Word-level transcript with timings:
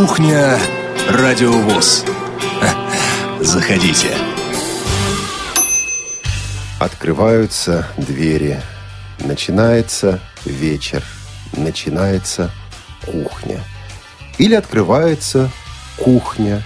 Кухня 0.00 0.58
Радиовоз. 1.10 2.06
Заходите. 3.40 4.08
Открываются 6.78 7.86
двери. 7.98 8.62
Начинается 9.18 10.18
вечер. 10.46 11.04
Начинается 11.52 12.50
кухня. 13.04 13.62
Или 14.38 14.54
открывается 14.54 15.50
кухня. 15.98 16.62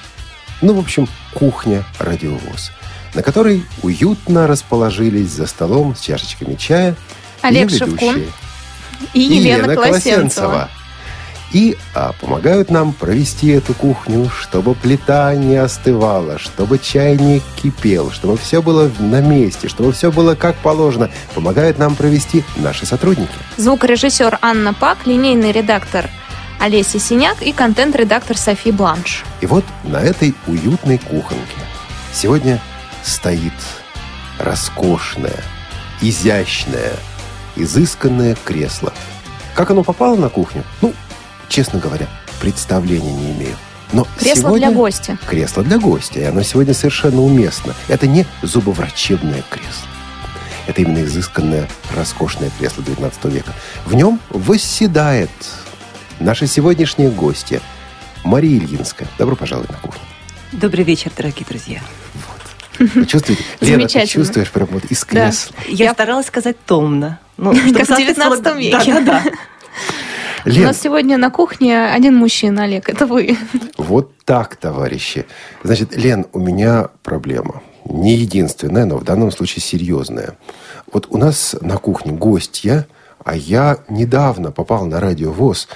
Ну, 0.63 0.75
в 0.75 0.79
общем, 0.79 1.09
кухня 1.35 1.85
радиовоз, 1.99 2.71
на 3.15 3.25
которой 3.25 3.65
уютно 3.83 4.47
расположились 4.47 5.31
за 5.31 5.47
столом 5.47 5.97
с 5.97 6.01
чашечками 6.03 6.55
чая 6.55 6.95
Олег 7.43 7.69
Шевкун 7.69 8.15
ведущие. 8.15 8.33
и 9.13 9.21
Елена 9.21 9.75
Колосенцева. 9.75 10.71
И 11.55 11.79
а, 11.95 12.13
помогают 12.21 12.69
нам 12.69 12.93
провести 12.93 13.51
эту 13.51 13.75
кухню, 13.75 14.29
чтобы 14.29 14.75
плита 14.75 15.33
не 15.37 15.55
остывала, 15.55 16.37
чтобы 16.37 16.81
чайник 16.81 17.45
кипел, 17.55 18.11
чтобы 18.11 18.37
все 18.37 18.61
было 18.61 18.91
на 18.99 19.21
месте, 19.21 19.69
чтобы 19.69 19.93
все 19.93 20.11
было 20.11 20.35
как 20.35 20.57
положено. 20.57 21.11
Помогают 21.33 21.79
нам 21.79 21.95
провести 21.95 22.43
наши 22.57 22.87
сотрудники. 22.87 23.31
Звукорежиссер 23.57 24.37
Анна 24.43 24.75
Пак, 24.75 25.07
линейный 25.07 25.53
редактор 25.53 26.11
Олеся 26.59 26.99
Синяк 26.99 27.41
и 27.41 27.53
контент-редактор 27.53 28.37
Софи 28.37 28.73
Бланш. 28.73 29.23
И 29.41 29.47
вот 29.47 29.65
на 29.85 29.99
этой 29.99 30.35
уютной 30.49 30.99
кухонке 30.99 31.39
сегодня 32.13 32.61
стоит 33.05 33.53
роскошное, 34.41 35.45
изящное, 36.01 36.95
изысканное 37.55 38.37
кресло. 38.45 38.93
Как 39.55 39.71
оно 39.71 39.85
попало 39.85 40.17
на 40.17 40.29
кухню? 40.29 40.65
Ну, 40.83 40.93
честно 41.55 41.79
говоря, 41.79 42.09
представления 42.41 43.13
не 43.13 43.31
имею. 43.31 43.57
Но 43.93 44.09
Кресло 44.19 44.49
сегодня... 44.49 44.69
для 44.71 44.77
гостя. 44.77 45.19
Кресло 45.25 45.63
для 45.63 45.79
гостя, 45.79 46.19
и 46.19 46.25
оно 46.25 46.43
сегодня 46.43 46.75
совершенно 46.75 47.23
уместно. 47.23 47.75
Это 47.87 48.09
не 48.09 48.27
зубоврачебное 48.43 49.45
кресло. 49.49 49.87
Это 50.67 50.83
именно 50.83 51.05
изысканное, 51.05 51.69
роскошное 51.95 52.51
кресло 52.59 52.83
19 52.83 53.25
века. 53.27 53.53
В 53.87 53.95
нем 53.95 54.19
восседает 54.31 55.31
наша 56.19 56.49
сегодняшняя 56.49 57.09
гостья 57.11 57.61
Мария 58.25 58.59
Ильинская. 58.59 59.07
Добро 59.17 59.37
пожаловать 59.37 59.71
на 59.71 59.77
кухню. 59.79 60.01
Добрый 60.51 60.83
вечер, 60.83 61.13
дорогие 61.17 61.47
друзья. 61.49 61.81
Вы 62.81 63.07
чувствуете? 63.07 63.45
Лена, 63.61 63.61
ты 63.61 63.67
Замечательно. 63.67 64.07
чувствуешь 64.25 64.51
прям 64.51 64.67
вот 64.73 64.85
из 64.87 65.05
Да. 65.05 65.07
кресла. 65.07 65.55
Я, 65.69 65.85
Я- 65.85 65.93
старалась 65.93 66.27
сказать 66.27 66.57
томно. 66.67 67.21
Ну, 67.37 67.53
Как 67.53 67.63
в 67.63 67.67
19 67.67 67.87
соответствовало- 67.87 68.59
веке. 68.59 68.93
Да, 68.95 69.01
да, 69.01 69.23
да. 69.25 69.31
У 70.45 70.51
Лен, 70.51 70.65
нас 70.65 70.81
сегодня 70.81 71.17
на 71.17 71.31
кухне 71.31 71.87
один 71.87 72.17
мужчина, 72.17 72.65
Олег, 72.65 72.91
это 72.91 73.07
вы. 73.07 73.39
вот 73.79 74.13
так, 74.25 74.57
товарищи. 74.57 75.25
Значит, 75.63 75.97
Лен, 75.97 76.27
у 76.33 76.39
меня 76.39 76.89
проблема. 77.03 77.63
Не 77.87 78.15
единственная, 78.15 78.85
но 78.85 78.99
в 78.99 79.05
данном 79.05 79.31
случае 79.31 79.63
серьезная. 79.63 80.37
Вот 80.93 81.07
у 81.11 81.17
нас 81.17 81.57
на 81.61 81.79
кухне 81.79 82.13
гостья, 82.13 82.87
а 83.25 83.35
я 83.35 83.79
недавно 83.89 84.53
попал 84.53 84.85
на 84.85 85.01
радиовоз. 85.01 85.69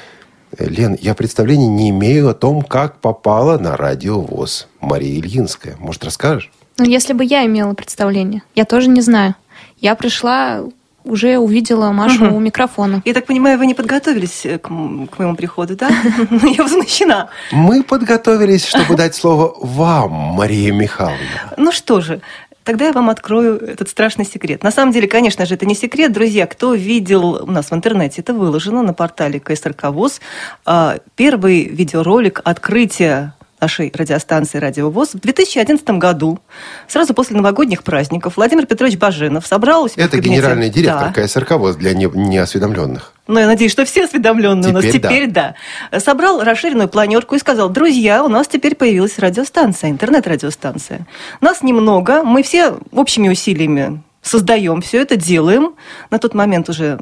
Лен, 0.59 0.99
я 1.01 1.15
представления 1.15 1.69
не 1.69 1.91
имею 1.91 2.29
о 2.29 2.35
том, 2.35 2.63
как 2.63 3.01
попала 3.01 3.59
на 3.59 3.77
радиовоз 3.77 4.69
Мария 4.81 5.19
Ильинская. 5.19 5.77
Может, 5.79 6.05
расскажешь? 6.05 6.51
Ну, 6.77 6.85
если 6.85 7.15
бы 7.15 7.25
я 7.25 7.45
имела 7.47 7.73
представление, 7.75 8.43
я 8.55 8.65
тоже 8.65 8.89
не 8.89 9.01
знаю. 9.01 9.35
Я 9.79 9.95
пришла, 9.95 10.63
уже 11.09 11.39
увидела 11.39 11.91
Машу 11.93 12.25
Мгм. 12.27 12.35
у 12.35 12.41
микрофона. 12.41 13.03
Я 13.05 13.15
так 13.15 13.27
понимаю, 13.27 13.59
вы 13.59 13.67
не 13.67 13.75
подготовились 13.75 14.45
э, 14.47 14.59
к, 14.59 14.69
к 14.69 15.19
моему 15.19 15.37
приходу, 15.37 15.77
да? 15.77 15.89
Я 16.43 16.63
возмущена. 16.63 17.29
Мы 17.53 17.83
подготовились, 17.83 18.67
чтобы 18.67 18.97
дать 18.97 19.15
слово 19.15 19.55
вам, 19.61 20.11
Мария 20.13 20.73
Михайловна. 20.73 21.19
Ну 21.57 21.73
что 21.73 22.01
же, 22.01 22.21
тогда 22.65 22.87
я 22.87 22.93
вам 22.93 23.09
открою 23.11 23.59
этот 23.59 23.89
страшный 23.89 24.27
секрет. 24.27 24.63
На 24.63 24.71
самом 24.71 24.93
деле, 24.93 25.09
конечно 25.09 25.47
же, 25.47 25.55
это 25.55 25.65
не 25.67 25.75
секрет. 25.75 26.13
Друзья, 26.13 26.47
кто 26.47 26.75
видел 26.75 27.43
у 27.43 27.51
нас 27.51 27.71
в 27.71 27.75
интернете, 27.75 28.21
это 28.21 28.35
выложено 28.35 28.83
на 28.83 28.93
портале 28.93 29.41
КСРК 29.41 29.85
ВОЗ. 29.85 30.21
А, 30.67 30.99
Первый 31.17 31.65
видеоролик 31.65 32.41
открытия 32.45 33.33
нашей 33.61 33.93
радиостанции 33.95 34.59
«Радио 34.59 34.91
ВОЗ» 34.91 35.15
в 35.15 35.21
2011 35.21 35.89
году, 35.99 36.39
сразу 36.87 37.15
после 37.15 37.37
новогодних 37.37 37.83
праздников, 37.83 38.37
Владимир 38.37 38.67
Петрович 38.67 38.97
Баженов 38.99 39.47
собрал 39.47 39.85
у 39.85 39.89
себя 39.89 40.05
в 40.05 40.07
Это 40.07 40.17
кабинете- 40.19 40.41
генеральный 40.41 40.71
директор 40.71 41.13
Да. 41.15 41.23
КСРК 41.23 41.53
ВОЗ 41.53 41.77
для 41.77 41.95
не- 41.95 42.11
неосведомленных. 42.13 43.13
Ну, 43.27 43.39
я 43.41 43.47
надеюсь, 43.47 43.73
что 43.73 43.85
все 43.85 44.05
осведомленные 44.05 44.71
у 44.71 44.75
нас 44.75 44.83
Теперь 44.85 45.01
да. 45.01 45.09
теперь, 45.09 45.31
да. 45.31 45.55
Собрал 45.99 46.43
расширенную 46.43 46.89
планерку 46.89 47.35
и 47.35 47.39
сказал, 47.39 47.69
друзья, 47.69 48.25
у 48.25 48.29
нас 48.29 48.49
теперь 48.49 48.75
появилась 48.75 49.19
радиостанция, 49.19 49.91
интернет-радиостанция. 49.91 51.07
Нас 51.41 51.63
немного, 51.63 52.23
мы 52.23 52.43
все 52.43 52.77
общими 52.93 53.29
усилиями 53.29 54.03
создаем 54.23 54.81
все 54.83 55.01
это, 55.03 55.17
делаем. 55.17 55.75
На 56.11 56.19
тот 56.19 56.35
момент 56.35 56.69
уже 56.69 56.99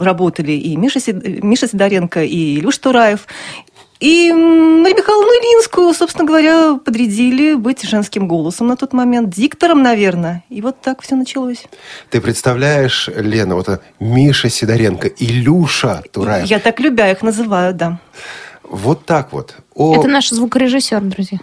работали 0.00 0.52
и 0.52 0.76
Миша, 0.76 0.98
Сид- 1.00 1.44
Миша 1.44 1.66
Сидоренко, 1.68 2.22
и 2.24 2.58
Илюш 2.58 2.78
Тураев. 2.78 3.26
И 4.00 4.32
Марию 4.32 4.96
Михайловну 4.96 5.28
Ильинскую, 5.28 5.92
собственно 5.92 6.24
говоря, 6.24 6.78
подрядили 6.84 7.54
быть 7.54 7.82
женским 7.82 8.28
голосом 8.28 8.68
на 8.68 8.76
тот 8.76 8.92
момент, 8.92 9.30
диктором, 9.30 9.82
наверное. 9.82 10.44
И 10.50 10.60
вот 10.60 10.80
так 10.80 11.02
все 11.02 11.16
началось. 11.16 11.64
Ты 12.10 12.20
представляешь, 12.20 13.08
Лена, 13.08 13.56
вот 13.56 13.68
это 13.68 13.82
Миша 13.98 14.50
Сидоренко, 14.50 15.08
Илюша 15.08 16.02
Тураев. 16.12 16.46
Я 16.46 16.60
так 16.60 16.78
любя 16.78 17.10
их 17.10 17.22
называю, 17.22 17.74
да. 17.74 17.98
Вот 18.62 19.04
так 19.04 19.32
вот. 19.32 19.56
О, 19.74 19.98
Это 19.98 20.08
наш 20.08 20.28
звукорежиссер, 20.28 21.00
друзья. 21.00 21.38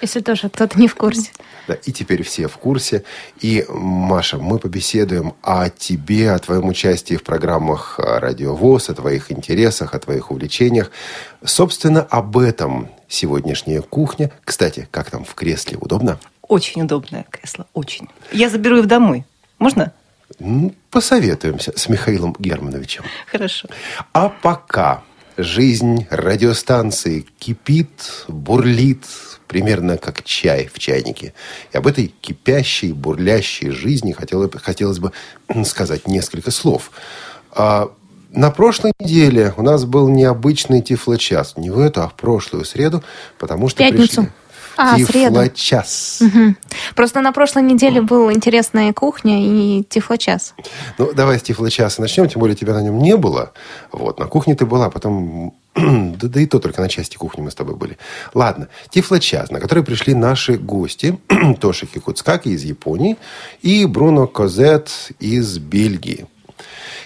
Если 0.00 0.20
тоже 0.20 0.48
кто-то 0.48 0.78
не 0.78 0.86
в 0.86 0.94
курсе. 0.94 1.30
да, 1.66 1.74
и 1.74 1.92
теперь 1.92 2.22
все 2.22 2.46
в 2.46 2.56
курсе. 2.58 3.04
И, 3.40 3.64
Маша, 3.68 4.38
мы 4.38 4.58
побеседуем 4.58 5.34
о 5.42 5.68
тебе, 5.70 6.32
о 6.32 6.38
твоем 6.38 6.68
участии 6.68 7.16
в 7.16 7.22
программах 7.24 7.98
а, 7.98 8.20
«Радио 8.20 8.54
ВОЗ», 8.54 8.90
о 8.90 8.94
твоих 8.94 9.32
интересах, 9.32 9.94
о 9.94 9.98
твоих 9.98 10.30
увлечениях. 10.30 10.90
Собственно, 11.44 12.02
об 12.02 12.38
этом 12.38 12.90
сегодняшняя 13.08 13.82
кухня. 13.82 14.30
Кстати, 14.44 14.88
как 14.90 15.10
там 15.10 15.24
в 15.24 15.34
кресле? 15.34 15.78
Удобно? 15.80 16.18
Очень 16.42 16.82
удобное 16.82 17.26
кресло, 17.30 17.66
очень. 17.74 18.08
Я 18.32 18.48
заберу 18.48 18.78
их 18.78 18.86
домой. 18.86 19.24
Можно? 19.58 19.92
Ну, 20.38 20.74
посоветуемся 20.90 21.72
с 21.76 21.88
Михаилом 21.88 22.36
Германовичем. 22.38 23.04
Хорошо. 23.26 23.68
А 24.12 24.28
пока 24.28 25.02
жизнь 25.38 26.06
радиостанции 26.10 27.24
кипит, 27.38 27.88
бурлит, 28.26 29.04
примерно 29.46 29.96
как 29.96 30.24
чай 30.24 30.68
в 30.72 30.78
чайнике. 30.78 31.32
И 31.72 31.76
об 31.76 31.86
этой 31.86 32.12
кипящей, 32.20 32.92
бурлящей 32.92 33.70
жизни 33.70 34.12
хотелось, 34.12 34.50
бы- 34.50 34.58
хотелось 34.58 34.98
бы 34.98 35.12
сказать 35.64 36.08
несколько 36.08 36.50
слов. 36.50 36.90
А, 37.52 37.90
на 38.30 38.50
прошлой 38.50 38.92
неделе 38.98 39.54
у 39.56 39.62
нас 39.62 39.84
был 39.84 40.08
необычный 40.08 40.82
тифлочас. 40.82 41.56
Не 41.56 41.70
в 41.70 41.78
эту, 41.78 42.02
а 42.02 42.08
в 42.08 42.14
прошлую 42.14 42.64
среду, 42.64 43.02
потому 43.38 43.68
что 43.68 43.78
Пятницу. 43.78 44.22
пришли 44.22 44.32
А, 44.80 44.96
тифлочас. 44.96 46.20
Мгм. 46.20 46.56
Просто 46.94 47.20
на 47.20 47.32
прошлой 47.32 47.64
неделе 47.64 48.00
был 48.00 48.30
интересная 48.30 48.92
кухня 48.92 49.42
и 49.42 49.82
тифлочас. 49.82 50.54
Ну, 50.98 51.12
давай 51.12 51.40
с 51.40 51.42
Тифлочаса 51.42 52.00
начнем, 52.00 52.28
тем 52.28 52.38
более 52.38 52.54
тебя 52.54 52.74
на 52.74 52.82
нем 52.82 52.98
не 52.98 53.16
было. 53.16 53.52
Вот, 53.90 54.20
на 54.20 54.26
кухне 54.26 54.54
ты 54.54 54.66
была, 54.66 54.88
потом... 54.88 55.54
Да, 55.74 56.28
да 56.28 56.40
и 56.40 56.46
то 56.46 56.60
только 56.60 56.80
на 56.80 56.88
части 56.88 57.16
кухни 57.16 57.42
мы 57.42 57.50
с 57.50 57.56
тобой 57.56 57.74
были. 57.74 57.98
Ладно, 58.34 58.68
Тифлочас, 58.90 59.50
на 59.50 59.58
который 59.58 59.82
пришли 59.82 60.14
наши 60.14 60.56
гости. 60.56 61.18
Тоши 61.60 61.86
Кикуцкаки 61.86 62.48
из 62.48 62.62
Японии 62.62 63.16
и 63.62 63.84
Бруно 63.84 64.28
Козет 64.28 65.10
из 65.18 65.58
Бельгии. 65.58 66.26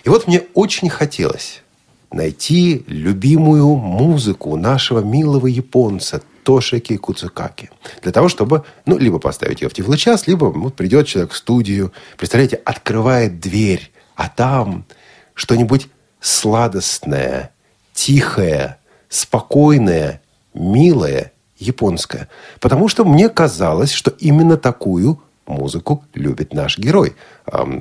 И 0.04 0.10
вот 0.10 0.27
мне 0.27 0.43
очень 0.53 0.91
хотелось 0.91 1.62
найти 2.10 2.84
любимую 2.86 3.77
музыку 3.77 4.57
нашего 4.57 5.01
милого 5.01 5.47
японца 5.47 6.22
Тошики 6.42 6.97
Куцукаки. 6.97 7.71
Для 8.03 8.12
того, 8.12 8.28
чтобы, 8.28 8.65
ну, 8.86 8.98
либо 8.98 9.18
поставить 9.18 9.62
ее 9.62 9.68
в 9.68 9.74
тифлочас, 9.74 10.27
либо 10.27 10.47
вот 10.47 10.74
придет 10.74 11.06
человек 11.06 11.33
в 11.33 11.36
студию, 11.36 11.92
представляете, 12.18 12.56
открывает 12.56 13.41
дверь, 13.41 13.92
а 14.16 14.28
там 14.28 14.84
что-нибудь 15.34 15.89
сладостное, 16.21 17.53
тихое, 17.92 18.78
спокойное, 19.09 20.22
милое, 20.54 21.33
японское. 21.59 22.28
Потому 22.60 22.88
что 22.88 23.04
мне 23.04 23.28
казалось, 23.28 23.92
что 23.92 24.10
именно 24.18 24.56
такую 24.56 25.22
музыку 25.47 26.04
любит 26.15 26.54
наш 26.54 26.78
герой, 26.78 27.15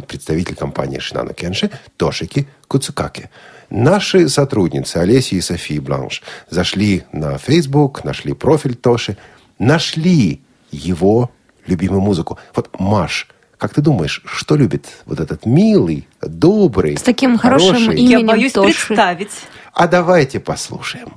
представитель 0.07 0.55
компании 0.55 0.99
Шинана 0.99 1.33
Кенши 1.33 1.71
Тошики 1.97 2.47
Куцукаки. 2.67 3.29
Наши 3.71 4.27
сотрудницы 4.27 4.97
Олеся 4.97 5.35
и 5.35 5.41
София 5.41 5.79
Бланш 5.81 6.21
зашли 6.49 7.03
на 7.13 7.37
Facebook, 7.37 8.03
нашли 8.03 8.33
профиль 8.33 8.75
Тоши, 8.75 9.15
нашли 9.59 10.41
его 10.71 11.31
любимую 11.65 12.01
музыку. 12.01 12.37
Вот, 12.53 12.69
Маш, 12.79 13.29
как 13.57 13.73
ты 13.73 13.81
думаешь, 13.81 14.21
что 14.25 14.57
любит 14.57 14.87
вот 15.05 15.21
этот 15.21 15.45
милый, 15.45 16.05
добрый, 16.21 16.97
С 16.97 17.01
таким 17.01 17.37
хорошим 17.37 17.75
хороший? 17.75 17.95
именем 17.95 18.19
Я 18.19 18.25
боюсь 18.25 18.51
Тоши. 18.51 18.87
представить. 18.87 19.31
А 19.73 19.87
давайте 19.87 20.41
послушаем. 20.41 21.13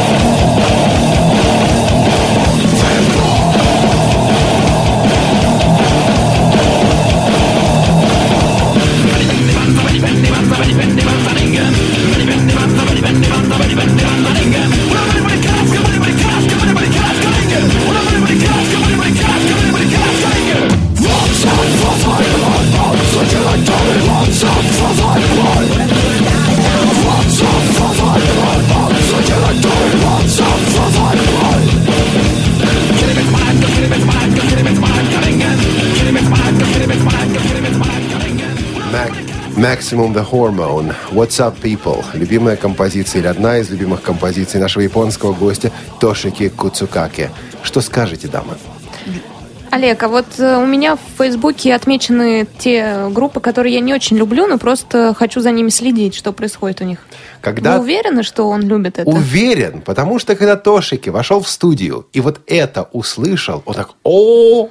Thank 0.00 0.27
Bende, 10.00 10.28
bende, 10.30 10.54
bende, 10.54 10.74
bende, 10.78 11.02
bende, 11.02 11.34
bende, 11.34 11.58
bende, 12.08 12.26
bende, 12.26 12.54
bende, 12.54 12.82
bende, 12.86 13.02
bende, 13.02 13.28
bende, 13.28 13.58
bende, 13.58 13.74
bende, 13.76 13.87
Maximum 39.58 40.14
the 40.14 40.24
Hormone. 40.24 40.94
What's 41.10 41.40
up, 41.40 41.60
people? 41.60 42.04
Любимая 42.14 42.54
композиция 42.54 43.18
или 43.18 43.26
одна 43.26 43.58
из 43.58 43.68
любимых 43.70 44.02
композиций 44.02 44.60
нашего 44.60 44.82
японского 44.82 45.32
гостя 45.32 45.72
Тошики 45.98 46.48
Куцукаке. 46.48 47.32
Что 47.64 47.80
скажете, 47.80 48.28
дамы? 48.28 48.54
Олег, 49.72 50.00
а 50.00 50.08
вот 50.08 50.26
э, 50.38 50.58
у 50.58 50.64
меня 50.64 50.94
в 50.94 51.00
Фейсбуке 51.18 51.74
отмечены 51.74 52.46
те 52.58 53.08
группы, 53.10 53.40
которые 53.40 53.74
я 53.74 53.80
не 53.80 53.92
очень 53.92 54.16
люблю, 54.16 54.46
но 54.46 54.58
просто 54.58 55.12
хочу 55.12 55.40
за 55.40 55.50
ними 55.50 55.70
следить, 55.70 56.14
что 56.14 56.32
происходит 56.32 56.80
у 56.80 56.84
них. 56.84 57.00
Когда... 57.40 57.78
Вы 57.78 57.82
уверены, 57.82 58.22
что 58.22 58.48
он 58.48 58.62
любит 58.62 59.00
это? 59.00 59.10
Уверен, 59.10 59.80
потому 59.80 60.20
что 60.20 60.36
когда 60.36 60.54
Тошики 60.54 61.08
вошел 61.08 61.40
в 61.40 61.48
студию 61.48 62.06
и 62.12 62.20
вот 62.20 62.42
это 62.46 62.88
услышал, 62.92 63.64
он 63.66 63.74
так, 63.74 63.90
о, 64.04 64.68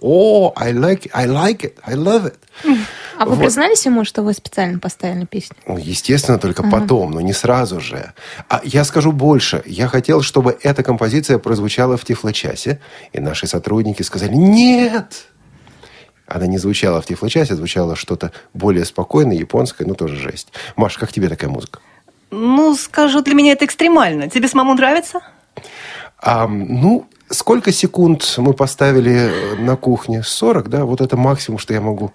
о, 0.00 0.52
I 0.54 0.72
like 0.72 1.06
it, 1.06 1.10
I 1.12 1.26
like 1.26 1.62
it, 1.62 1.74
I 1.84 1.94
love 1.94 2.32
it. 2.32 2.36
А 3.18 3.24
вы 3.24 3.34
вот. 3.34 3.40
признались 3.40 3.84
ему, 3.84 4.04
что 4.04 4.22
вы 4.22 4.32
специально 4.32 4.78
поставили 4.78 5.24
песню? 5.24 5.56
Ну, 5.66 5.76
естественно, 5.76 6.38
только 6.38 6.62
ага. 6.62 6.78
потом, 6.78 7.10
но 7.10 7.20
не 7.20 7.32
сразу 7.32 7.80
же. 7.80 8.12
А 8.48 8.60
я 8.62 8.84
скажу 8.84 9.10
больше. 9.10 9.62
Я 9.66 9.88
хотел, 9.88 10.22
чтобы 10.22 10.56
эта 10.62 10.84
композиция 10.84 11.38
прозвучала 11.38 11.96
в 11.96 12.04
Тифлочасе, 12.04 12.80
и 13.12 13.18
наши 13.18 13.48
сотрудники 13.48 14.02
сказали 14.02 14.34
«Нет!» 14.34 15.26
Она 16.28 16.46
не 16.46 16.58
звучала 16.58 17.00
в 17.00 17.06
Тифлочасе, 17.06 17.56
звучала 17.56 17.96
что-то 17.96 18.32
более 18.54 18.84
спокойное, 18.84 19.36
японское, 19.36 19.84
ну 19.84 19.94
тоже 19.94 20.16
жесть. 20.16 20.52
Маш, 20.76 20.96
как 20.96 21.10
тебе 21.10 21.28
такая 21.28 21.50
музыка? 21.50 21.80
Ну, 22.30 22.76
скажу, 22.76 23.22
для 23.22 23.34
меня 23.34 23.52
это 23.52 23.64
экстремально. 23.64 24.28
Тебе 24.28 24.46
самому 24.46 24.74
нравится? 24.74 25.20
А, 26.20 26.46
ну, 26.46 27.06
сколько 27.30 27.72
секунд 27.72 28.34
мы 28.36 28.52
поставили 28.52 29.56
на 29.58 29.76
кухне? 29.76 30.22
40, 30.22 30.68
да? 30.68 30.84
Вот 30.84 31.00
это 31.00 31.16
максимум, 31.16 31.58
что 31.58 31.72
я 31.72 31.80
могу 31.80 32.12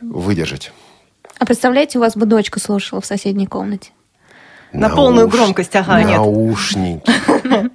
выдержать. 0.00 0.72
А 1.38 1.44
представляете, 1.44 1.98
у 1.98 2.00
вас 2.00 2.16
бы 2.16 2.26
дочка 2.26 2.60
слушала 2.60 3.00
в 3.00 3.06
соседней 3.06 3.46
комнате? 3.46 3.90
На 4.72 4.88
Науш... 4.88 4.96
полную 4.96 5.28
громкость, 5.28 5.74
ага, 5.76 6.00
Наушники. 6.00 7.02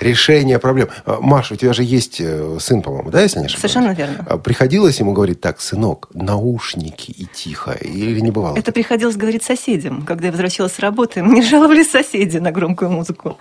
Решение 0.00 0.58
проблем. 0.58 0.88
А, 1.04 1.18
Маша, 1.20 1.54
у 1.54 1.56
тебя 1.56 1.72
же 1.72 1.84
есть 1.84 2.20
э, 2.20 2.56
сын, 2.58 2.82
по-моему, 2.82 3.10
да, 3.10 3.22
если 3.22 3.38
не 3.38 3.46
ошибаюсь? 3.46 3.72
Совершенно 3.72 3.92
верно. 3.94 4.26
А 4.28 4.38
приходилось 4.38 4.98
ему 4.98 5.12
говорить 5.12 5.40
так, 5.40 5.60
сынок, 5.60 6.08
наушники 6.12 7.12
и 7.12 7.26
тихо, 7.26 7.72
или 7.72 8.18
не 8.18 8.32
бывало? 8.32 8.56
Это 8.56 8.72
приходилось 8.72 9.16
говорить 9.16 9.44
соседям. 9.44 10.02
Когда 10.02 10.26
я 10.26 10.32
возвращалась 10.32 10.72
с 10.72 10.78
работы, 10.80 11.22
мне 11.22 11.42
жаловались 11.42 11.90
соседи 11.90 12.38
на 12.38 12.50
громкую 12.50 12.90
музыку. 12.90 13.38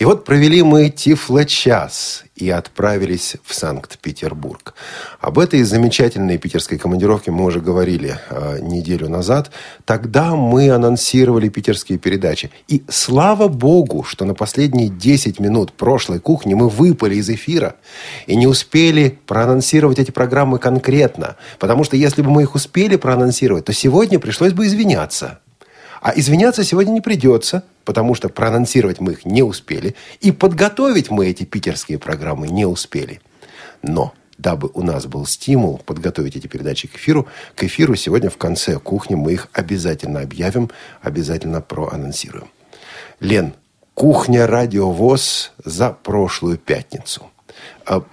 И 0.00 0.04
вот 0.04 0.24
провели 0.24 0.62
мы 0.62 0.90
Тифло-час 0.90 2.24
и 2.36 2.50
отправились 2.50 3.36
в 3.42 3.54
Санкт-Петербург. 3.54 4.74
Об 5.20 5.38
этой 5.38 5.62
замечательной 5.62 6.38
питерской 6.38 6.78
командировке 6.78 7.30
мы 7.30 7.44
уже 7.44 7.60
говорили 7.60 8.18
э, 8.28 8.58
неделю 8.60 9.08
назад. 9.08 9.50
Тогда 9.84 10.36
мы 10.36 10.70
анонсировали 10.70 11.48
питерские 11.48 11.98
передачи. 11.98 12.50
И 12.68 12.84
слава 12.88 13.48
богу, 13.48 14.04
что 14.04 14.24
на 14.24 14.34
последние 14.34 14.88
10 14.88 15.40
минут 15.40 15.72
прошлой 15.72 16.20
кухни 16.20 16.54
мы 16.54 16.68
выпали 16.68 17.16
из 17.16 17.28
эфира 17.30 17.76
и 18.26 18.36
не 18.36 18.46
успели 18.46 19.18
проанонсировать 19.26 19.98
эти 19.98 20.10
программы 20.10 20.58
конкретно. 20.58 21.36
Потому 21.58 21.84
что 21.84 21.96
если 21.96 22.22
бы 22.22 22.30
мы 22.30 22.42
их 22.42 22.54
успели 22.54 22.96
проанонсировать, 22.96 23.64
то 23.64 23.72
сегодня 23.72 24.18
пришлось 24.18 24.52
бы 24.52 24.66
извиняться. 24.66 25.40
А 26.06 26.12
извиняться 26.14 26.62
сегодня 26.62 26.92
не 26.92 27.00
придется, 27.00 27.64
потому 27.84 28.14
что 28.14 28.28
проанонсировать 28.28 29.00
мы 29.00 29.14
их 29.14 29.24
не 29.24 29.42
успели, 29.42 29.96
и 30.20 30.30
подготовить 30.30 31.10
мы 31.10 31.26
эти 31.26 31.42
питерские 31.42 31.98
программы 31.98 32.46
не 32.46 32.64
успели. 32.64 33.20
Но 33.82 34.14
дабы 34.38 34.70
у 34.72 34.84
нас 34.84 35.06
был 35.06 35.26
стимул 35.26 35.78
подготовить 35.78 36.36
эти 36.36 36.46
передачи 36.46 36.86
к 36.86 36.94
эфиру, 36.94 37.26
к 37.56 37.64
эфиру 37.64 37.96
сегодня 37.96 38.30
в 38.30 38.36
конце 38.36 38.78
кухни 38.78 39.16
мы 39.16 39.32
их 39.32 39.48
обязательно 39.52 40.20
объявим, 40.20 40.70
обязательно 41.02 41.60
проанонсируем. 41.60 42.50
Лен, 43.18 43.54
кухня 43.94 44.46
радиовоз 44.46 45.54
за 45.64 45.90
прошлую 45.90 46.56
пятницу. 46.56 47.32
А, 47.84 48.04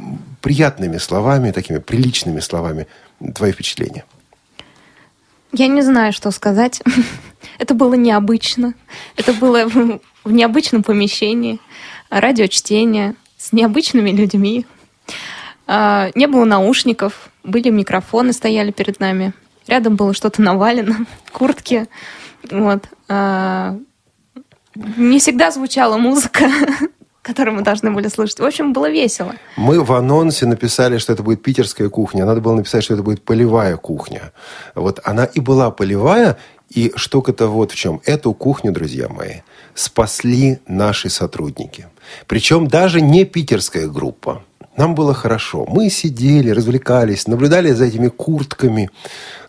приятными 0.41 0.97
словами, 0.97 1.51
такими 1.51 1.77
приличными 1.77 2.39
словами, 2.39 2.87
твои 3.35 3.51
впечатления? 3.51 4.03
Я 5.51 5.67
не 5.67 5.83
знаю, 5.83 6.11
что 6.11 6.31
сказать. 6.31 6.81
Это 7.63 7.75
было 7.75 7.93
необычно. 7.93 8.73
Это 9.15 9.31
было 9.31 9.65
в 9.69 10.31
необычном 10.33 10.83
помещении, 10.83 11.61
радиочтение 12.09 13.15
с 13.37 13.53
необычными 13.53 14.09
людьми. 14.09 14.65
А, 15.65 16.09
не 16.13 16.27
было 16.27 16.43
наушников, 16.43 17.29
были 17.45 17.69
микрофоны, 17.69 18.33
стояли 18.33 18.71
перед 18.71 18.99
нами. 18.99 19.31
Рядом 19.65 19.95
было 19.95 20.13
что-то 20.13 20.41
навалено, 20.41 21.05
куртки. 21.31 21.87
Вот. 22.51 22.83
А, 23.07 23.77
не 24.97 25.19
всегда 25.19 25.49
звучала 25.49 25.95
музыка, 25.95 26.49
которую 27.21 27.55
мы 27.55 27.61
должны 27.61 27.91
были 27.91 28.09
слушать. 28.09 28.41
В 28.41 28.45
общем, 28.45 28.73
было 28.73 28.89
весело. 28.89 29.35
Мы 29.55 29.81
в 29.81 29.93
анонсе 29.93 30.45
написали, 30.45 30.97
что 30.97 31.13
это 31.13 31.23
будет 31.23 31.41
питерская 31.41 31.87
кухня. 31.87 32.25
Надо 32.25 32.41
было 32.41 32.55
написать, 32.55 32.83
что 32.83 32.95
это 32.95 33.03
будет 33.03 33.23
полевая 33.23 33.77
кухня. 33.77 34.33
Вот 34.75 34.99
она 35.05 35.23
и 35.23 35.39
была 35.39 35.71
полевая, 35.71 36.37
и 36.73 36.91
штука-то 36.95 37.47
вот 37.47 37.71
в 37.71 37.75
чем. 37.75 38.01
Эту 38.05 38.33
кухню, 38.33 38.71
друзья 38.71 39.09
мои, 39.09 39.41
спасли 39.75 40.59
наши 40.67 41.09
сотрудники. 41.09 41.87
Причем 42.27 42.67
даже 42.67 43.01
не 43.01 43.25
питерская 43.25 43.87
группа. 43.87 44.43
Нам 44.75 44.95
было 44.95 45.13
хорошо. 45.13 45.65
Мы 45.67 45.89
сидели, 45.89 46.49
развлекались, 46.49 47.27
наблюдали 47.27 47.71
за 47.71 47.85
этими 47.85 48.07
куртками, 48.07 48.89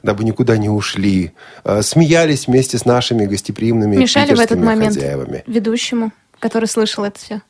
дабы 0.02 0.23
никуда 0.25 0.59
не 0.59 0.69
ушли. 0.69 1.33
Э, 1.64 1.81
смеялись 1.83 2.47
вместе 2.47 2.76
с 2.76 2.85
нашими 2.85 3.25
гостеприимными 3.25 3.97
Мешали 3.97 4.35
в 4.35 4.40
этот 4.40 4.59
момент 4.59 4.95
хозяевами. 4.95 5.43
ведущему, 5.47 6.12
который 6.38 6.69
слышал 6.69 7.04
это 7.04 7.19
все. 7.19 7.40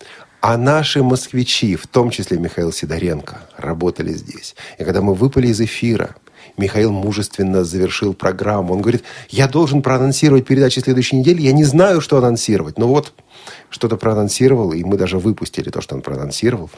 А 0.41 0.57
наши 0.57 1.03
москвичи, 1.03 1.75
в 1.75 1.87
том 1.87 2.11
числе 2.11 2.39
Михаил 2.39 2.71
Сидоренко, 2.71 3.41
работали 3.57 4.13
здесь. 4.13 4.55
И 4.79 4.85
когда 4.85 5.01
мы 5.01 5.15
выпали 5.15 5.49
из 5.49 5.61
эфира, 5.61 6.15
Михаил 6.57 6.93
мужественно 6.93 7.65
завершил 7.65 8.15
программу. 8.15 8.75
Он 8.75 8.81
говорит, 8.81 9.03
я 9.29 9.49
должен 9.49 9.83
проанонсировать 9.83 10.47
передачи 10.47 10.79
следующей 10.79 11.17
недели. 11.17 11.43
Я 11.43 11.53
не 11.53 11.65
знаю, 11.65 12.01
что 12.01 12.17
анонсировать. 12.17 12.79
Ну 12.79 12.87
вот, 12.87 13.13
что-то 13.71 13.97
проанонсировал, 13.97 14.73
и 14.73 14.85
мы 14.85 14.97
даже 14.97 15.19
выпустили 15.19 15.71
то, 15.71 15.81
что 15.81 15.97
он 15.97 16.03
проанонсировал. 16.03 16.71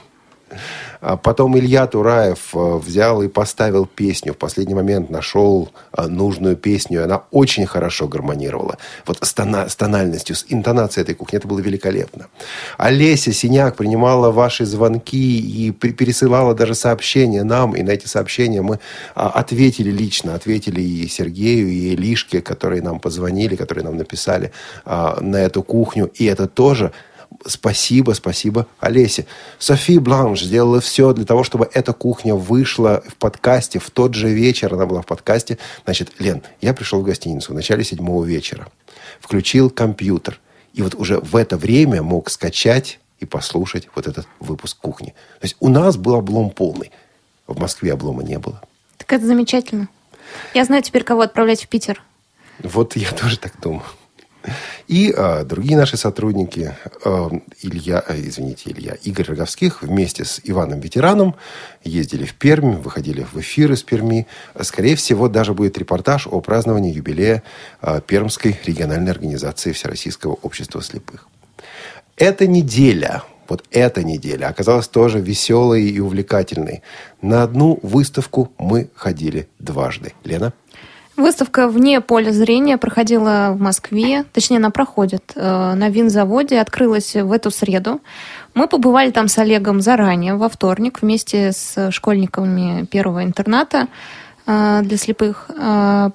А 1.01 1.17
потом 1.17 1.59
Илья 1.59 1.87
Тураев 1.87 2.55
э, 2.55 2.77
взял 2.77 3.23
и 3.23 3.29
поставил 3.29 3.87
песню. 3.87 4.33
В 4.33 4.37
последний 4.37 4.75
момент 4.75 5.11
нашел 5.11 5.71
э, 5.93 6.07
нужную 6.07 6.57
песню. 6.57 7.05
Она 7.05 7.23
очень 7.31 7.67
хорошо 7.67 8.09
гармонировала. 8.09 8.79
Вот 9.07 9.19
с, 9.21 9.35
тона, 9.35 9.69
с 9.69 9.77
тональностью, 9.77 10.37
с 10.37 10.47
интонацией 10.49 11.03
этой 11.03 11.15
кухни. 11.15 11.39
Это 11.39 11.49
было 11.49 11.61
великолепно. 11.61 12.27
Олеся 12.79 13.33
Синяк 13.33 13.77
принимала 13.77 14.31
ваши 14.31 14.65
звонки 14.65 15.39
и 15.39 15.71
пересылала 15.73 16.55
даже 16.55 16.75
сообщения 16.75 17.45
нам. 17.45 17.75
И 17.75 17.83
на 17.83 17.91
эти 17.91 18.07
сообщения 18.07 18.63
мы 18.63 18.79
а, 19.15 19.29
ответили 19.29 19.91
лично. 19.91 20.35
Ответили 20.35 20.81
и 20.81 21.09
Сергею, 21.09 21.69
и 21.69 21.97
Лишке, 21.97 22.41
которые 22.41 22.83
нам 22.83 23.01
позвонили, 23.01 23.57
которые 23.57 23.85
нам 23.85 23.97
написали 23.97 24.53
а, 24.85 25.19
на 25.21 25.37
эту 25.37 25.63
кухню. 25.63 26.11
И 26.15 26.25
это 26.25 26.47
тоже 26.47 26.93
Спасибо, 27.47 28.13
спасибо 28.13 28.67
Олесе. 28.81 29.27
Софи 29.59 29.99
Бланш 29.99 30.43
сделала 30.43 30.81
все 30.81 31.13
для 31.13 31.25
того, 31.25 31.45
чтобы 31.45 31.69
эта 31.73 31.93
кухня 31.93 32.35
вышла 32.35 33.03
в 33.07 33.17
подкасте 33.17 33.79
в 33.79 33.91
тот 33.91 34.15
же 34.15 34.29
вечер. 34.29 34.75
Она 34.75 34.87
была 34.87 35.03
в 35.03 35.07
подкасте. 35.07 35.59
Значит, 35.85 36.13
Лен, 36.19 36.43
я 36.61 36.75
пришел 36.75 37.01
в 37.01 37.05
гостиницу 37.05 37.53
в 37.53 37.55
начале 37.55 37.85
седьмого 37.85 38.25
вечера. 38.25 38.69
Включил 39.21 39.71
компьютер. 39.71 40.41
И 40.75 40.83
вот 40.83 40.95
уже 40.95 41.21
в 41.21 41.37
это 41.37 41.57
время 41.57 42.03
мог 42.03 42.31
скачать 42.31 42.99
и 43.21 43.25
послушать 43.25 43.89
вот 43.95 44.07
этот 44.07 44.27
выпуск 44.41 44.79
кухни. 44.79 45.15
То 45.41 45.45
есть 45.45 45.57
у 45.61 45.69
нас 45.69 45.97
был 45.97 46.17
облом 46.17 46.51
полный. 46.51 46.91
В 47.47 47.59
Москве 47.59 47.93
облома 47.93 48.23
не 48.23 48.39
было. 48.39 48.61
Так 48.97 49.13
это 49.13 49.27
замечательно. 49.27 49.89
Я 50.53 50.65
знаю 50.65 50.83
теперь, 50.83 51.05
кого 51.05 51.23
отправлять 51.23 51.63
в 51.63 51.69
Питер. 51.69 52.03
Вот 52.63 52.97
я 52.97 53.11
тоже 53.13 53.39
так 53.39 53.59
думаю. 53.61 53.85
И 54.89 55.13
э, 55.17 55.45
другие 55.45 55.77
наши 55.77 55.97
сотрудники, 55.97 56.75
э, 57.05 57.29
Илья, 57.63 58.05
э, 58.09 58.21
извините, 58.21 58.71
Илья, 58.71 58.95
Игорь 59.03 59.27
Роговских 59.27 59.83
вместе 59.83 60.25
с 60.25 60.41
Иваном 60.45 60.81
Ветераном 60.81 61.35
ездили 61.85 62.25
в 62.25 62.35
Пермь, 62.35 62.77
выходили 62.77 63.27
в 63.33 63.39
эфир 63.41 63.73
из 63.73 63.83
Перми. 63.83 64.27
Скорее 64.63 64.97
всего, 64.97 65.29
даже 65.29 65.55
будет 65.55 65.79
репортаж 65.79 66.27
о 66.27 66.41
праздновании 66.41 66.93
юбилея 66.93 67.43
э, 67.83 68.01
Пермской 68.07 68.59
региональной 68.65 69.13
организации 69.13 69.73
Всероссийского 69.73 70.35
общества 70.43 70.83
слепых. 70.83 71.29
Эта 72.17 72.47
неделя 72.47 73.23
вот 73.49 73.65
эта 73.71 74.03
неделя 74.03 74.49
оказалась 74.49 74.89
тоже 74.89 75.21
веселой 75.21 75.85
и 75.85 76.01
увлекательной. 76.01 76.83
На 77.23 77.43
одну 77.43 77.79
выставку 77.83 78.53
мы 78.59 78.91
ходили 78.95 79.49
дважды. 79.59 80.13
Лена? 80.25 80.53
Выставка 81.17 81.67
«Вне 81.67 82.03
поля 82.03 82.31
зрения» 82.31 82.77
проходила 82.77 83.53
в 83.55 83.61
Москве, 83.61 84.25
точнее, 84.35 84.59
она 84.59 84.69
проходит 84.69 85.33
э, 85.35 85.75
на 85.75 85.89
винзаводе, 85.89 86.61
открылась 86.61 87.15
в 87.15 87.33
эту 87.33 87.51
среду. 87.51 88.03
Мы 88.53 88.69
побывали 88.69 89.11
там 89.11 89.29
с 89.29 89.39
Олегом 89.39 89.81
заранее, 89.81 90.35
во 90.35 90.51
вторник, 90.51 91.01
вместе 91.01 91.53
с 91.53 91.91
школьниками 91.91 92.85
первого 92.85 93.25
интерната 93.25 93.89
э, 94.47 94.81
для 94.83 94.97
слепых. 94.97 95.51
Э, 95.57 96.11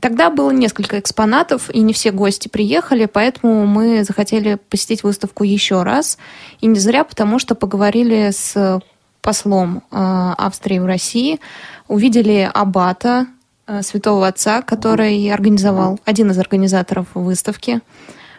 Тогда 0.00 0.30
было 0.30 0.50
несколько 0.50 0.98
экспонатов, 0.98 1.68
и 1.68 1.80
не 1.80 1.92
все 1.92 2.10
гости 2.10 2.48
приехали, 2.48 3.04
поэтому 3.04 3.66
мы 3.66 4.02
захотели 4.02 4.54
посетить 4.54 5.02
выставку 5.02 5.44
еще 5.44 5.82
раз. 5.82 6.16
И 6.62 6.66
не 6.66 6.78
зря, 6.78 7.04
потому 7.04 7.38
что 7.38 7.54
поговорили 7.54 8.30
с 8.30 8.80
послом 9.20 9.82
Австрии 9.90 10.78
в 10.78 10.86
России, 10.86 11.38
увидели 11.86 12.50
аббата, 12.50 13.26
э, 13.26 13.39
святого 13.82 14.26
отца, 14.26 14.62
который 14.62 15.30
организовал, 15.32 16.00
один 16.04 16.30
из 16.30 16.38
организаторов 16.38 17.06
выставки. 17.14 17.80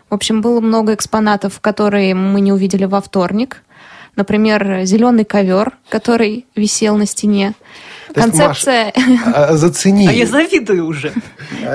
В 0.10 0.14
общем, 0.14 0.42
было 0.42 0.60
много 0.60 0.94
экспонатов, 0.94 1.60
которые 1.62 2.14
мы 2.16 2.42
не 2.42 2.52
увидели 2.52 2.86
во 2.86 3.00
вторник. 3.00 3.64
Например, 4.18 4.84
зеленый 4.84 5.24
ковер, 5.24 5.78
который 5.88 6.46
висел 6.54 6.98
на 6.98 7.06
стене. 7.06 7.54
То 8.14 8.20
есть, 8.20 8.32
Концепция... 8.32 8.94
А, 9.34 9.56
Зацени. 9.56 10.08
А 10.08 10.12
я 10.12 10.26
завидую 10.26 10.86
уже. 10.86 11.14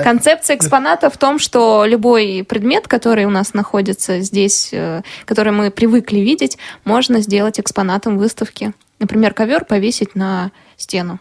Концепция 0.03 0.55
экспоната 0.55 1.09
в 1.09 1.17
том, 1.17 1.39
что 1.39 1.85
любой 1.85 2.45
предмет, 2.47 2.87
который 2.87 3.25
у 3.25 3.31
нас 3.31 3.55
находится 3.55 4.19
здесь, 4.21 4.69
э, 4.71 5.01
который 5.25 5.51
мы 5.51 5.71
привыкли 5.71 6.19
видеть, 6.19 6.59
можно 6.85 7.21
сделать 7.21 7.59
экспонатом 7.59 8.19
выставки. 8.19 8.73
Например, 8.99 9.33
ковер 9.33 9.65
повесить 9.65 10.13
на 10.13 10.51
стену. 10.77 11.19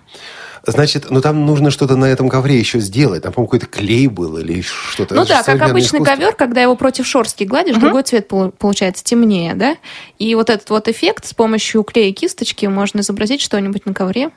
Значит, 0.67 1.11
ну 1.11 1.21
там 1.21 1.47
нужно 1.47 1.71
что-то 1.71 1.97
на 1.97 2.07
этом 2.07 2.29
ковре 2.29 2.59
еще 2.59 2.81
сделать. 2.81 3.23
Там, 3.23 3.33
по-моему, 3.33 3.49
какой-то 3.51 3.67
клей 3.67 4.07
был 4.09 4.37
или 4.39 4.61
что-то. 4.63 5.15
Ну 5.15 5.23
Это 5.23 5.31
да, 5.31 5.43
как 5.43 5.63
обычный 5.63 5.99
искусство. 5.99 6.05
ковер, 6.17 6.35
когда 6.35 6.61
его 6.63 6.77
против 6.77 7.07
шорстки 7.07 7.45
гладишь, 7.45 7.77
другой 7.77 8.03
цвет 8.03 8.29
полу- 8.29 8.53
получается 8.53 9.03
темнее, 9.05 9.55
да? 9.55 9.77
И 10.19 10.35
вот 10.35 10.51
этот 10.51 10.69
вот 10.71 10.89
эффект 10.89 11.27
с 11.27 11.35
помощью 11.35 11.83
клея 11.85 12.11
и 12.11 12.13
кисточки 12.13 12.67
можно 12.67 13.01
изобразить 13.01 13.41
что-нибудь 13.41 13.87
на 13.87 13.95
ковре. 13.95 14.31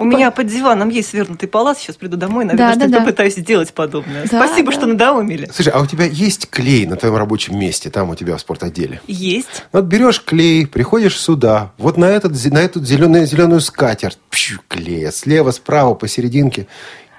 У 0.00 0.04
меня 0.04 0.30
под 0.30 0.46
диваном 0.46 0.88
есть 0.88 1.10
свернутый 1.10 1.48
палас. 1.48 1.78
Сейчас 1.78 1.96
приду 1.96 2.16
домой, 2.16 2.44
наверное, 2.46 2.68
Да, 2.68 2.74
да, 2.74 2.80
что-то 2.86 2.98
да. 2.98 3.04
попытаюсь 3.04 3.34
сделать 3.36 3.72
подобное. 3.74 4.26
Да, 4.30 4.44
Спасибо, 4.46 4.72
да. 4.72 4.78
что 4.78 4.86
надоумили. 4.86 5.50
Слушай, 5.52 5.72
а 5.74 5.80
у 5.80 5.86
тебя 5.86 6.04
есть 6.06 6.48
клей 6.48 6.86
на 6.86 6.96
твоем 6.96 7.16
рабочем 7.16 7.58
месте, 7.58 7.90
там 7.90 8.08
у 8.10 8.14
тебя 8.14 8.36
в 8.36 8.40
спортотделе? 8.40 9.00
Есть. 9.06 9.64
Вот 9.72 9.84
берешь 9.84 10.22
клей, 10.22 10.66
приходишь 10.66 11.20
сюда, 11.20 11.72
вот 11.78 11.96
на, 11.98 12.06
этот, 12.06 12.32
на 12.50 12.58
эту 12.58 12.82
зеленую, 12.84 13.26
зеленую 13.26 13.60
скатерть, 13.60 14.18
пщу, 14.30 14.60
клея, 14.68 15.10
слева, 15.10 15.50
справа, 15.50 15.94
посерединке. 15.94 16.66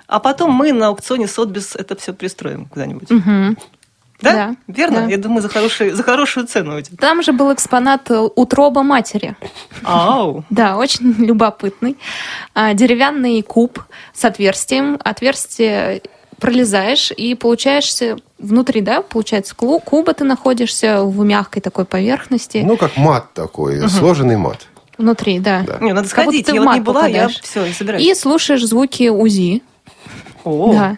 А 0.08 0.20
потом 0.20 0.52
мы 0.52 0.74
на 0.74 0.88
аукционе 0.88 1.28
Сотбис 1.28 1.76
это 1.76 1.96
все 1.96 2.14
пристроим 2.14 2.66
куда-нибудь. 2.66 3.10
Мгм. 3.10 3.58
Да? 4.22 4.34
Да, 4.34 4.56
Верно? 4.68 5.02
да. 5.02 5.08
Я 5.08 5.18
думаю, 5.18 5.42
за, 5.42 5.50
хороший, 5.50 5.92
за 5.92 6.04
хорошую 6.04 6.48
цену. 6.48 6.80
Там 7.00 7.24
же 7.24 7.34
был 7.34 7.54
экспонат 7.54 8.10
э, 8.12 8.20
утроба 8.36 8.84
матери. 8.84 9.36
Ау. 9.84 10.44
Да, 10.50 10.78
очень 10.78 11.12
любопытный. 11.26 11.98
А, 12.54 12.74
Деревянный 12.74 13.42
куб 13.42 13.80
с 14.14 14.24
отверстием. 14.26 15.00
Отверстие 15.04 16.02
пролезаешь 16.40 17.12
и 17.12 17.36
получаешься 17.36 18.18
внутри, 18.40 18.82
да, 18.82 19.02
получается, 19.02 19.54
куба 19.56 20.14
ты 20.14 20.24
находишься 20.24 21.04
в 21.04 21.24
мягкой 21.24 21.62
такой 21.62 21.86
поверхности. 21.86 22.64
Ну, 22.66 22.78
как 22.78 22.98
мат 22.98 23.34
такой, 23.34 23.88
сложенный 23.90 24.38
мат. 24.38 24.68
Внутри, 24.98 25.40
да. 25.40 25.64
Да. 25.66 25.78
Не, 25.80 25.94
надо 25.94 26.10
Как 26.10 26.26
будто 26.26 26.32
сходить. 26.38 26.46
ты 26.48 26.54
Я 26.56 26.62
вот 26.64 26.74
не 26.74 26.80
была, 26.82 27.06
я 27.08 27.24
попадаешь. 27.24 27.42
все, 27.42 27.66
и 27.66 27.74
собираюсь. 27.74 28.04
И 28.06 28.14
слушаешь 28.16 28.64
звуки 28.66 29.10
УЗИ. 29.10 29.62
О, 30.44 30.74
Да. 30.74 30.98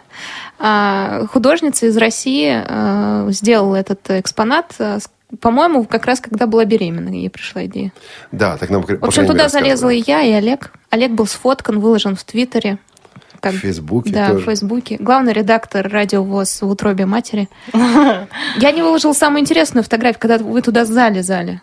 А, 0.58 1.26
художница 1.32 1.86
из 1.86 1.96
России 1.96 2.50
а, 2.66 3.26
сделала 3.30 3.76
этот 3.76 4.08
экспонат, 4.10 4.74
а, 4.78 4.98
по-моему, 5.40 5.84
как 5.84 6.06
раз 6.06 6.20
когда 6.20 6.46
была 6.46 6.64
беременна, 6.64 7.08
ей 7.08 7.28
пришла 7.30 7.64
идея. 7.66 7.92
Да, 8.30 8.56
так 8.56 8.70
нам, 8.70 8.82
В 8.82 9.04
общем, 9.04 9.26
туда 9.26 9.48
залезла 9.48 9.88
и 9.90 10.02
я, 10.06 10.22
и 10.22 10.32
Олег. 10.32 10.72
Олег 10.90 11.12
был 11.12 11.26
сфоткан, 11.26 11.80
выложен 11.80 12.14
в 12.14 12.22
Твиттере. 12.24 12.78
Как- 13.40 13.54
В 13.54 13.58
Фейсбуке 13.58 14.10
Да, 14.12 14.28
тоже. 14.28 14.40
в 14.40 14.44
Фейсбуке. 14.44 14.96
Главный 14.98 15.32
редактор 15.32 15.86
радио 15.88 16.22
ВОЗ 16.22 16.62
в 16.62 16.70
утробе 16.70 17.04
матери. 17.04 17.48
Я 17.72 18.70
не 18.72 18.80
выложила 18.82 19.12
самую 19.12 19.40
интересную 19.40 19.82
фотографию, 19.84 20.20
когда 20.20 20.38
вы 20.38 20.62
туда 20.62 20.84
залезали. 20.84 21.60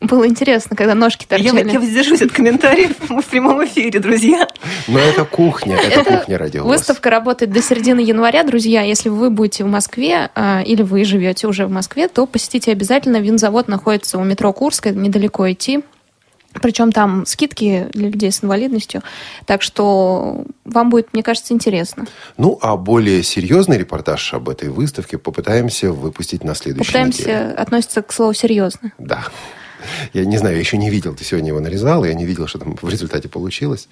Было 0.00 0.26
интересно, 0.26 0.76
когда 0.76 0.94
ножки 0.94 1.26
я, 1.28 1.36
торчали. 1.36 1.72
я 1.72 1.78
воздержусь 1.78 2.22
от 2.22 2.32
комментариев 2.32 2.96
в 3.08 3.22
прямом 3.22 3.62
эфире, 3.66 4.00
друзья. 4.00 4.48
Но 4.88 4.98
это 4.98 5.26
кухня, 5.26 5.76
это, 5.76 6.00
Это 6.00 6.16
кухня 6.18 6.38
радио. 6.38 6.64
Выставка 6.64 7.10
работает 7.10 7.52
до 7.52 7.60
середины 7.60 8.00
января, 8.00 8.42
друзья. 8.42 8.80
Если 8.80 9.10
вы 9.10 9.28
будете 9.28 9.64
в 9.64 9.66
Москве 9.66 10.30
а, 10.34 10.62
или 10.64 10.82
вы 10.82 11.04
живете 11.04 11.46
уже 11.46 11.66
в 11.66 11.70
Москве, 11.70 12.08
то 12.08 12.24
посетите 12.24 12.72
обязательно. 12.72 13.18
Винзавод 13.18 13.68
находится 13.68 14.16
у 14.16 14.24
метро 14.24 14.54
Курская, 14.54 14.94
недалеко 14.94 15.50
идти. 15.52 15.80
Причем 16.54 16.92
там 16.92 17.26
скидки 17.26 17.88
для 17.92 18.08
людей 18.08 18.32
с 18.32 18.42
инвалидностью. 18.42 19.02
Так 19.44 19.62
что 19.62 20.44
вам 20.64 20.90
будет, 20.90 21.12
мне 21.12 21.22
кажется, 21.22 21.52
интересно. 21.52 22.06
Ну, 22.38 22.58
а 22.60 22.76
более 22.76 23.22
серьезный 23.22 23.78
репортаж 23.78 24.34
об 24.34 24.48
этой 24.48 24.70
выставке 24.70 25.18
попытаемся 25.18 25.92
выпустить 25.92 26.42
на 26.42 26.54
следующей 26.54 26.90
неделе. 26.90 27.12
Попытаемся 27.12 27.60
относиться 27.60 28.02
к 28.02 28.12
слову 28.12 28.32
серьезно. 28.32 28.92
Да. 28.98 29.26
Я 30.12 30.24
не 30.24 30.38
знаю, 30.38 30.54
я 30.54 30.60
еще 30.60 30.76
не 30.76 30.90
видел, 30.90 31.14
ты 31.14 31.24
сегодня 31.24 31.48
его 31.48 31.60
нарезал, 31.60 32.04
я 32.04 32.14
не 32.14 32.24
видел, 32.24 32.46
что 32.46 32.58
там 32.58 32.76
в 32.80 32.88
результате 32.88 33.28
получилось. 33.28 33.88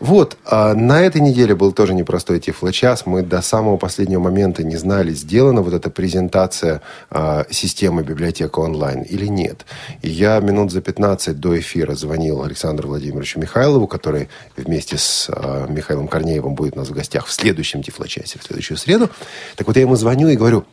Вот, 0.00 0.36
а 0.44 0.74
на 0.74 1.02
этой 1.02 1.20
неделе 1.20 1.56
был 1.56 1.72
тоже 1.72 1.92
непростой 1.92 2.38
тифлочас. 2.38 3.04
Мы 3.04 3.22
до 3.22 3.42
самого 3.42 3.76
последнего 3.76 4.20
момента 4.20 4.62
не 4.62 4.76
знали, 4.76 5.12
сделана 5.12 5.60
вот 5.60 5.74
эта 5.74 5.90
презентация 5.90 6.82
а, 7.10 7.44
системы 7.50 8.04
библиотека 8.04 8.60
онлайн 8.60 9.02
или 9.02 9.26
нет. 9.26 9.66
И 10.02 10.08
я 10.08 10.38
минут 10.38 10.70
за 10.70 10.82
15 10.82 11.40
до 11.40 11.58
эфира 11.58 11.94
звонил 11.94 12.44
Александру 12.44 12.88
Владимировичу 12.88 13.40
Михайлову, 13.40 13.88
который 13.88 14.28
вместе 14.56 14.98
с 14.98 15.28
а, 15.30 15.66
Михаилом 15.66 16.06
Корнеевым 16.06 16.54
будет 16.54 16.76
у 16.76 16.78
нас 16.78 16.88
в 16.88 16.92
гостях 16.92 17.26
в 17.26 17.32
следующем 17.32 17.82
тифлочасе, 17.82 18.38
в 18.38 18.44
следующую 18.44 18.76
среду. 18.76 19.10
Так 19.56 19.66
вот 19.66 19.74
я 19.74 19.82
ему 19.82 19.96
звоню 19.96 20.28
и 20.28 20.36
говорю, 20.36 20.64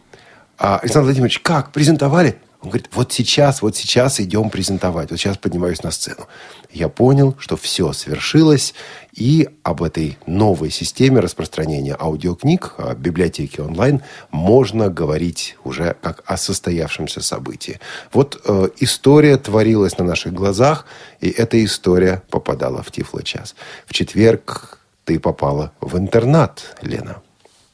Александр 0.58 1.06
Владимирович, 1.06 1.40
как, 1.40 1.72
презентовали? 1.72 2.36
Он 2.66 2.72
говорит, 2.72 2.90
вот 2.94 3.14
сейчас, 3.14 3.62
вот 3.62 3.76
сейчас 3.76 4.20
идем 4.20 4.50
презентовать, 4.50 5.12
вот 5.12 5.20
сейчас 5.20 5.38
поднимаюсь 5.38 5.84
на 5.84 5.92
сцену. 5.92 6.28
Я 6.72 6.90
понял, 6.90 7.36
что 7.38 7.58
все 7.58 7.94
свершилось, 7.94 8.74
и 9.14 9.48
об 9.62 9.84
этой 9.84 10.18
новой 10.26 10.72
системе 10.72 11.20
распространения 11.20 11.96
аудиокниг, 11.98 12.74
о 12.80 12.96
библиотеке 12.96 13.62
онлайн, 13.62 14.02
можно 14.32 14.90
говорить 14.90 15.58
уже 15.64 15.96
как 16.02 16.24
о 16.26 16.38
состоявшемся 16.38 17.22
событии. 17.22 17.80
Вот 18.12 18.42
э, 18.44 18.70
история 18.80 19.38
творилась 19.38 20.00
на 20.00 20.06
наших 20.06 20.34
глазах, 20.34 20.88
и 21.22 21.30
эта 21.30 21.64
история 21.64 22.24
попадала 22.32 22.82
в 22.82 22.90
Тифло-час. 22.90 23.54
В 23.86 23.94
четверг 23.94 24.80
ты 25.04 25.20
попала 25.20 25.72
в 25.82 26.00
интернат, 26.00 26.76
Лена. 26.82 27.22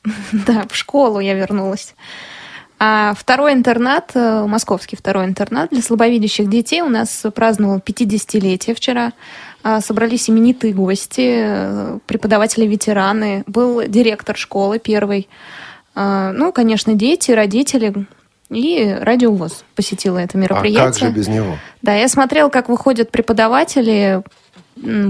Да, 0.34 0.68
в 0.70 0.76
школу 0.76 1.22
я 1.22 1.34
вернулась. 1.34 1.96
А 2.84 3.14
второй 3.16 3.54
интернат, 3.54 4.10
э, 4.16 4.46
московский 4.48 4.96
второй 4.96 5.26
интернат 5.26 5.70
для 5.70 5.84
слабовидящих 5.84 6.50
детей 6.50 6.82
у 6.82 6.90
нас 6.90 7.24
праздновал 7.36 7.78
50-летие 7.78 8.74
вчера. 8.74 9.12
А, 9.62 9.82
Собрались 9.82 10.32
именитые 10.32 10.74
гости, 10.74 11.44
э, 11.46 12.00
преподаватели-ветераны. 12.08 13.44
Был 13.46 13.84
директор 13.88 14.36
школы 14.36 14.80
первый. 14.80 15.30
А, 15.94 16.32
Ну, 16.32 16.52
конечно, 16.52 16.96
дети, 16.96 17.30
родители 17.30 17.94
и 18.50 18.98
радиовоз 19.00 19.64
посетила 19.76 20.18
это 20.18 20.40
А 20.40 20.42
мероприятие. 20.42 20.84
как 20.84 20.96
же 20.96 21.10
без 21.12 21.28
него? 21.28 21.58
Да, 21.84 21.94
я 21.94 22.08
смотрела, 22.08 22.50
как 22.50 22.68
выходят 22.68 23.12
преподаватели, 23.12 24.24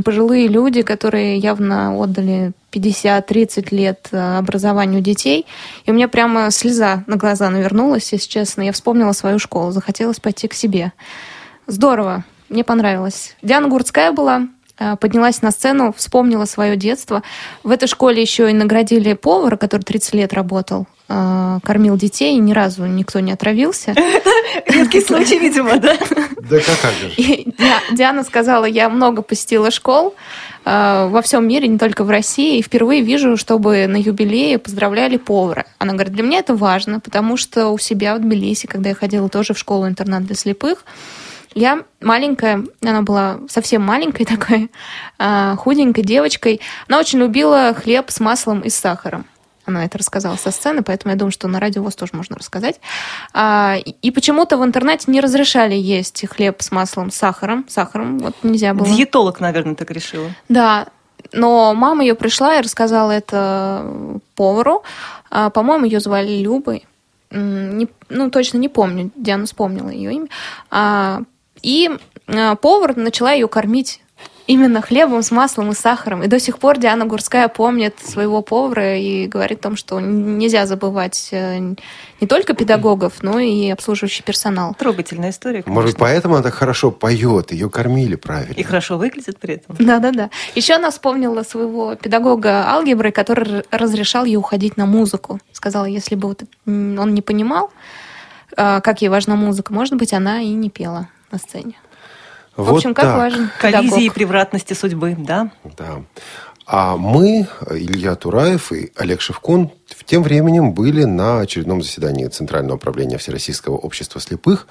пожилые 0.03 0.47
люди, 0.47 0.81
которые 0.81 1.37
явно 1.37 1.95
отдали 2.01 2.51
50-30 2.71 3.67
лет 3.71 4.07
э, 4.11 4.37
образованию 4.37 5.01
детей. 5.01 5.45
И 5.85 5.91
у 5.91 5.93
меня 5.93 6.07
прямо 6.07 6.51
слеза 6.51 7.03
на 7.07 7.17
глаза 7.17 7.49
навернулась, 7.49 8.11
если 8.11 8.27
честно. 8.29 8.61
Я 8.61 8.71
вспомнила 8.71 9.11
свою 9.11 9.39
школу, 9.39 9.71
захотелось 9.71 10.19
пойти 10.19 10.47
к 10.47 10.53
себе. 10.53 10.93
Здорово, 11.67 12.23
мне 12.49 12.63
понравилось. 12.63 13.35
Диана 13.41 13.67
Гурцкая 13.67 14.11
была, 14.11 14.47
поднялась 15.00 15.41
на 15.41 15.51
сцену, 15.51 15.93
вспомнила 15.95 16.45
свое 16.45 16.75
детство. 16.75 17.23
В 17.63 17.71
этой 17.71 17.88
школе 17.88 18.21
еще 18.21 18.50
и 18.50 18.53
наградили 18.53 19.13
повара, 19.13 19.57
который 19.57 19.83
30 19.83 20.13
лет 20.15 20.33
работал, 20.33 20.88
э, 21.09 21.59
кормил 21.63 21.97
детей, 21.97 22.35
и 22.35 22.39
ни 22.39 22.53
разу 22.53 22.85
никто 22.85 23.19
не 23.19 23.31
отравился. 23.31 23.93
Редкий 24.67 25.01
случай, 25.01 25.39
видимо, 25.39 25.77
да? 25.77 25.97
Да 26.50 26.57
как 26.81 26.93
же. 26.93 27.45
Диана 27.91 28.23
сказала, 28.23 28.65
я 28.65 28.89
много 28.89 29.21
посетила 29.21 29.71
школ 29.71 30.15
э, 30.65 31.07
во 31.09 31.21
всем 31.21 31.47
мире, 31.47 31.67
не 31.67 31.77
только 31.77 32.03
в 32.03 32.09
России, 32.09 32.57
и 32.57 32.61
впервые 32.61 33.01
вижу, 33.01 33.38
чтобы 33.38 33.88
на 33.88 33.97
юбилее 33.97 34.57
поздравляли 34.57 35.17
повара. 35.17 35.65
Она 35.77 35.93
говорит, 35.93 36.13
для 36.13 36.23
меня 36.23 36.39
это 36.39 36.55
важно, 36.55 37.00
потому 37.00 37.38
что 37.38 37.69
у 37.69 37.77
себя 37.77 38.15
в 38.15 38.19
Тбилиси, 38.19 38.67
когда 38.67 38.89
я 38.89 38.95
ходила 38.95 39.29
тоже 39.29 39.53
в 39.53 39.59
школу-интернат 39.59 40.25
для 40.25 40.35
слепых, 40.35 40.85
я 41.53 41.84
маленькая, 42.01 42.63
она 42.84 43.01
была 43.01 43.39
совсем 43.50 43.81
маленькой 43.84 44.25
такой, 44.36 44.72
э, 45.20 45.55
худенькой 45.58 46.03
девочкой. 46.03 46.62
Она 46.88 47.00
очень 47.00 47.20
любила 47.20 47.74
хлеб 47.74 48.10
с 48.10 48.20
маслом 48.20 48.62
и 48.62 48.70
с 48.70 48.75
сахаром. 48.75 49.25
Она 49.65 49.86
это 49.86 49.98
рассказала 50.00 50.38
со 50.38 50.50
сцены, 50.50 50.81
поэтому 50.81 51.13
я 51.13 51.17
думаю, 51.20 51.31
что 51.31 51.48
на 51.48 51.60
радио 51.60 51.84
ВОЗ 51.84 51.96
тоже 51.96 52.12
можно 52.15 52.36
рассказать. 52.36 52.79
А, 53.31 53.75
и- 54.01 54.12
почему-то 54.12 54.58
в 54.58 54.63
интернете 54.65 55.12
не 55.12 55.22
разрешали 55.22 55.75
есть 55.75 56.25
хлеб 56.27 56.62
с 56.62 56.72
маслом, 56.72 57.12
с 57.12 57.15
сахаром. 57.15 57.65
Сахаром 57.70 58.17
вот 58.20 58.36
нельзя 58.41 58.74
было. 58.74 58.88
Диетолог, 58.88 59.39
наверное, 59.39 59.75
так 59.75 59.91
решила. 59.91 60.29
Да. 60.50 60.88
Но 61.31 61.74
мама 61.75 62.01
ее 62.03 62.15
пришла 62.15 62.58
и 62.58 62.62
рассказала 62.62 63.12
это 63.12 63.86
повару. 64.36 64.84
А, 65.29 65.51
По-моему, 65.51 65.86
ее 65.86 66.00
звали 66.00 66.39
Любой. 66.41 66.86
Не- 67.29 67.88
ну, 68.10 68.29
точно 68.31 68.58
не 68.58 68.67
помню. 68.67 69.12
Диана 69.15 69.46
вспомнила 69.46 69.89
ее 69.89 70.12
имя. 70.13 70.27
А, 70.72 71.22
И 71.61 71.89
а, 72.27 72.55
повар 72.55 72.95
начала 72.95 73.31
ее 73.31 73.47
кормить 73.47 74.01
именно 74.47 74.81
хлебом 74.81 75.23
с 75.23 75.31
маслом 75.31 75.71
и 75.71 75.75
сахаром. 75.75 76.23
И 76.23 76.27
до 76.27 76.39
сих 76.39 76.59
пор 76.59 76.77
Диана 76.77 77.05
Гурская 77.05 77.47
помнит 77.47 77.99
своего 77.99 78.41
повара 78.41 78.97
и 78.97 79.27
говорит 79.27 79.59
о 79.59 79.63
том, 79.63 79.75
что 79.77 79.99
нельзя 79.99 80.65
забывать 80.65 81.29
э, 81.31 81.57
не 81.59 82.27
только 82.27 82.53
педагогов, 82.53 83.21
но 83.21 83.39
и 83.39 83.69
обслуживающий 83.69 84.23
персонал. 84.23 84.75
Трогательная 84.77 85.29
история, 85.29 85.63
конечно. 85.63 85.73
Может 85.73 85.91
быть, 85.91 85.99
поэтому 85.99 86.35
она 86.35 86.43
так 86.43 86.53
хорошо 86.53 86.91
поет, 86.91 87.51
ее 87.51 87.69
кормили 87.69 88.15
правильно. 88.15 88.53
И 88.53 88.63
хорошо 88.63 88.97
выглядит 88.97 89.39
при 89.39 89.55
этом. 89.55 89.75
Да-да-да. 89.79 90.29
Еще 90.55 90.73
она 90.73 90.91
вспомнила 90.91 91.43
своего 91.43 91.95
педагога 91.95 92.67
алгебры, 92.67 93.11
который 93.11 93.63
разрешал 93.71 94.25
ей 94.25 94.35
уходить 94.35 94.75
на 94.75 94.85
музыку. 94.85 95.39
Сказала, 95.53 95.85
если 95.85 96.15
бы 96.15 96.27
вот 96.27 96.43
он 96.65 97.13
не 97.13 97.21
понимал, 97.21 97.71
а, 98.57 98.81
как 98.81 99.01
ей 99.01 99.07
важна 99.07 99.35
музыка, 99.35 99.73
может 99.73 99.95
быть, 99.95 100.11
она 100.13 100.41
и 100.41 100.49
не 100.49 100.69
пела 100.69 101.07
на 101.31 101.38
сцене. 101.38 101.75
В 102.55 102.65
Вот 102.65 102.77
общем, 102.77 102.93
как 102.93 103.05
так. 103.05 103.17
важен 103.17 103.50
Коллизии 103.59 104.05
и 104.05 104.09
превратности 104.09 104.73
судьбы, 104.73 105.15
да? 105.17 105.51
Да. 105.77 106.03
А 106.65 106.95
мы, 106.95 107.47
Илья 107.69 108.15
Тураев 108.15 108.71
и 108.71 108.91
Олег 108.95 109.19
Шевкун, 109.21 109.71
тем 110.05 110.23
временем 110.23 110.73
были 110.73 111.03
на 111.03 111.39
очередном 111.41 111.81
заседании 111.81 112.27
Центрального 112.27 112.75
управления 112.75 113.17
Всероссийского 113.17 113.75
общества 113.75 114.21
слепых, 114.21 114.67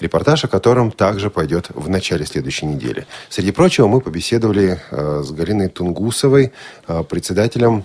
репортаж 0.00 0.44
о 0.44 0.48
котором 0.48 0.90
также 0.90 1.30
пойдет 1.30 1.68
в 1.70 1.88
начале 1.88 2.26
следующей 2.26 2.66
недели. 2.66 3.06
Среди 3.28 3.52
прочего, 3.52 3.86
мы 3.86 4.00
побеседовали 4.00 4.80
э, 4.90 5.22
с 5.24 5.30
Галиной 5.30 5.68
Тунгусовой, 5.68 6.52
э, 6.88 7.04
председателем 7.04 7.84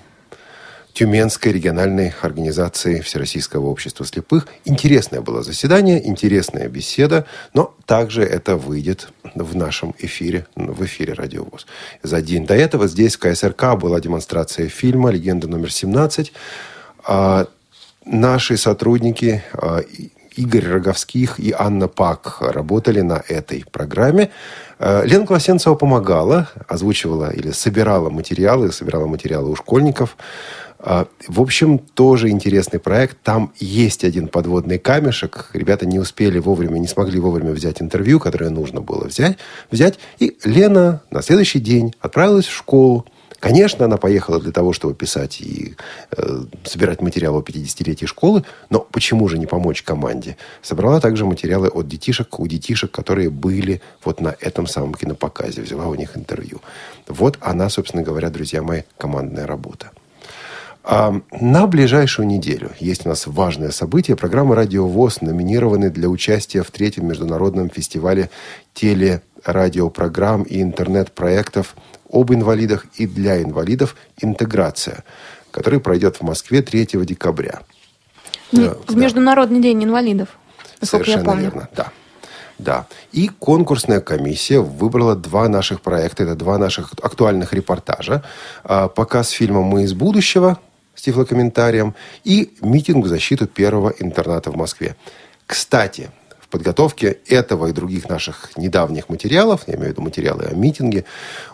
Тюменской 0.93 1.51
региональной 1.51 2.13
организации 2.21 3.01
Всероссийского 3.01 3.67
общества 3.67 4.05
слепых. 4.05 4.47
Интересное 4.65 5.21
было 5.21 5.43
заседание, 5.43 6.05
интересная 6.05 6.67
беседа, 6.67 7.25
но 7.53 7.73
также 7.85 8.23
это 8.23 8.57
выйдет 8.57 9.09
в 9.35 9.55
нашем 9.55 9.95
эфире, 9.99 10.47
в 10.55 10.83
эфире 10.85 11.13
Радио 11.13 11.43
ВОЗ. 11.43 11.65
За 12.03 12.21
день 12.21 12.45
до 12.45 12.55
этого 12.55 12.87
здесь, 12.87 13.15
в 13.15 13.19
КСРК, 13.19 13.75
была 13.75 13.99
демонстрация 13.99 14.67
фильма 14.67 15.11
«Легенда 15.11 15.47
номер 15.47 15.69
17». 15.69 16.31
А, 17.05 17.47
Наши 18.03 18.57
сотрудники 18.57 19.43
а, 19.53 19.81
Игорь 20.35 20.65
Роговских 20.65 21.39
и 21.39 21.53
Анна 21.57 21.87
Пак 21.87 22.37
работали 22.41 23.01
на 23.01 23.21
этой 23.27 23.65
программе. 23.69 24.31
Э, 24.79 25.05
Лена 25.05 25.25
Колосенцева 25.27 25.75
помогала, 25.75 26.49
озвучивала 26.67 27.31
или 27.31 27.51
собирала 27.51 28.09
материалы, 28.09 28.71
собирала 28.71 29.07
материалы 29.07 29.51
у 29.51 29.55
школьников. 29.55 30.15
А, 30.83 31.07
В 31.27 31.41
общем, 31.41 31.77
тоже 31.77 32.29
интересный 32.29 32.79
проект. 32.79 33.17
Там 33.23 33.53
есть 33.59 34.03
один 34.03 34.27
подводный 34.27 34.79
камешек. 34.79 35.51
Ребята 35.53 35.85
не 35.85 35.99
успели 35.99 36.39
вовремя, 36.39 36.79
не 36.79 36.87
смогли 36.87 37.19
вовремя 37.19 37.51
взять 37.51 37.81
интервью, 37.81 38.19
которое 38.19 38.49
нужно 38.49 38.81
было 38.81 39.05
взять. 39.05 39.37
взять. 39.69 39.99
И 40.17 40.37
Лена 40.43 41.01
на 41.11 41.21
следующий 41.21 41.59
день 41.59 41.93
отправилась 42.01 42.47
в 42.47 42.55
школу. 42.55 43.05
Конечно, 43.39 43.85
она 43.85 43.97
поехала 43.97 44.39
для 44.39 44.51
того, 44.51 44.71
чтобы 44.71 44.93
писать 44.93 45.41
и 45.41 45.75
э, 46.15 46.43
собирать 46.63 47.01
материалы 47.01 47.39
о 47.39 47.41
50-летии 47.41 48.05
школы, 48.05 48.43
но 48.69 48.79
почему 48.79 49.27
же 49.27 49.39
не 49.39 49.47
помочь 49.47 49.81
команде? 49.81 50.37
Собрала 50.61 50.99
также 50.99 51.25
материалы 51.25 51.67
от 51.69 51.87
детишек, 51.87 52.39
у 52.39 52.45
детишек, 52.45 52.91
которые 52.91 53.31
были 53.31 53.81
вот 54.03 54.21
на 54.21 54.35
этом 54.39 54.67
самом 54.67 54.93
кинопоказе, 54.93 55.63
взяла 55.63 55.87
у 55.87 55.95
них 55.95 56.15
интервью. 56.15 56.61
Вот 57.07 57.39
она, 57.41 57.69
собственно 57.69 58.03
говоря, 58.03 58.29
друзья 58.29 58.61
мои, 58.61 58.83
командная 58.99 59.47
работа. 59.47 59.91
А, 60.83 61.13
На 61.39 61.67
ближайшую 61.67 62.27
неделю 62.27 62.71
есть 62.79 63.05
у 63.05 63.09
нас 63.09 63.27
важное 63.27 63.71
событие. 63.71 64.17
Программа 64.17 64.55
«Радио 64.55 64.87
ВОЗ» 64.87 65.21
номинированы 65.21 65.89
для 65.91 66.07
участия 66.09 66.63
в 66.63 66.71
третьем 66.71 67.07
международном 67.07 67.69
фестивале 67.69 68.29
телерадиопрограмм 68.73 70.43
и 70.43 70.61
интернет-проектов 70.61 71.75
об 72.11 72.31
инвалидах 72.33 72.85
и 72.95 73.05
для 73.05 73.41
инвалидов 73.41 73.95
«Интеграция», 74.19 75.03
который 75.51 75.79
пройдет 75.79 76.17
в 76.17 76.23
Москве 76.23 76.61
3 76.61 77.05
декабря. 77.05 77.61
Не- 78.51 78.65
Да, 78.69 78.75
В. 78.87 78.95
Международный 78.95 79.61
день 79.61 79.83
инвалидов, 79.83 80.29
насколько 80.81 81.05
я 81.09 81.17
Совершенно 81.17 81.25
помню. 81.31 81.43
верно, 81.43 81.69
да. 81.75 81.91
Да. 82.57 82.85
И 83.11 83.27
конкурсная 83.27 84.01
комиссия 84.01 84.59
выбрала 84.59 85.15
два 85.15 85.47
наших 85.47 85.81
проекта. 85.81 86.23
Это 86.23 86.35
два 86.35 86.59
наших 86.59 86.93
актуальных 87.01 87.53
репортажа. 87.53 88.23
А, 88.63 88.87
Показ 88.87 89.29
фильма 89.29 89.61
«Мы 89.63 89.83
из 89.83 89.93
будущего» 89.93 90.59
с 90.95 91.01
тифлокомментарием 91.01 91.95
и 92.23 92.53
митинг 92.61 93.05
в 93.05 93.07
защиту 93.07 93.47
первого 93.47 93.93
интерната 93.99 94.51
в 94.51 94.55
Москве. 94.55 94.95
Кстати, 95.45 96.09
в 96.39 96.47
подготовке 96.47 97.17
этого 97.27 97.67
и 97.67 97.71
других 97.71 98.09
наших 98.09 98.57
недавних 98.57 99.09
материалов, 99.09 99.63
я 99.67 99.75
имею 99.75 99.87
в 99.87 99.91
виду 99.91 100.01
материалы 100.01 100.45
о 100.45 100.53
митинге, 100.53 101.05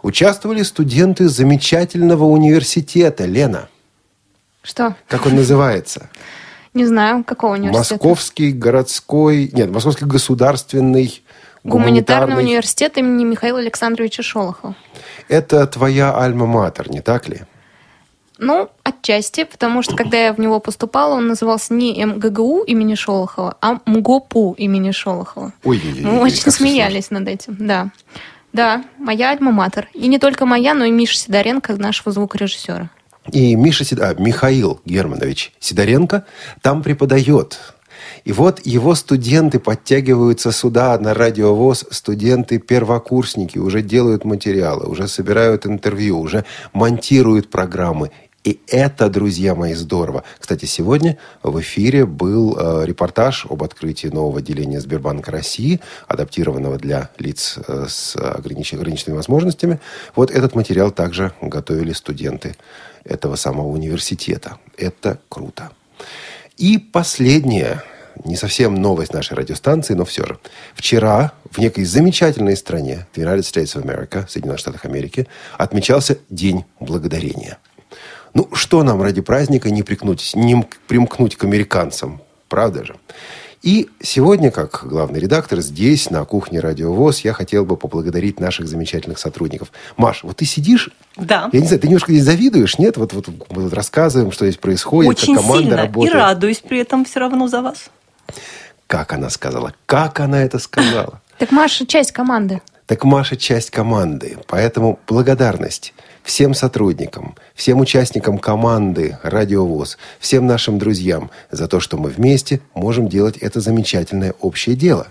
участвовали 0.02 0.64
студенты 0.64 1.28
замечательного 1.28 2.26
университета. 2.26 3.26
Лена, 3.26 3.70
Что? 4.62 4.96
как 5.08 5.26
он 5.26 5.36
называется? 5.36 6.10
Не 6.74 6.86
знаю, 6.86 7.24
какого 7.24 7.54
университета. 7.54 7.94
Московский 7.96 8.52
городской... 8.52 9.50
Нет, 9.54 9.72
Московский 9.72 10.06
государственный 10.06 11.24
Гуманитарный 11.64 12.28
гуманитарный... 12.28 12.44
университет 12.44 12.98
имени 12.98 13.26
Михаила 13.26 13.60
Александровича 13.60 14.24
Шолохова. 14.24 14.76
Это 15.28 15.66
твоя 15.68 16.16
альма-матер, 16.16 16.90
не 16.90 17.02
так 17.02 17.28
ли? 17.28 17.42
Ну, 18.40 18.70
отчасти, 18.84 19.44
потому 19.44 19.82
что 19.82 19.96
когда 19.96 20.18
я 20.18 20.34
в 20.34 20.40
него 20.40 20.60
поступала, 20.60 21.16
он 21.16 21.28
назывался 21.28 21.74
не 21.74 22.04
МГГУ 22.04 22.64
имени 22.64 22.96
Шолохова, 22.96 23.58
а 23.62 23.80
МГОПУ 23.86 24.56
имени 24.58 24.92
Шолохова. 24.92 25.54
Ой-ой-ой. 25.64 26.02
Мы 26.02 26.20
очень 26.20 26.52
смеялись 26.52 27.10
над 27.10 27.28
этим, 27.28 27.56
да. 27.60 27.92
Да, 28.54 28.84
моя 28.98 29.32
альма-матер. 29.32 29.88
И 29.94 30.08
не 30.08 30.20
только 30.20 30.46
моя, 30.46 30.74
но 30.74 30.86
и 30.86 30.92
Миша 30.92 31.18
Сидоренко, 31.18 31.76
нашего 31.76 32.12
звукорежиссера. 32.12 32.90
И 33.32 33.56
Миша 33.56 33.84
Сид- 33.84 34.02
а, 34.02 34.16
Михаил 34.18 34.80
Германович 34.86 35.52
Сидоренко 35.60 36.26
там 36.62 36.82
преподает. 36.82 37.60
И 38.24 38.32
вот 38.32 38.66
его 38.66 38.96
студенты 38.96 39.60
подтягиваются 39.60 40.52
сюда 40.52 40.98
на 40.98 41.14
радиовоз, 41.14 41.86
студенты-первокурсники 41.90 43.58
уже 43.58 43.82
делают 43.82 44.26
материалы, 44.26 44.86
уже 44.88 45.08
собирают 45.08 45.66
интервью, 45.66 46.20
уже 46.20 46.46
монтируют 46.74 47.50
программы. 47.50 48.12
И 48.48 48.62
это, 48.68 49.10
друзья 49.10 49.56
мои, 49.56 49.74
здорово. 49.74 50.24
Кстати, 50.40 50.64
сегодня 50.64 51.18
в 51.44 51.60
эфире 51.60 52.06
был 52.06 52.58
э, 52.58 52.86
репортаж 52.86 53.46
об 53.50 53.62
открытии 53.62 54.08
нового 54.08 54.40
отделения 54.40 54.80
Сбербанка 54.80 55.32
России, 55.32 55.82
адаптированного 56.08 56.78
для 56.78 57.10
лиц 57.20 57.58
э, 57.68 57.88
с 57.90 58.16
огранич- 58.16 58.74
ограниченными 58.74 59.18
возможностями. 59.18 59.82
Вот 60.16 60.32
этот 60.32 60.56
материал 60.56 60.92
также 60.92 61.34
готовили 61.42 61.92
студенты 61.92 62.56
этого 63.04 63.36
самого 63.36 63.68
университета. 63.68 64.60
Это 64.78 65.20
круто. 65.28 65.72
И 66.56 66.78
последняя, 66.78 67.84
не 68.24 68.38
совсем 68.38 68.76
новость 68.76 69.12
нашей 69.12 69.36
радиостанции, 69.36 69.94
но 69.94 70.06
все 70.06 70.26
же. 70.26 70.40
Вчера 70.74 71.34
в 71.52 71.58
некой 71.58 71.84
замечательной 71.84 72.56
стране, 72.56 73.08
United 73.14 73.40
States 73.40 73.76
of 73.76 73.84
America, 73.84 74.26
Соединенных 74.26 74.62
Штатах 74.62 74.86
Америки, 74.86 75.28
отмечался 75.58 76.20
День 76.30 76.64
Благодарения. 76.80 77.58
Ну, 78.34 78.50
что 78.54 78.84
нам 78.84 79.02
ради 79.02 79.22
праздника 79.22 79.70
не, 79.70 79.84
прикнуть, 79.84 80.32
не 80.36 80.68
примкнуть 80.88 81.36
к 81.36 81.44
американцам, 81.44 82.22
правда 82.50 82.86
же? 82.86 82.96
И 83.64 83.90
сегодня, 84.02 84.52
как 84.52 84.82
главный 84.88 85.20
редактор, 85.20 85.60
здесь, 85.62 86.12
на 86.12 86.24
кухне 86.26 86.60
Радио 86.60 86.94
ВОЗ, 86.94 87.22
я 87.22 87.34
хотел 87.34 87.66
бы 87.66 87.76
поблагодарить 87.76 88.40
наших 88.40 88.68
замечательных 88.68 89.18
сотрудников. 89.18 89.72
Маш, 89.98 90.24
вот 90.24 90.38
ты 90.38 90.46
сидишь, 90.46 90.92
Да. 91.16 91.50
я 91.52 91.60
не 91.60 91.66
знаю, 91.66 91.82
ты 91.82 91.88
немножко 91.88 92.12
здесь 92.12 92.24
завидуешь, 92.24 92.78
нет? 92.78 92.98
Вот, 92.98 93.14
вот 93.14 93.28
мы 93.50 93.64
вот 93.64 93.74
рассказываем, 93.74 94.32
что 94.32 94.46
здесь 94.46 94.58
происходит, 94.60 95.10
Очень 95.10 95.34
как 95.36 95.44
команда 95.44 95.64
сильно. 95.64 95.78
работает. 95.78 96.14
И 96.14 96.18
радуюсь 96.18 96.60
при 96.60 96.80
этом 96.80 97.04
все 97.04 97.20
равно 97.20 97.48
за 97.48 97.62
вас. 97.62 97.90
Как 98.86 99.12
она 99.12 99.30
сказала? 99.30 99.74
Как 99.88 100.20
она 100.20 100.42
это 100.44 100.60
сказала? 100.60 101.22
Так 101.40 101.52
Маша 101.52 101.86
часть 101.88 102.12
команды. 102.12 102.62
Так 102.86 103.04
Маша 103.04 103.36
часть 103.36 103.72
команды. 103.72 104.38
Поэтому 104.48 105.00
благодарность 105.08 105.94
всем 106.28 106.54
сотрудникам, 106.54 107.36
всем 107.56 107.80
участникам 107.80 108.38
команды 108.38 109.18
«Радиовоз», 109.24 109.98
всем 110.20 110.46
нашим 110.46 110.78
друзьям 110.78 111.32
за 111.52 111.70
то, 111.70 111.80
что 111.80 111.98
мы 111.98 112.10
вместе 112.10 112.60
можем 112.74 113.08
делать 113.08 113.38
это 113.38 113.62
замечательное 113.62 114.36
общее 114.42 114.76
дело. 114.76 115.08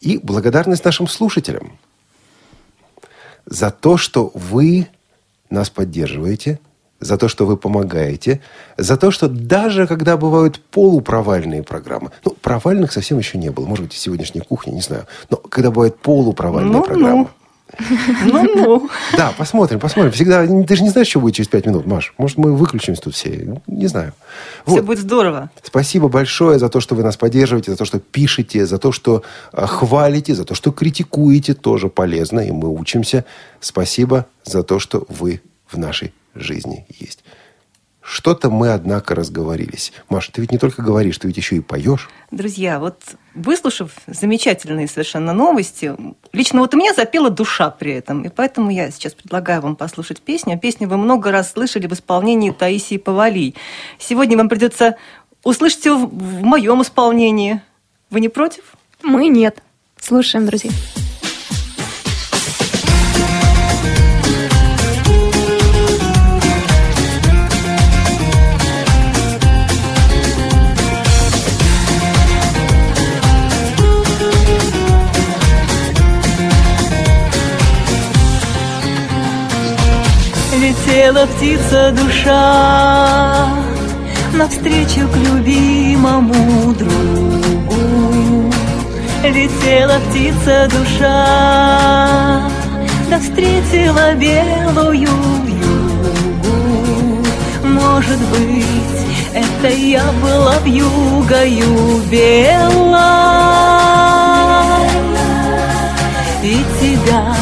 И 0.00 0.18
благодарность 0.18 0.84
нашим 0.84 1.06
слушателям 1.06 1.78
за 3.46 3.70
то, 3.70 3.96
что 3.96 4.32
вы 4.34 4.88
нас 5.48 5.70
поддерживаете, 5.70 6.58
за 6.98 7.16
то, 7.16 7.28
что 7.28 7.46
вы 7.46 7.56
помогаете, 7.56 8.40
за 8.76 8.96
то, 8.96 9.12
что 9.12 9.28
даже 9.28 9.86
когда 9.86 10.16
бывают 10.16 10.58
полупровальные 10.58 11.62
программы, 11.62 12.10
ну, 12.24 12.32
провальных 12.32 12.90
совсем 12.90 13.16
еще 13.18 13.38
не 13.38 13.50
было, 13.50 13.66
может 13.66 13.84
быть, 13.84 13.94
в 13.94 13.98
сегодняшней 13.98 14.40
кухне, 14.40 14.72
не 14.72 14.80
знаю, 14.80 15.06
но 15.30 15.36
когда 15.36 15.70
бывают 15.70 16.00
полупровальные 16.00 16.72
Ну, 16.72 16.82
программы, 16.82 17.22
ну. 17.22 17.28
Ну-ну. 17.78 18.90
Да, 19.16 19.32
посмотрим, 19.36 19.80
посмотрим. 19.80 20.12
Всегда, 20.12 20.46
ты 20.46 20.76
же 20.76 20.82
не 20.82 20.90
знаешь, 20.90 21.08
что 21.08 21.20
будет 21.20 21.34
через 21.34 21.48
пять 21.48 21.66
минут, 21.66 21.86
Маш. 21.86 22.12
Может, 22.18 22.38
мы 22.38 22.54
выключимся 22.54 23.02
тут 23.02 23.14
все. 23.14 23.60
Не 23.66 23.86
знаю. 23.86 24.12
Все 24.66 24.76
Вот. 24.76 24.84
будет 24.84 24.98
здорово. 24.98 25.50
Спасибо 25.62 26.08
большое 26.08 26.58
за 26.58 26.68
то, 26.68 26.80
что 26.80 26.94
вы 26.94 27.02
нас 27.02 27.16
поддерживаете, 27.16 27.70
за 27.70 27.76
то, 27.76 27.84
что 27.84 27.98
пишете, 27.98 28.66
за 28.66 28.78
то, 28.78 28.92
что 28.92 29.22
э, 29.52 29.66
хвалите, 29.66 30.34
за 30.34 30.44
то, 30.44 30.54
что 30.54 30.72
критикуете. 30.72 31.54
Тоже 31.54 31.88
полезно, 31.88 32.40
и 32.40 32.50
мы 32.50 32.68
учимся. 32.68 33.24
Спасибо 33.60 34.26
за 34.44 34.62
то, 34.62 34.78
что 34.78 35.04
вы 35.08 35.40
в 35.68 35.78
нашей 35.78 36.12
жизни 36.34 36.86
есть. 36.98 37.24
Что-то 38.02 38.50
мы, 38.50 38.72
однако, 38.72 39.14
разговорились. 39.14 39.92
Маша, 40.08 40.32
ты 40.32 40.40
ведь 40.40 40.50
не 40.50 40.58
только 40.58 40.82
говоришь, 40.82 41.18
ты 41.18 41.28
ведь 41.28 41.36
еще 41.36 41.56
и 41.56 41.60
поешь. 41.60 42.10
Друзья, 42.32 42.80
вот 42.80 43.00
выслушав 43.34 43.92
замечательные 44.08 44.88
совершенно 44.88 45.32
новости, 45.32 45.94
лично 46.32 46.60
вот 46.60 46.74
у 46.74 46.78
меня 46.78 46.92
запела 46.94 47.30
душа 47.30 47.70
при 47.70 47.92
этом, 47.92 48.22
и 48.22 48.28
поэтому 48.28 48.70
я 48.70 48.90
сейчас 48.90 49.14
предлагаю 49.14 49.60
вам 49.60 49.76
послушать 49.76 50.20
песню. 50.20 50.58
Песню 50.58 50.88
вы 50.88 50.96
много 50.96 51.30
раз 51.30 51.52
слышали 51.52 51.86
в 51.86 51.92
исполнении 51.92 52.50
Таисии 52.50 52.96
Повалий. 52.96 53.54
Сегодня 53.98 54.36
вам 54.36 54.48
придется 54.48 54.96
услышать 55.44 55.84
ее 55.86 55.94
в, 55.94 56.08
в 56.08 56.42
моем 56.42 56.82
исполнении. 56.82 57.62
Вы 58.10 58.20
не 58.20 58.28
против? 58.28 58.64
Мы 59.02 59.28
нет. 59.28 59.62
Слушаем, 60.00 60.44
друзья. 60.46 60.70
Летела 80.92 81.26
птица 81.26 81.90
душа 81.92 83.48
Навстречу 84.34 85.08
к 85.08 85.16
любимому 85.16 86.74
другу. 86.74 88.52
Летела 89.24 89.98
птица 90.10 90.68
душа 90.70 92.42
Да 93.08 93.18
встретила 93.20 94.12
белую 94.16 95.08
югу. 95.48 96.46
Может 97.64 98.18
быть, 98.28 99.02
это 99.32 99.68
я 99.74 100.04
была 100.20 100.58
вьюгою 100.58 102.02
белой. 102.10 103.00
И 106.42 106.62
тебя 106.78 107.34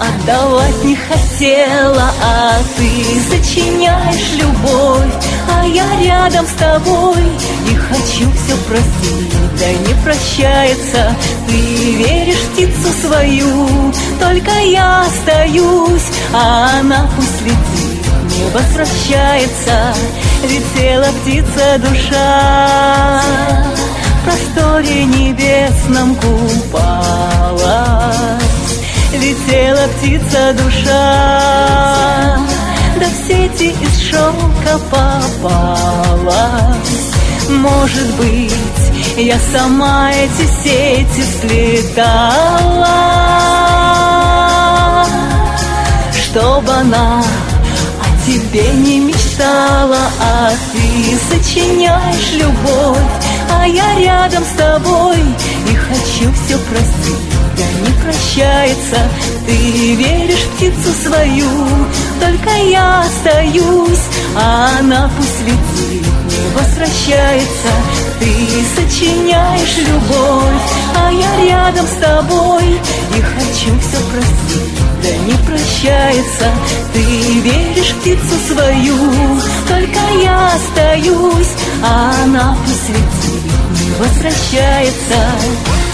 отдавать 0.00 0.82
не 0.82 0.96
хотела, 0.96 2.10
а 2.22 2.58
ты 2.76 2.88
сочиняешь 3.28 4.32
любовь, 4.32 5.12
а 5.52 5.66
я 5.66 5.84
рядом 6.00 6.46
с 6.46 6.52
тобой 6.52 7.22
и 7.70 7.74
хочу 7.74 8.30
все 8.32 8.56
простить, 8.66 9.34
да 9.58 9.70
не 9.72 9.94
прощается. 10.02 11.14
Ты 11.46 11.52
веришь 11.52 12.38
в 12.38 12.52
птицу 12.52 12.88
свою, 13.02 13.92
только 14.18 14.52
я 14.60 15.02
остаюсь, 15.02 16.08
а 16.32 16.80
она 16.80 17.06
пусть 17.14 17.42
летит, 17.42 18.02
не 18.24 18.44
возвращается. 18.54 19.94
Летела 20.42 21.08
птица 21.22 21.78
душа, 21.78 23.22
в 24.20 24.24
просторе 24.24 25.04
небесном 25.04 26.14
купалась. 26.14 26.90
Летела 29.12 29.88
птица 29.98 30.52
душа, 30.54 32.38
да 32.96 33.06
в 33.06 33.26
сети 33.26 33.74
из 33.82 33.98
шелка 34.08 34.78
попалась. 34.88 36.30
Может 37.48 38.14
быть, 38.14 38.54
я 39.16 39.36
сама 39.52 40.12
эти 40.12 40.46
сети 40.62 41.24
сплетала, 41.24 42.86
чтобы 46.14 46.72
она 46.72 47.20
о 47.20 48.26
тебе 48.26 48.68
не 48.74 49.00
мечтала, 49.00 50.08
а 50.20 50.52
ты 50.72 51.18
сочиняешь 51.28 52.32
любовь, 52.34 52.96
а 53.58 53.66
я 53.66 53.98
рядом 53.98 54.44
с 54.44 54.56
тобой 54.56 55.18
и 55.68 55.74
хочу 55.74 56.32
все 56.44 56.56
простить 56.58 57.29
да 57.60 57.88
не 57.88 58.02
прощается. 58.02 58.96
Ты 59.46 59.94
веришь 59.94 60.44
в 60.44 60.56
птицу 60.56 60.92
свою. 61.04 61.66
Только 62.20 62.50
я 62.70 63.00
остаюсь. 63.00 64.04
А 64.34 64.78
она 64.78 65.10
пусть 65.16 65.40
летит, 65.40 66.06
не 66.24 66.56
возвращается. 66.56 67.72
Ты 68.18 68.26
сочиняешь 68.76 69.78
любовь 69.78 70.62
А 70.94 71.10
я 71.10 71.44
рядом 71.44 71.86
с 71.86 71.96
тобой. 72.00 72.64
И 73.16 73.20
хочу 73.20 73.78
все 73.80 73.98
простить 74.10 74.80
да 75.02 75.08
не 75.08 75.32
прощается. 75.46 76.46
Ты 76.92 77.00
веришь 77.00 77.92
в 77.92 78.00
птицу 78.00 78.36
свою. 78.48 78.96
Только 79.68 80.00
я 80.22 80.52
остаюсь. 80.54 81.54
А 81.82 82.12
она 82.24 82.56
пусть 82.64 82.88
летит, 82.90 83.42
не 83.70 83.90
возвращается 83.98 85.89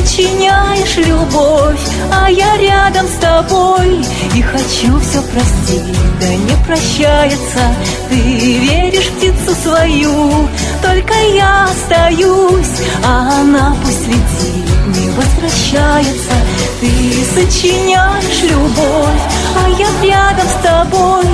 сочиняешь 0.00 0.96
любовь, 0.96 1.80
а 2.12 2.30
я 2.30 2.56
рядом 2.58 3.06
с 3.06 3.20
тобой. 3.20 4.04
И 4.34 4.42
хочу 4.42 4.98
все 5.00 5.22
простить, 5.22 5.96
да 6.20 6.28
не 6.28 6.64
прощается. 6.66 7.60
Ты 8.08 8.16
веришь 8.16 9.08
в 9.08 9.16
птицу 9.16 9.54
свою, 9.62 10.48
только 10.82 11.14
я 11.34 11.64
остаюсь. 11.64 12.80
А 13.04 13.40
она 13.40 13.76
пусть 13.82 14.06
летит, 14.06 14.66
не 14.86 15.10
возвращается. 15.10 16.34
Ты 16.80 16.90
сочиняешь 17.34 18.42
любовь, 18.42 19.22
а 19.56 19.68
я 19.78 19.88
рядом 20.02 20.46
с 20.48 20.62
тобой. 20.62 21.24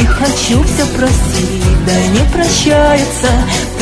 И 0.00 0.06
хочу 0.06 0.62
все 0.64 0.86
простить, 0.96 1.64
да 1.86 2.06
не 2.08 2.32
прощается 2.32 3.28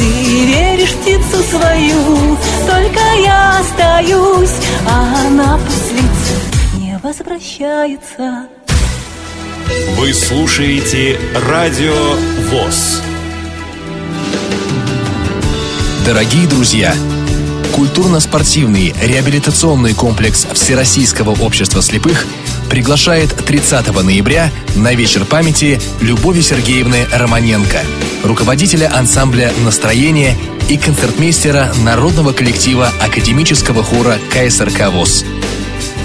Ты 0.01 0.47
веришь 0.47 0.93
в 0.93 0.97
птицу 1.03 1.43
свою, 1.43 2.39
только 2.67 3.01
я 3.23 3.59
остаюсь 3.59 4.55
А 4.89 5.27
она 5.27 5.59
пусть 5.59 6.81
не 6.81 6.99
возвращается 7.03 8.47
Вы 9.99 10.15
слушаете 10.15 11.21
Радио 11.47 12.15
ВОЗ. 12.49 13.03
Дорогие 16.07 16.49
друзья, 16.49 16.95
культурно-спортивный 17.75 18.95
реабилитационный 19.03 19.93
комплекс 19.93 20.47
Всероссийского 20.55 21.33
общества 21.43 21.83
слепых 21.83 22.25
приглашает 22.70 23.35
30 23.35 23.92
ноября 24.02 24.50
на 24.76 24.94
вечер 24.94 25.24
памяти 25.24 25.80
Любови 26.00 26.40
Сергеевны 26.40 27.04
Романенко, 27.12 27.80
руководителя 28.22 28.90
ансамбля 28.94 29.52
«Настроение» 29.64 30.37
и 30.68 30.78
концертмейстера 30.78 31.72
народного 31.85 32.33
коллектива 32.33 32.88
академического 33.02 33.83
хора 33.83 34.18
КСРК 34.30 34.88
ВОЗ. 34.92 35.24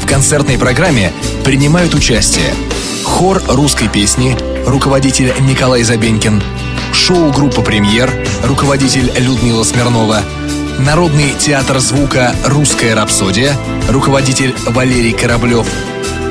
В 0.01 0.07
концертной 0.07 0.57
программе 0.57 1.13
принимают 1.43 1.93
участие 1.93 2.51
хор 3.03 3.43
русской 3.47 3.87
песни, 3.87 4.35
руководитель 4.65 5.33
Николай 5.41 5.83
Забенькин, 5.83 6.41
шоу-группа 6.93 7.61
«Премьер», 7.61 8.11
руководитель 8.43 9.11
Людмила 9.19 9.63
Смирнова, 9.63 10.23
Народный 10.79 11.31
театр 11.39 11.79
звука 11.79 12.35
«Русская 12.43 12.95
рапсодия», 12.95 13.55
руководитель 13.87 14.53
Валерий 14.67 15.13
Кораблев, 15.13 15.65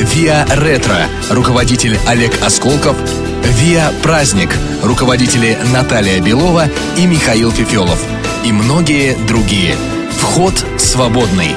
«Виа 0.00 0.46
Ретро», 0.50 0.96
руководитель 1.30 1.98
Олег 2.06 2.32
Осколков, 2.44 2.96
«Виа 3.44 3.92
Праздник», 4.02 4.50
руководители 4.82 5.58
Наталья 5.72 6.20
Белова 6.20 6.64
и 6.96 7.06
Михаил 7.06 7.50
Фефелов, 7.50 8.02
и 8.44 8.52
многие 8.52 9.16
другие. 9.26 9.76
Вход 10.18 10.54
свободный. 10.78 11.54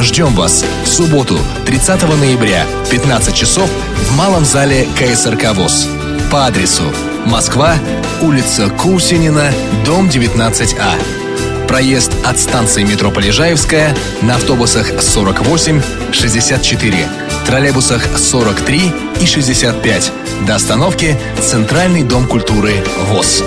Ждем 0.00 0.34
вас 0.34 0.64
в 0.84 0.88
субботу, 0.88 1.38
30 1.66 2.02
ноября, 2.18 2.64
15 2.90 3.34
часов 3.34 3.68
в 4.08 4.16
Малом 4.16 4.44
зале 4.44 4.86
КСРК 4.96 5.54
ВОЗ. 5.54 5.88
По 6.30 6.46
адресу 6.46 6.84
Москва, 7.24 7.74
улица 8.20 8.68
Кусинина, 8.68 9.50
дом 9.84 10.08
19А. 10.08 11.66
Проезд 11.66 12.12
от 12.24 12.38
станции 12.38 12.82
метро 12.82 13.10
Полежаевская 13.10 13.94
на 14.22 14.36
автобусах 14.36 15.02
48, 15.02 15.82
64, 16.12 17.08
троллейбусах 17.48 18.18
43 18.18 18.92
и 19.22 19.24
65 19.26 20.12
до 20.46 20.54
остановки 20.54 21.16
Центральный 21.40 22.02
дом 22.02 22.26
культуры 22.26 22.74
ВОЗ. 23.06 23.42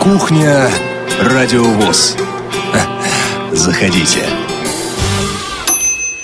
Кухня 0.00 0.68
Радиовоз. 1.20 2.16
Заходите. 3.52 4.24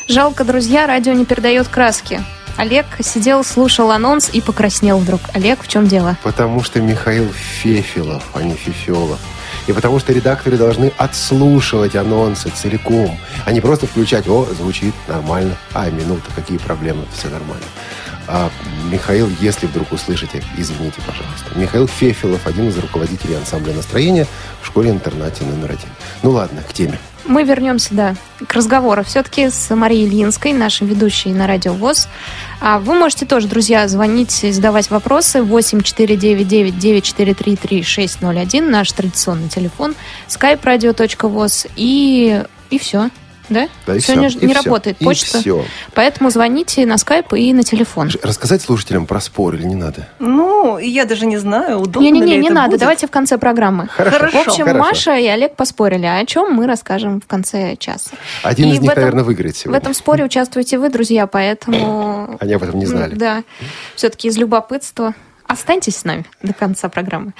Жалко, 0.09 0.42
друзья, 0.42 0.88
радио 0.88 1.12
не 1.12 1.24
передает 1.24 1.68
краски. 1.68 2.20
Олег 2.61 2.85
сидел, 3.01 3.42
слушал 3.42 3.90
анонс 3.90 4.29
и 4.35 4.42
покраснел 4.42 4.99
вдруг. 4.99 5.23
Олег, 5.33 5.62
в 5.62 5.66
чем 5.66 5.87
дело? 5.87 6.18
Потому 6.23 6.62
что 6.62 6.79
Михаил 6.79 7.33
Фефилов, 7.33 8.23
а 8.35 8.42
не 8.42 8.53
Фефелов. 8.53 9.18
И 9.66 9.73
потому 9.73 9.99
что 9.99 10.12
редакторы 10.12 10.59
должны 10.59 10.92
отслушивать 10.99 11.96
анонсы 11.96 12.51
целиком, 12.51 13.18
а 13.46 13.53
не 13.53 13.62
просто 13.62 13.87
включать, 13.87 14.29
о, 14.29 14.44
звучит 14.44 14.92
нормально, 15.09 15.57
а, 15.73 15.88
минута, 15.88 16.25
какие 16.37 16.59
проблемы, 16.59 17.07
все 17.14 17.29
нормально. 17.31 17.64
А, 18.33 18.49
Михаил, 18.93 19.29
если 19.40 19.66
вдруг 19.66 19.90
услышите, 19.90 20.40
извините, 20.57 21.01
пожалуйста. 21.05 21.51
Михаил 21.57 21.88
Фефилов, 21.88 22.47
один 22.47 22.69
из 22.69 22.79
руководителей 22.79 23.35
ансамбля 23.35 23.75
настроения 23.75 24.25
в 24.62 24.66
школе-интернате 24.66 25.43
номер 25.45 25.73
один. 25.73 25.88
Ну 26.23 26.31
ладно, 26.31 26.62
к 26.62 26.73
теме. 26.73 26.99
Мы 27.25 27.43
вернемся, 27.43 27.88
да, 27.93 28.14
к 28.47 28.53
разговору 28.55 29.03
все-таки 29.03 29.51
с 29.51 29.75
Марией 29.75 30.07
Ильинской, 30.07 30.53
нашей 30.53 30.87
ведущей 30.87 31.31
на 31.31 31.49
Радио 31.49 31.73
ВОЗ. 31.73 32.09
А 32.61 32.79
вы 32.79 32.95
можете 32.95 33.27
тоже, 33.27 33.49
друзья, 33.49 33.88
звонить 33.88 34.47
задавать 34.55 34.90
вопросы. 34.90 35.43
8499 35.43 36.79
943 36.79 37.57
3601, 37.57 38.71
наш 38.71 38.93
традиционный 38.93 39.49
телефон, 39.49 39.95
skype-radio.voz 40.29 41.69
и, 41.75 42.45
и 42.71 42.79
все. 42.79 43.11
Да? 43.50 43.68
Да, 43.86 43.96
и 43.96 44.00
Сегодня 44.00 44.28
все. 44.28 44.38
же 44.38 44.44
И 44.44 44.48
не 44.48 44.54
все. 44.54 44.62
работает 44.64 44.96
И 45.00 45.04
почта. 45.04 45.38
все. 45.40 45.64
Поэтому 45.94 46.30
звоните 46.30 46.86
на 46.86 46.96
скайп 46.98 47.32
и 47.34 47.52
на 47.52 47.62
телефон. 47.64 48.08
Рассказать 48.22 48.62
слушателям 48.62 49.06
про 49.06 49.20
спор 49.20 49.56
или 49.56 49.64
не 49.64 49.74
надо? 49.74 50.08
Ну, 50.20 50.78
я 50.78 51.04
даже 51.04 51.26
не 51.26 51.36
знаю, 51.36 51.80
удобно 51.80 52.06
ли 52.06 52.12
Не-не-не, 52.12 52.36
не 52.38 52.46
это 52.46 52.54
надо, 52.54 52.70
будет. 52.70 52.80
давайте 52.80 53.06
в 53.08 53.10
конце 53.10 53.38
программы. 53.38 53.88
Хорошо, 53.88 54.38
В 54.44 54.48
общем, 54.48 54.64
хорошо. 54.66 54.78
Маша 54.78 55.16
и 55.18 55.26
Олег 55.26 55.56
поспорили, 55.56 56.06
а 56.06 56.18
о 56.18 56.26
чем 56.26 56.52
мы 56.54 56.66
расскажем 56.66 57.20
в 57.20 57.26
конце 57.26 57.74
часа. 57.76 58.10
Один 58.44 58.68
И 58.68 58.72
из 58.74 58.78
в 58.78 58.82
них, 58.82 58.92
этом- 58.92 59.02
наверное, 59.02 59.24
выиграет 59.24 59.56
В 59.56 59.58
сегодня. 59.58 59.78
этом 59.78 59.94
споре 59.94 60.24
участвуете 60.24 60.78
вы, 60.78 60.88
друзья, 60.88 61.26
поэтому... 61.26 62.36
Они 62.40 62.52
об 62.54 62.62
этом 62.62 62.78
не 62.78 62.86
знали. 62.86 63.14
Да, 63.16 63.42
все-таки 63.96 64.28
из 64.28 64.36
любопытства. 64.36 65.14
Останьтесь 65.46 65.96
с 65.96 66.04
нами 66.04 66.24
до 66.42 66.52
конца 66.52 66.88
программы. 66.88 67.32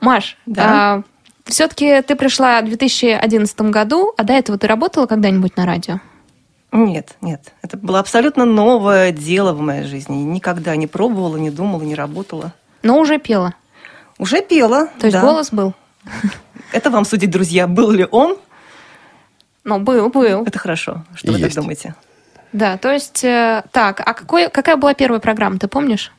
Маш, 0.00 0.36
Да. 0.44 1.02
Все-таки 1.44 2.02
ты 2.02 2.16
пришла 2.16 2.60
в 2.60 2.66
2011 2.66 3.60
году, 3.62 4.12
а 4.16 4.24
до 4.24 4.32
этого 4.32 4.58
ты 4.58 4.66
работала 4.66 5.06
когда-нибудь 5.06 5.56
на 5.56 5.66
радио? 5.66 6.00
Нет, 6.72 7.16
нет. 7.20 7.52
Это 7.62 7.76
было 7.76 8.00
абсолютно 8.00 8.44
новое 8.44 9.12
дело 9.12 9.52
в 9.52 9.60
моей 9.60 9.84
жизни. 9.84 10.16
Никогда 10.16 10.74
не 10.74 10.86
пробовала, 10.86 11.36
не 11.36 11.50
думала, 11.50 11.82
не 11.82 11.94
работала. 11.94 12.52
Но 12.82 12.98
уже 12.98 13.18
пела. 13.18 13.54
Уже 14.18 14.42
пела. 14.42 14.88
То 14.98 15.06
есть 15.06 15.16
да. 15.16 15.20
голос 15.20 15.50
был? 15.52 15.74
Это 16.72 16.90
вам 16.90 17.04
судить, 17.04 17.30
друзья, 17.30 17.68
был 17.68 17.90
ли 17.92 18.06
он. 18.10 18.36
Ну, 19.62 19.78
был, 19.78 20.08
был. 20.10 20.44
Это 20.44 20.58
хорошо. 20.58 21.04
Что 21.14 21.32
вы 21.32 21.38
Есть. 21.38 21.54
так 21.54 21.62
думаете? 21.62 21.94
Да, 22.52 22.76
то 22.76 22.92
есть... 22.92 23.24
э, 23.24 23.62
так, 23.72 24.00
а 24.00 24.12
какой, 24.12 24.50
какая 24.50 24.76
была 24.76 24.94
первая 24.94 25.20
программа, 25.20 25.58
ты 25.58 25.68
помнишь? 25.68 26.12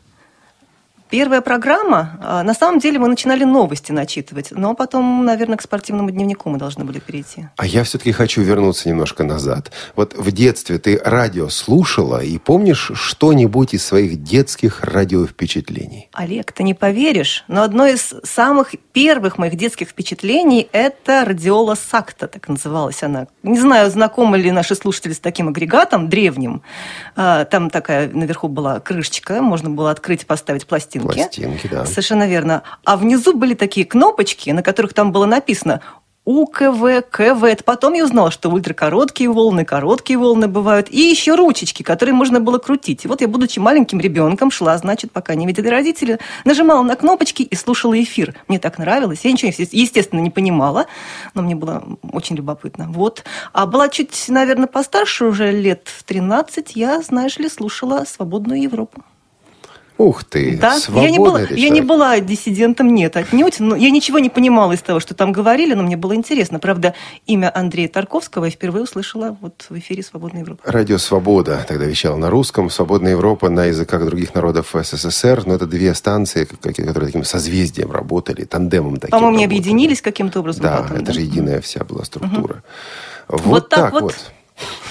Первая 1.10 1.41
программа, 1.41 2.20
а, 2.22 2.44
на 2.44 2.54
самом 2.56 2.80
деле 2.80 2.98
мы 2.98 3.08
начинали 3.08 3.44
новости 3.44 3.91
начитывать, 3.91 4.48
но 4.52 4.74
потом, 4.74 5.24
наверное, 5.24 5.56
к 5.58 5.62
спортивному 5.62 6.10
дневнику 6.10 6.50
мы 6.50 6.58
должны 6.58 6.84
были 6.84 7.00
перейти. 7.00 7.48
А 7.58 7.65
я 7.68 7.84
все-таки 7.84 8.12
хочу 8.12 8.41
вернуться 8.41 8.89
немножко 8.89 9.24
назад. 9.24 9.72
Вот 9.96 10.15
в 10.15 10.32
детстве 10.32 10.80
ты 10.80 11.00
радио 11.04 11.50
слушала 11.50 12.24
и 12.24 12.39
помнишь 12.39 12.91
что-нибудь 12.96 13.76
из 13.76 13.86
своих 13.86 14.24
детских 14.24 14.84
радиовпечатлений? 14.84 16.10
Олег, 16.13 16.52
ты 16.52 16.63
не 16.63 16.74
поверишь, 16.74 17.44
но 17.48 17.62
одно 17.62 17.86
из 17.86 18.13
самых 18.24 18.74
первых 18.91 19.38
моих 19.38 19.56
детских 19.56 19.89
впечатлений– 19.89 20.68
это 20.72 21.24
радиола 21.24 21.76
Сакта, 21.76 22.28
так 22.28 22.48
называлась 22.50 23.04
она. 23.04 23.28
Не 23.44 23.60
знаю, 23.60 23.91
знакомы 23.91 24.39
ли 24.39 24.50
наши 24.52 24.74
слушатели 24.74 25.13
с 25.13 25.20
таким 25.20 25.50
агрегатом 25.50 26.10
древним. 26.10 26.63
А, 27.15 27.46
Там 27.46 27.70
такая 27.70 28.10
наверху 28.10 28.48
была 28.48 28.80
крышечка, 28.80 29.41
можно 29.41 29.70
было 29.70 29.91
открыть, 29.91 30.26
поставить 30.26 30.65
пластинки. 30.99 31.41
Пластинки, 31.41 31.67
да. 31.67 31.86
Совершенно 31.86 32.27
верно. 32.27 32.63
А 32.84 32.97
внизу 32.97 33.34
были 33.34 33.53
такие 33.53 33.86
кнопочки, 33.86 34.49
на 34.49 34.63
которых 34.63 34.93
там 34.93 35.12
было 35.12 35.25
написано 35.25 35.81
УКВ, 36.25 37.03
КВ. 37.12 37.43
Это 37.43 37.63
потом 37.63 37.93
я 37.93 38.03
узнала, 38.03 38.31
что 38.31 38.49
ультракороткие 38.49 39.29
волны, 39.29 39.63
короткие 39.63 40.17
волны 40.17 40.47
бывают. 40.47 40.89
И 40.89 40.99
еще 40.99 41.36
ручечки, 41.36 41.84
которые 41.84 42.15
можно 42.15 42.39
было 42.39 42.58
крутить. 42.58 43.05
И 43.05 43.08
вот 43.08 43.21
я, 43.21 43.27
будучи 43.27 43.60
маленьким 43.60 43.99
ребенком, 43.99 44.49
шла, 44.49 44.75
значит, 44.77 45.12
пока 45.12 45.36
не 45.36 45.45
видели 45.45 45.67
родители, 45.67 46.19
нажимала 46.43 46.81
на 46.81 46.95
кнопочки 46.95 47.43
и 47.43 47.55
слушала 47.55 48.01
эфир. 48.01 48.34
Мне 48.47 48.58
так 48.58 48.79
нравилось. 48.79 49.19
Я 49.23 49.31
ничего, 49.31 49.51
естественно, 49.55 50.19
не 50.19 50.31
понимала, 50.31 50.88
но 51.36 51.43
мне 51.43 51.55
было 51.55 51.84
очень 52.12 52.36
любопытно. 52.36 52.88
Вот. 52.89 53.23
А 53.53 53.67
была 53.67 53.88
чуть, 53.89 54.25
наверное, 54.27 54.67
постарше, 54.67 55.25
уже 55.25 55.51
лет 55.51 55.88
в 55.95 56.03
13, 56.03 56.75
я, 56.75 57.01
знаешь 57.03 57.38
ли, 57.38 57.49
слушала 57.49 58.03
«Свободную 58.08 58.63
Европу». 58.63 59.03
Ух 59.97 60.25
ты, 60.25 60.58
Да, 60.58 60.77
я 60.93 61.10
не, 61.10 61.19
была, 61.19 61.45
ты 61.45 61.55
я 61.55 61.69
не 61.69 61.79
была 61.79 62.19
диссидентом, 62.19 62.93
нет, 62.93 63.15
отнюдь. 63.15 63.60
Но 63.60 63.77
я 63.77 63.89
ничего 63.91 64.19
не 64.19 64.29
понимала 64.29 64.73
из 64.73 64.81
того, 64.81 64.99
что 64.99 65.13
там 65.13 65.31
говорили, 65.31 65.73
но 65.73 65.84
мне 65.84 65.95
было 65.95 66.15
интересно. 66.15 66.60
Правда, 66.60 66.93
имя 67.25 67.49
Андрея 67.55 67.88
Тарковского 67.88 68.45
я 68.45 68.51
впервые 68.51 68.84
услышала 68.84 69.38
вот 69.39 69.65
в 69.69 69.77
эфире 69.79 70.03
«Свободной 70.03 70.41
Европы». 70.41 70.62
Радио 70.65 70.97
«Свобода» 70.97 71.65
тогда 71.65 71.86
вещала 71.86 72.17
на 72.17 72.29
русском, 72.29 72.69
«Свободная 72.69 73.12
Европа» 73.12 73.49
на 73.49 73.65
языках 73.65 74.03
других 74.05 74.36
народов 74.36 74.73
СССР, 74.73 75.43
но 75.45 75.55
это 75.55 75.65
две 75.65 75.93
станции, 75.93 76.43
которые 76.43 77.08
таким 77.08 77.23
созвездием 77.23 77.91
работали, 77.91 78.43
тандемом 78.43 78.97
таким 78.97 79.12
По-моему, 79.12 79.38
не 79.38 79.45
объединились 79.45 80.01
каким-то 80.01 80.41
образом 80.41 80.63
Да, 80.63 80.81
потом, 80.81 80.97
это 80.97 81.13
же 81.13 81.21
единая 81.21 81.62
вся 81.62 81.86
была 81.86 82.03
структура. 82.03 82.63
Вот, 83.29 83.41
Вот 83.45 83.69
так 83.69 83.93
так 83.93 84.01
вот. 84.01 84.31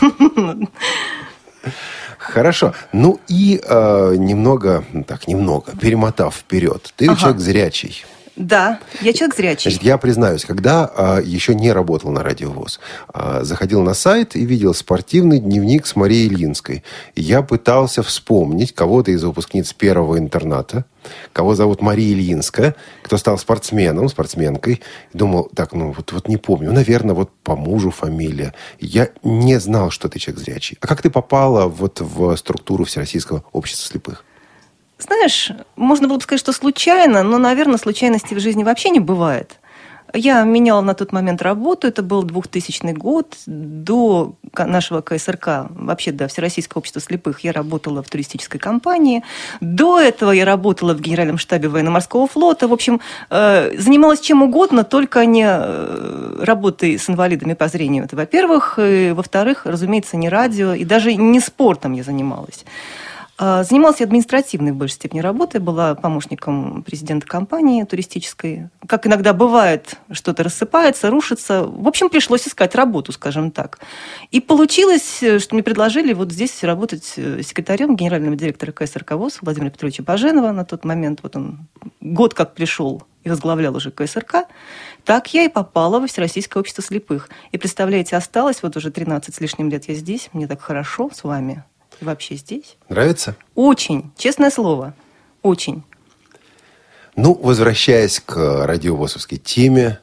вот. 0.00 0.58
Хорошо. 2.32 2.72
Ну 2.92 3.20
и 3.28 3.60
э, 3.62 4.14
немного, 4.16 4.84
так, 5.06 5.28
немного, 5.28 5.72
перемотав 5.80 6.34
вперед. 6.34 6.92
Ты 6.96 7.06
Ага. 7.06 7.16
человек 7.20 7.40
зрячий. 7.40 8.04
Да, 8.36 8.80
я 9.00 9.12
человек 9.12 9.36
зрячий. 9.36 9.70
Значит, 9.70 9.86
я 9.86 9.96
признаюсь, 9.96 10.44
когда 10.44 10.90
а, 10.96 11.20
еще 11.20 11.54
не 11.54 11.70
работал 11.70 12.10
на 12.10 12.24
радиовоз, 12.24 12.80
а, 13.12 13.44
заходил 13.44 13.82
на 13.82 13.94
сайт 13.94 14.34
и 14.34 14.44
видел 14.44 14.74
спортивный 14.74 15.38
дневник 15.38 15.86
с 15.86 15.94
Марией 15.94 16.26
Ильинской. 16.26 16.82
И 17.14 17.22
я 17.22 17.42
пытался 17.42 18.02
вспомнить 18.02 18.74
кого-то 18.74 19.12
из 19.12 19.22
выпускниц 19.22 19.72
первого 19.72 20.18
интерната, 20.18 20.84
кого 21.32 21.54
зовут 21.54 21.80
Мария 21.80 22.12
Ильинская, 22.12 22.74
кто 23.02 23.18
стал 23.18 23.38
спортсменом, 23.38 24.08
спортсменкой. 24.08 24.82
Думал, 25.12 25.48
так, 25.54 25.72
ну 25.72 25.92
вот, 25.92 26.10
вот 26.10 26.26
не 26.26 26.36
помню, 26.36 26.72
наверное, 26.72 27.14
вот 27.14 27.30
по 27.44 27.54
мужу 27.54 27.92
фамилия. 27.92 28.52
Я 28.80 29.10
не 29.22 29.60
знал, 29.60 29.90
что 29.90 30.08
ты 30.08 30.18
человек 30.18 30.44
зрячий. 30.44 30.76
А 30.80 30.88
как 30.88 31.02
ты 31.02 31.10
попала 31.10 31.66
вот 31.66 32.00
в 32.00 32.34
структуру 32.36 32.84
Всероссийского 32.84 33.44
общества 33.52 33.92
слепых? 33.92 34.24
Знаешь, 35.06 35.50
можно 35.76 36.08
было 36.08 36.16
бы 36.16 36.22
сказать, 36.22 36.40
что 36.40 36.52
случайно, 36.52 37.22
но, 37.22 37.38
наверное, 37.38 37.76
случайностей 37.76 38.34
в 38.34 38.40
жизни 38.40 38.64
вообще 38.64 38.88
не 38.88 39.00
бывает. 39.00 39.58
Я 40.16 40.44
меняла 40.44 40.80
на 40.80 40.94
тот 40.94 41.12
момент 41.12 41.42
работу, 41.42 41.88
это 41.88 42.02
был 42.02 42.22
2000 42.22 42.92
год. 42.92 43.34
До 43.46 44.36
нашего 44.56 45.00
КСРК, 45.00 45.66
вообще 45.70 46.12
до 46.12 46.28
Всероссийского 46.28 46.78
общества 46.78 47.00
слепых, 47.00 47.40
я 47.40 47.52
работала 47.52 48.00
в 48.00 48.08
туристической 48.08 48.60
компании. 48.60 49.24
До 49.60 49.98
этого 49.98 50.30
я 50.30 50.44
работала 50.44 50.94
в 50.94 51.00
Генеральном 51.00 51.36
штабе 51.36 51.68
военно-морского 51.68 52.28
флота. 52.28 52.68
В 52.68 52.72
общем, 52.72 53.00
э, 53.28 53.76
занималась 53.76 54.20
чем 54.20 54.42
угодно, 54.42 54.84
только 54.84 55.26
не 55.26 55.46
э, 55.46 56.38
работой 56.44 56.96
с 56.96 57.10
инвалидами 57.10 57.54
по 57.54 57.66
зрению. 57.66 58.04
Это, 58.04 58.14
во-первых. 58.14 58.78
И, 58.80 59.10
во-вторых, 59.10 59.66
разумеется, 59.66 60.16
не 60.16 60.28
радио, 60.28 60.74
и 60.74 60.84
даже 60.84 61.14
не 61.14 61.40
спортом 61.40 61.92
я 61.92 62.04
занималась. 62.04 62.64
А, 63.36 63.64
Занималась 63.64 63.98
я 63.98 64.06
административной 64.06 64.70
в 64.72 64.76
большей 64.76 64.94
степени 64.94 65.20
работой, 65.20 65.60
была 65.60 65.96
помощником 65.96 66.84
президента 66.84 67.26
компании 67.26 67.82
туристической. 67.82 68.68
Как 68.86 69.06
иногда 69.06 69.32
бывает, 69.32 69.96
что-то 70.12 70.44
рассыпается, 70.44 71.10
рушится. 71.10 71.64
В 71.64 71.88
общем, 71.88 72.10
пришлось 72.10 72.46
искать 72.46 72.76
работу, 72.76 73.10
скажем 73.12 73.50
так. 73.50 73.80
И 74.30 74.40
получилось, 74.40 75.16
что 75.38 75.48
мне 75.54 75.64
предложили 75.64 76.12
вот 76.12 76.30
здесь 76.30 76.62
работать 76.62 77.14
э, 77.16 77.42
секретарем 77.42 77.96
генерального 77.96 78.36
директора 78.36 78.70
КСРК 78.70 79.12
ВОЗ 79.12 79.38
Владимира 79.42 79.70
Петровича 79.70 80.04
Баженова. 80.04 80.52
На 80.52 80.64
тот 80.64 80.84
момент 80.84 81.20
вот 81.24 81.34
он 81.34 81.66
год 82.00 82.34
как 82.34 82.54
пришел 82.54 83.02
и 83.24 83.30
возглавлял 83.30 83.74
уже 83.74 83.90
КСРК. 83.90 84.46
Так 85.04 85.34
я 85.34 85.42
и 85.42 85.48
попала 85.48 85.98
во 85.98 86.06
Всероссийское 86.06 86.60
общество 86.60 86.84
слепых. 86.84 87.28
И 87.50 87.58
представляете, 87.58 88.16
осталось 88.16 88.62
вот 88.62 88.76
уже 88.76 88.92
13 88.92 89.34
с 89.34 89.40
лишним 89.40 89.70
лет 89.70 89.88
я 89.88 89.94
здесь, 89.94 90.28
мне 90.32 90.46
так 90.46 90.60
хорошо 90.60 91.10
с 91.12 91.24
вами. 91.24 91.64
Вообще 92.04 92.36
здесь. 92.36 92.76
Нравится? 92.88 93.36
Очень, 93.54 94.12
честное 94.16 94.50
слово, 94.50 94.94
очень. 95.42 95.82
Ну, 97.16 97.34
возвращаясь 97.34 98.20
к 98.20 98.66
радиовозовской 98.66 99.38
теме, 99.38 100.00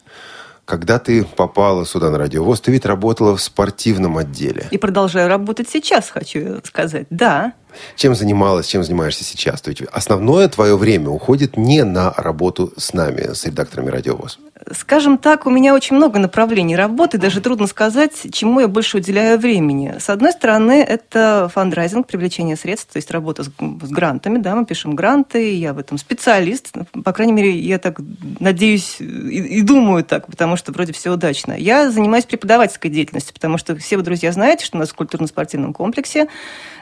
когда 0.66 1.00
ты 1.00 1.26
попала 1.26 1.86
сюда 1.86 2.10
на 2.10 2.18
радиовоз, 2.18 2.62
ты 2.62 2.72
ведь 2.72 2.86
работала 2.86 3.36
в 3.36 3.42
спортивном 3.42 4.18
отделе. 4.18 4.68
И 4.72 4.78
продолжаю 4.78 5.28
работать 5.28 5.68
сейчас, 5.70 6.10
хочу 6.10 6.62
сказать. 6.64 7.08
Да, 7.10 7.54
Чем 7.96 8.16
занималась, 8.16 8.68
чем 8.68 8.84
занимаешься 8.84 9.24
сейчас? 9.24 9.62
То 9.62 9.70
есть 9.70 9.84
основное 9.92 10.48
твое 10.48 10.78
время 10.78 11.10
уходит 11.10 11.58
не 11.58 11.84
на 11.84 12.14
работу 12.18 12.74
с 12.78 12.94
нами, 12.94 13.34
с 13.34 13.46
редакторами 13.46 13.90
радиовоз. 13.90 14.40
Скажем 14.74 15.18
так, 15.18 15.48
у 15.48 15.50
меня 15.50 15.74
очень 15.74 15.96
много 15.96 16.20
направлений 16.20 16.76
работы, 16.76 17.18
даже 17.18 17.42
трудно 17.42 17.66
сказать, 17.66 18.28
чему 18.32 18.60
я 18.60 18.68
больше 18.68 18.98
уделяю 18.98 19.40
времени. 19.40 19.96
С 20.00 20.10
одной 20.10 20.34
стороны, 20.34 20.84
это 20.84 21.50
фандрайзинг, 21.54 22.06
привлечение 22.06 22.56
средств, 22.56 22.94
то 22.94 22.98
есть 22.98 23.10
работа 23.10 23.44
с, 23.44 23.48
с 23.48 23.90
грантами, 23.90 24.38
да, 24.38 24.56
мы 24.56 24.66
пишем 24.66 24.96
гранты, 24.96 25.56
я 25.56 25.74
в 25.74 25.80
этом 25.80 25.98
специалист, 25.98 26.74
по 27.04 27.12
крайней 27.12 27.34
мере, 27.34 27.58
я 27.58 27.80
так 27.80 28.00
надеюсь 28.40 28.98
и, 29.00 29.04
и 29.04 29.62
думаю 29.62 30.04
так, 30.04 30.28
потому 30.28 30.58
что 30.58 30.72
вроде 30.72 30.94
все 30.94 31.10
удачно. 31.10 31.54
Я 31.54 31.90
занимаюсь 31.90 32.26
преподавательской 32.26 32.92
деятельностью, 32.92 33.34
потому 33.34 33.58
что 33.58 33.76
все 33.76 33.98
вы, 33.98 34.04
друзья, 34.04 34.32
знаете, 34.32 34.66
что 34.66 34.78
у 34.78 34.80
нас 34.80 34.90
в 34.90 34.96
культурно-спортивном 34.96 35.74
комплексе 35.74 36.28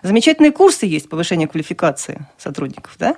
замечательные 0.04 0.52
курсы 0.52 0.79
есть 0.86 1.10
повышения 1.10 1.48
квалификации 1.48 2.26
сотрудников, 2.38 2.96
да, 3.00 3.16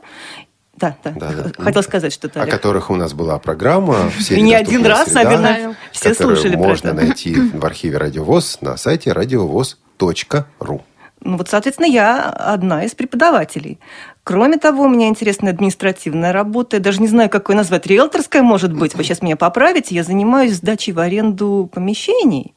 да, 0.78 0.95
да. 1.04 1.12
Да, 1.12 1.32
да. 1.32 1.63
Хотел 1.63 1.84
сказать 1.84 2.13
что-то. 2.13 2.41
О 2.41 2.47
которых 2.47 2.89
у 2.89 2.95
нас 2.95 3.13
была 3.13 3.38
программа. 3.39 4.10
Все 4.17 4.36
И 4.36 4.41
не 4.41 4.56
один 4.56 4.86
раз, 4.86 5.13
наверное, 5.13 5.76
все 5.91 6.13
слушали 6.13 6.54
про 6.54 6.63
можно 6.63 6.89
это. 6.89 6.95
найти 6.97 7.36
в 7.36 7.63
архиве 7.65 7.97
Радиовоз 7.97 8.60
на 8.62 8.78
сайте 8.78 9.12
радиовоз.ру. 9.12 10.82
Ну 11.24 11.38
вот, 11.38 11.50
соответственно, 11.50 11.86
я 11.86 12.30
одна 12.30 12.84
из 12.84 12.95
преподавателей. 12.95 13.80
Кроме 14.24 14.58
того, 14.58 14.84
у 14.84 14.89
меня 14.89 15.08
интересная 15.08 15.54
административная 15.54 16.34
работа. 16.34 16.78
Я 16.78 16.82
даже 16.82 17.00
не 17.00 17.08
знаю, 17.08 17.30
как 17.30 17.50
ее 17.50 17.56
назвать. 17.56 17.86
Риэлторская, 17.86 18.41
может 18.41 18.74
быть. 18.74 18.95
Вы 18.95 19.04
сейчас 19.04 19.21
меня 19.21 19.36
поправите. 19.36 19.93
Я 19.93 20.04
занимаюсь 20.04 20.56
сдачей 20.56 20.93
в 20.93 21.00
аренду 21.00 21.69
помещений. 21.71 22.56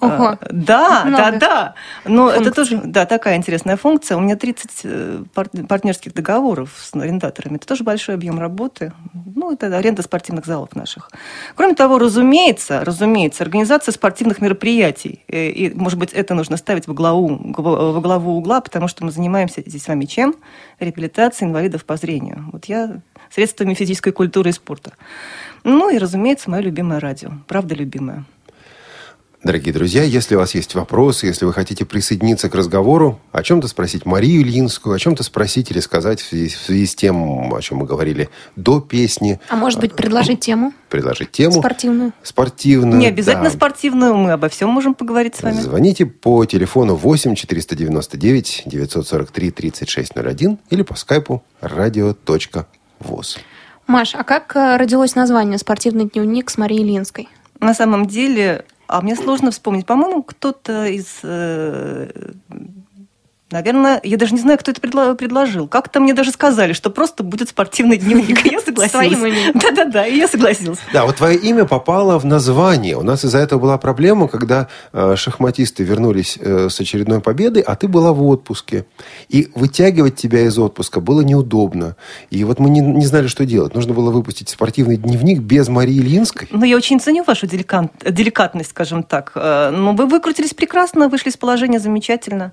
Ого. 0.00 0.28
А, 0.28 0.38
Да, 0.50 1.04
Много 1.04 1.16
да, 1.16 1.30
да. 1.38 1.74
Но 2.04 2.28
это 2.30 2.44
функций. 2.44 2.54
тоже, 2.78 2.80
да, 2.84 3.06
такая 3.06 3.36
интересная 3.36 3.76
функция. 3.76 4.16
У 4.16 4.20
меня 4.20 4.36
30 4.36 4.70
э, 4.84 5.22
пар- 5.34 5.48
партнерских 5.68 6.14
договоров 6.14 6.70
с 6.78 6.94
арендаторами. 6.94 7.56
Это 7.56 7.66
тоже 7.66 7.84
большой 7.84 8.14
объем 8.14 8.38
работы. 8.38 8.92
Ну, 9.34 9.52
это 9.52 9.66
аренда 9.76 10.02
спортивных 10.02 10.46
залов 10.46 10.74
наших. 10.74 11.10
Кроме 11.54 11.74
того, 11.74 11.98
разумеется, 11.98 12.84
разумеется, 12.84 13.42
организация 13.44 13.92
спортивных 13.92 14.40
мероприятий. 14.40 15.24
Э, 15.28 15.48
И, 15.50 15.74
может 15.74 15.98
быть, 15.98 16.12
это 16.12 16.34
нужно 16.34 16.56
ставить 16.56 16.86
во 16.88 16.94
главу, 16.94 17.28
во 17.56 18.00
главу 18.00 18.36
угла, 18.38 18.60
потому 18.60 18.88
что 18.88 19.04
мы 19.04 19.10
занимаемся 19.10 19.62
здесь 19.66 19.82
с 19.84 19.88
вами 19.88 20.04
чем? 20.06 20.34
Реабилитацией 20.78 21.48
инвалидов 21.50 21.84
по 21.84 21.96
зрению. 21.96 22.48
Вот 22.52 22.64
я 22.66 23.00
средствами 23.30 23.74
физической 23.74 24.12
культуры 24.12 24.50
и 24.50 24.52
спорта. 24.52 24.92
Ну 25.62 25.90
и, 25.90 25.98
разумеется, 25.98 26.50
мое 26.50 26.62
любимое 26.62 27.00
радио. 27.00 27.30
Правда, 27.46 27.74
любимое. 27.74 28.24
Дорогие 29.42 29.72
друзья, 29.72 30.02
если 30.02 30.34
у 30.34 30.38
вас 30.38 30.54
есть 30.54 30.74
вопросы, 30.74 31.24
если 31.24 31.46
вы 31.46 31.54
хотите 31.54 31.86
присоединиться 31.86 32.50
к 32.50 32.54
разговору, 32.54 33.18
о 33.32 33.42
чем-то 33.42 33.68
спросить 33.68 34.04
Марию 34.04 34.42
Ильинскую, 34.42 34.94
о 34.94 34.98
чем-то 34.98 35.22
спросить 35.22 35.70
или 35.70 35.80
сказать 35.80 36.20
в 36.20 36.26
связи, 36.26 36.54
в 36.54 36.58
связи 36.58 36.84
с 36.84 36.94
тем, 36.94 37.54
о 37.54 37.58
чем 37.62 37.78
мы 37.78 37.86
говорили 37.86 38.28
до 38.56 38.82
песни, 38.82 39.40
А 39.48 39.56
может 39.56 39.80
быть, 39.80 39.96
предложить 39.96 40.40
тему 40.40 40.74
предложить 40.90 41.30
тему 41.32 41.52
спортивную? 41.52 42.12
спортивную. 42.22 42.98
Не 42.98 43.06
обязательно 43.06 43.48
да. 43.48 43.56
спортивную, 43.56 44.14
мы 44.14 44.32
обо 44.32 44.50
всем 44.50 44.68
можем 44.68 44.92
поговорить 44.92 45.36
с 45.36 45.42
вами. 45.42 45.54
Звоните 45.54 46.04
по 46.04 46.44
телефону 46.44 46.94
8 46.94 47.34
499 47.34 48.64
943 48.66 49.50
3601 49.52 50.58
или 50.68 50.82
по 50.82 50.94
скайпу 50.96 51.42
radio.voz. 51.62 53.38
Маш, 53.86 54.14
а 54.14 54.22
как 54.22 54.54
э, 54.54 54.76
родилось 54.76 55.14
название 55.14 55.56
«Спортивный 55.56 56.04
дневник» 56.04 56.50
с 56.50 56.58
Марией 56.58 56.82
Ильинской? 56.82 57.30
На 57.58 57.72
самом 57.74 58.06
деле, 58.06 58.66
а 58.90 59.00
мне 59.02 59.14
сложно 59.14 59.52
вспомнить, 59.52 59.86
по-моему, 59.86 60.24
кто-то 60.24 60.86
из... 60.86 61.20
э, 61.22 62.10
Наверное, 63.50 64.00
я 64.04 64.16
даже 64.16 64.34
не 64.34 64.40
знаю, 64.40 64.58
кто 64.58 64.70
это 64.70 64.80
предло- 64.80 65.14
предложил. 65.16 65.66
Как-то 65.66 65.98
мне 66.00 66.14
даже 66.14 66.30
сказали, 66.30 66.72
что 66.72 66.88
просто 66.90 67.22
будет 67.24 67.48
спортивный 67.48 67.96
дневник. 67.96 68.46
И 68.46 68.50
я 68.50 68.60
согласилась. 68.60 69.08
Своим 69.08 69.26
именем. 69.26 69.52
Да-да-да, 69.58 70.06
и 70.06 70.16
я 70.16 70.28
согласилась. 70.28 70.78
Да, 70.92 71.04
вот 71.04 71.16
твое 71.16 71.36
имя 71.36 71.64
попало 71.64 72.18
в 72.18 72.24
название. 72.24 72.96
У 72.96 73.02
нас 73.02 73.24
из-за 73.24 73.38
этого 73.38 73.58
была 73.58 73.76
проблема, 73.78 74.28
когда 74.28 74.68
э, 74.92 75.16
шахматисты 75.16 75.82
вернулись 75.82 76.38
э, 76.40 76.68
с 76.70 76.80
очередной 76.80 77.20
победой, 77.20 77.62
а 77.62 77.74
ты 77.74 77.88
была 77.88 78.12
в 78.12 78.22
отпуске. 78.24 78.86
И 79.28 79.48
вытягивать 79.54 80.14
тебя 80.16 80.42
из 80.42 80.56
отпуска 80.58 81.00
было 81.00 81.22
неудобно. 81.22 81.96
И 82.30 82.44
вот 82.44 82.60
мы 82.60 82.70
не, 82.70 82.80
не 82.80 83.06
знали, 83.06 83.26
что 83.26 83.44
делать. 83.44 83.74
Нужно 83.74 83.94
было 83.94 84.10
выпустить 84.12 84.48
спортивный 84.48 84.96
дневник 84.96 85.40
без 85.40 85.68
Марии 85.68 85.98
Ильинской. 85.98 86.46
Ну, 86.52 86.64
я 86.64 86.76
очень 86.76 87.00
ценю 87.00 87.24
вашу 87.24 87.46
деликатность, 87.48 88.70
скажем 88.70 89.02
так. 89.02 89.32
Э, 89.34 89.70
Но 89.70 89.92
вы 89.92 90.06
выкрутились 90.06 90.54
прекрасно, 90.54 91.08
вышли 91.08 91.30
из 91.30 91.36
положения 91.36 91.80
замечательно. 91.80 92.52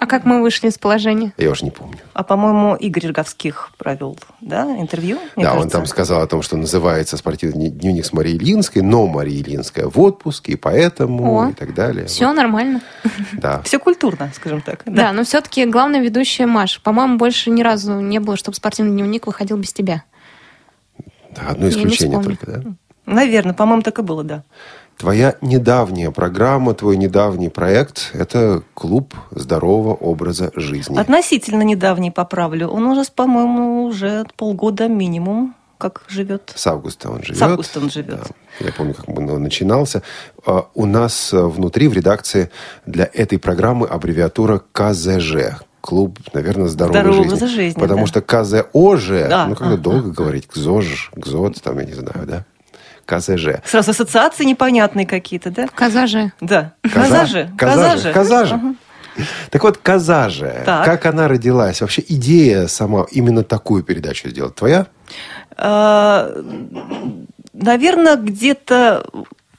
А 0.00 0.06
как 0.06 0.24
мы 0.24 0.42
вышли 0.42 0.68
из 0.68 0.78
положения? 0.78 1.32
Я 1.36 1.50
уже 1.50 1.64
не 1.64 1.72
помню. 1.72 1.98
А, 2.12 2.22
по-моему, 2.22 2.76
Игорь 2.76 3.08
Роговских 3.08 3.72
провел, 3.78 4.16
да, 4.40 4.62
интервью? 4.78 5.18
да, 5.34 5.52
он 5.52 5.56
кажется? 5.56 5.76
там 5.76 5.86
сказал 5.86 6.22
о 6.22 6.26
том, 6.28 6.42
что 6.42 6.56
называется 6.56 7.16
спортивный 7.16 7.68
дневник 7.68 8.06
с 8.06 8.12
Марией 8.12 8.36
Ильинской, 8.36 8.82
но 8.82 9.06
Мария 9.08 9.42
Ильинская 9.42 9.86
в 9.86 9.98
отпуске, 10.00 10.52
и 10.52 10.56
поэтому, 10.56 11.40
О, 11.40 11.48
и 11.50 11.52
так 11.52 11.74
далее. 11.74 12.06
Все 12.06 12.26
Вот, 12.28 12.36
нормально. 12.36 12.80
да. 13.32 13.60
Все 13.64 13.80
культурно, 13.80 14.30
скажем 14.34 14.60
так. 14.60 14.82
Да, 14.86 15.12
но 15.12 15.24
все-таки 15.24 15.66
главная 15.66 16.00
ведущая 16.00 16.46
Маша. 16.46 16.80
По-моему, 16.80 17.18
больше 17.18 17.50
ни 17.50 17.62
разу 17.62 17.98
не 17.98 18.20
было, 18.20 18.36
чтобы 18.36 18.56
спортивный 18.56 18.92
дневник 18.92 19.26
выходил 19.26 19.56
без 19.56 19.72
тебя. 19.72 20.04
Да, 21.34 21.48
одно 21.48 21.68
исключение 21.68 22.22
только, 22.22 22.46
да? 22.46 22.62
Наверное, 23.04 23.54
по-моему, 23.54 23.82
так 23.82 23.98
и 23.98 24.02
было, 24.02 24.22
да. 24.22 24.44
Твоя 24.98 25.36
недавняя 25.40 26.10
программа, 26.10 26.74
твой 26.74 26.96
недавний 26.96 27.50
проект– 27.50 28.10
это 28.14 28.62
клуб 28.74 29.14
здорового 29.30 29.94
образа 29.94 30.50
жизни. 30.56 30.98
Относительно 30.98 31.62
недавний 31.62 32.10
поправлю. 32.10 32.66
Он 32.66 32.84
уже, 32.86 33.04
по-моему, 33.14 33.84
уже 33.84 34.24
полгода 34.36 34.88
минимум 34.88 35.54
как 35.78 36.02
живет. 36.08 36.52
С 36.56 36.66
августа 36.66 37.10
он 37.10 37.22
живет. 37.22 37.38
С 37.38 37.42
августа 37.42 37.78
он 37.78 37.90
живет. 37.90 38.18
Да. 38.58 38.66
Я 38.66 38.72
помню, 38.72 38.94
как 38.94 39.08
он 39.08 39.40
начинался. 39.40 40.02
А, 40.44 40.66
У 40.74 40.84
нас 40.84 41.32
а, 41.32 41.46
внутри, 41.46 41.86
в 41.86 41.92
редакции, 41.92 42.50
для 42.84 43.08
этой 43.14 43.38
программы 43.38 43.86
аббревиатура 43.86 44.60
КЗЖ. 44.72 45.60
Клуб, 45.80 46.18
наверное, 46.32 46.66
здоровой 46.66 47.00
Здорового 47.00 47.30
жизни. 47.30 47.46
жизни, 47.46 47.80
Потому 47.80 48.00
да. 48.00 48.06
что 48.08 48.20
КЗОЖ, 48.20 49.28
Да, 49.28 49.46
ну, 49.46 49.54
когда 49.54 49.74
ага. 49.74 49.82
долго 49.82 50.10
говорить, 50.10 50.48
КЗОЖ, 50.48 51.12
КЗОТ, 51.22 51.62
там, 51.62 51.78
я 51.78 51.84
не 51.84 51.92
знаю, 51.94 52.26
да? 52.26 52.44
КЗЖ. 53.08 53.60
Сразу 53.64 53.90
ассоциации 53.90 54.44
непонятные 54.44 55.06
какие-то, 55.06 55.50
да? 55.50 55.66
Коза 55.74 56.06
же. 56.06 56.30
Да. 56.42 56.74
Коза- 56.82 56.92
Коза 57.02 57.26
же. 57.26 57.50
Коза 57.58 57.96
же. 57.96 58.12
Коза 58.12 58.44
же. 58.44 58.54
Ага. 58.54 58.74
Так 59.50 59.64
вот, 59.64 59.78
коза 59.78 60.28
же, 60.28 60.62
Так. 60.64 60.84
как 60.84 61.06
она 61.06 61.26
родилась? 61.26 61.80
Вообще 61.80 62.04
идея 62.06 62.68
сама 62.68 63.04
именно 63.10 63.42
такую 63.42 63.82
передачу 63.82 64.28
сделать 64.28 64.54
твоя? 64.54 64.86
А, 65.56 66.30
Наверное, 67.60 68.14
где-то 68.16 69.04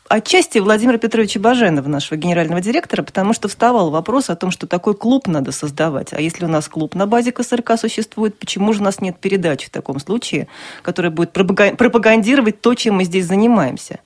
отчасти 0.09 0.57
Владимира 0.57 0.97
Петровича 0.97 1.39
Баженова, 1.39 1.87
нашего 1.87 2.17
генерального 2.17 2.59
директора, 2.59 3.03
потому 3.03 3.33
что 3.33 3.47
вставал 3.47 3.91
вопрос 3.91 4.29
о 4.29 4.35
том, 4.35 4.51
что 4.51 4.67
такой 4.67 4.95
клуб 4.95 5.27
надо 5.27 5.51
создавать. 5.51 6.13
А 6.13 6.19
если 6.19 6.45
у 6.45 6.47
нас 6.47 6.67
клуб 6.67 6.95
на 6.95 7.05
базе 7.05 7.31
КСРК 7.31 7.77
существует, 7.79 8.37
почему 8.37 8.73
же 8.73 8.81
у 8.81 8.83
нас 8.83 9.01
нет 9.01 9.19
передачи 9.19 9.67
в 9.67 9.69
таком 9.69 9.99
случае, 9.99 10.47
которая 10.81 11.11
будет 11.11 11.31
пропага- 11.31 11.75
пропагандировать 11.75 12.59
то, 12.59 12.73
чем 12.73 12.95
мы 12.95 13.03
здесь 13.03 13.25
занимаемся? 13.25 13.99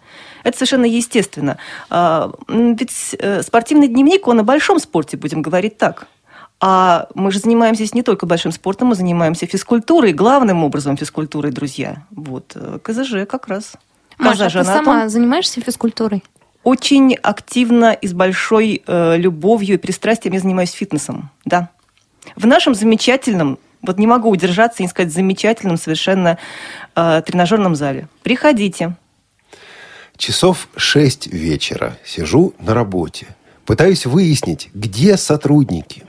Это 0.43 0.57
совершенно 0.57 0.85
естественно. 0.85 1.57
А, 1.89 2.31
Ведь 2.49 3.15
э, 3.17 3.41
спортивный 3.41 3.87
дневник, 3.87 4.27
он 4.27 4.41
о 4.41 4.43
большом 4.43 4.79
спорте, 4.79 5.15
будем 5.15 5.41
говорить 5.41 5.77
так. 5.77 6.07
А 6.59 7.07
мы 7.15 7.31
же 7.31 7.39
занимаемся 7.39 7.83
здесь 7.83 7.93
не 7.93 8.03
только 8.03 8.25
большим 8.25 8.51
спортом, 8.51 8.89
мы 8.89 8.95
занимаемся 8.95 9.45
физкультурой, 9.45 10.13
главным 10.13 10.63
образом 10.63 10.97
физкультурой, 10.97 11.51
друзья. 11.51 12.03
Вот, 12.11 12.53
э, 12.55 12.79
КЗЖ 12.83 13.25
как 13.27 13.47
раз. 13.47 13.73
Маша, 14.23 14.45
а 14.45 14.49
ты 14.49 14.63
сама 14.63 15.09
занимаешься 15.09 15.61
физкультурой? 15.61 16.23
Очень 16.63 17.15
активно 17.15 17.91
и 17.91 18.07
с 18.07 18.13
большой 18.13 18.83
э, 18.85 19.17
любовью 19.17 19.75
и 19.75 19.77
пристрастием 19.77 20.33
я 20.33 20.39
занимаюсь 20.39 20.71
фитнесом, 20.71 21.29
да. 21.43 21.69
В 22.37 22.47
нашем 22.47 22.73
замечательном, 22.73 23.59
вот 23.81 23.97
не 23.97 24.07
могу 24.07 24.29
удержаться 24.29 24.79
и 24.79 24.83
не 24.83 24.89
сказать 24.89 25.11
замечательном 25.11 25.77
совершенно 25.77 26.37
э, 26.95 27.21
тренажерном 27.25 27.75
зале. 27.75 28.07
Приходите. 28.23 28.95
Часов 30.15 30.69
шесть 30.77 31.27
вечера. 31.27 31.97
Сижу 32.05 32.53
на 32.59 32.73
работе. 32.73 33.27
Пытаюсь 33.65 34.05
выяснить, 34.05 34.69
где 34.73 35.17
сотрудники. 35.17 36.05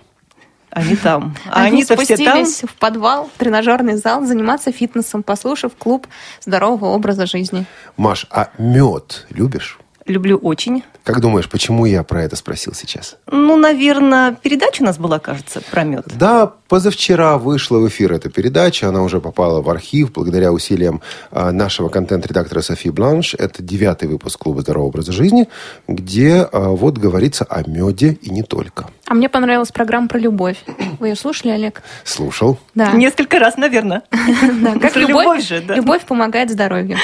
Они 0.74 0.96
там. 1.02 1.36
А 1.50 1.60
Они 1.62 1.68
они-то 1.78 1.96
все 1.96 2.16
там. 2.16 2.44
спустились 2.44 2.62
в 2.70 2.74
подвал, 2.74 3.30
в 3.34 3.38
тренажерный 3.38 3.96
зал, 3.96 4.24
заниматься 4.26 4.72
фитнесом, 4.72 5.22
послушав 5.22 5.72
клуб 5.76 6.06
здорового 6.44 6.86
образа 6.86 7.26
жизни. 7.26 7.64
Маш, 7.96 8.26
а 8.30 8.50
мед 8.58 9.26
любишь? 9.30 9.78
Люблю 10.06 10.36
очень. 10.36 10.84
Как 11.02 11.20
думаешь, 11.20 11.48
почему 11.48 11.86
я 11.86 12.02
про 12.02 12.22
это 12.22 12.36
спросил 12.36 12.74
сейчас? 12.74 13.16
Ну, 13.30 13.56
наверное, 13.56 14.32
передача 14.32 14.82
у 14.82 14.84
нас 14.84 14.98
была, 14.98 15.18
кажется, 15.18 15.62
про 15.70 15.84
мед. 15.84 16.04
Да, 16.18 16.52
позавчера 16.68 17.38
вышла 17.38 17.78
в 17.78 17.88
эфир 17.88 18.12
эта 18.12 18.28
передача. 18.28 18.88
Она 18.88 19.02
уже 19.02 19.20
попала 19.20 19.62
в 19.62 19.70
архив 19.70 20.12
благодаря 20.12 20.52
усилиям 20.52 21.00
а, 21.30 21.52
нашего 21.52 21.88
контент-редактора 21.88 22.60
Софии 22.60 22.90
Бланш. 22.90 23.34
Это 23.34 23.62
девятый 23.62 24.08
выпуск 24.08 24.38
Клуба 24.40 24.60
здорового 24.60 24.88
образа 24.88 25.12
жизни, 25.12 25.48
где 25.88 26.46
а, 26.52 26.70
вот 26.70 26.98
говорится 26.98 27.44
о 27.44 27.62
меде 27.68 28.18
и 28.20 28.28
не 28.28 28.42
только. 28.42 28.86
А 29.06 29.14
мне 29.14 29.30
понравилась 29.30 29.72
программа 29.72 30.08
про 30.08 30.18
любовь. 30.18 30.62
Вы 31.00 31.08
ее 31.08 31.16
слушали, 31.16 31.52
Олег? 31.52 31.82
Слушал. 32.04 32.58
Да. 32.74 32.92
Несколько 32.92 33.38
раз, 33.38 33.56
наверное. 33.56 34.02
Как 34.80 34.96
любовь, 34.96 35.46
же, 35.46 35.62
да. 35.62 35.76
любовь 35.76 36.04
помогает 36.04 36.50
здоровью. 36.50 36.98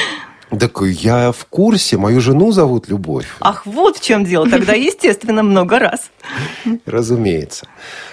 Так 0.58 0.80
я 0.82 1.30
в 1.32 1.44
курсе. 1.44 1.96
Мою 1.96 2.20
жену 2.20 2.52
зовут 2.52 2.88
Любовь. 2.88 3.26
Ах, 3.40 3.66
вот 3.66 3.98
в 3.98 4.00
чем 4.00 4.24
дело. 4.24 4.48
Тогда, 4.48 4.72
естественно, 4.88 5.42
много 5.42 5.78
раз. 5.78 6.10
Разумеется. 6.86 7.66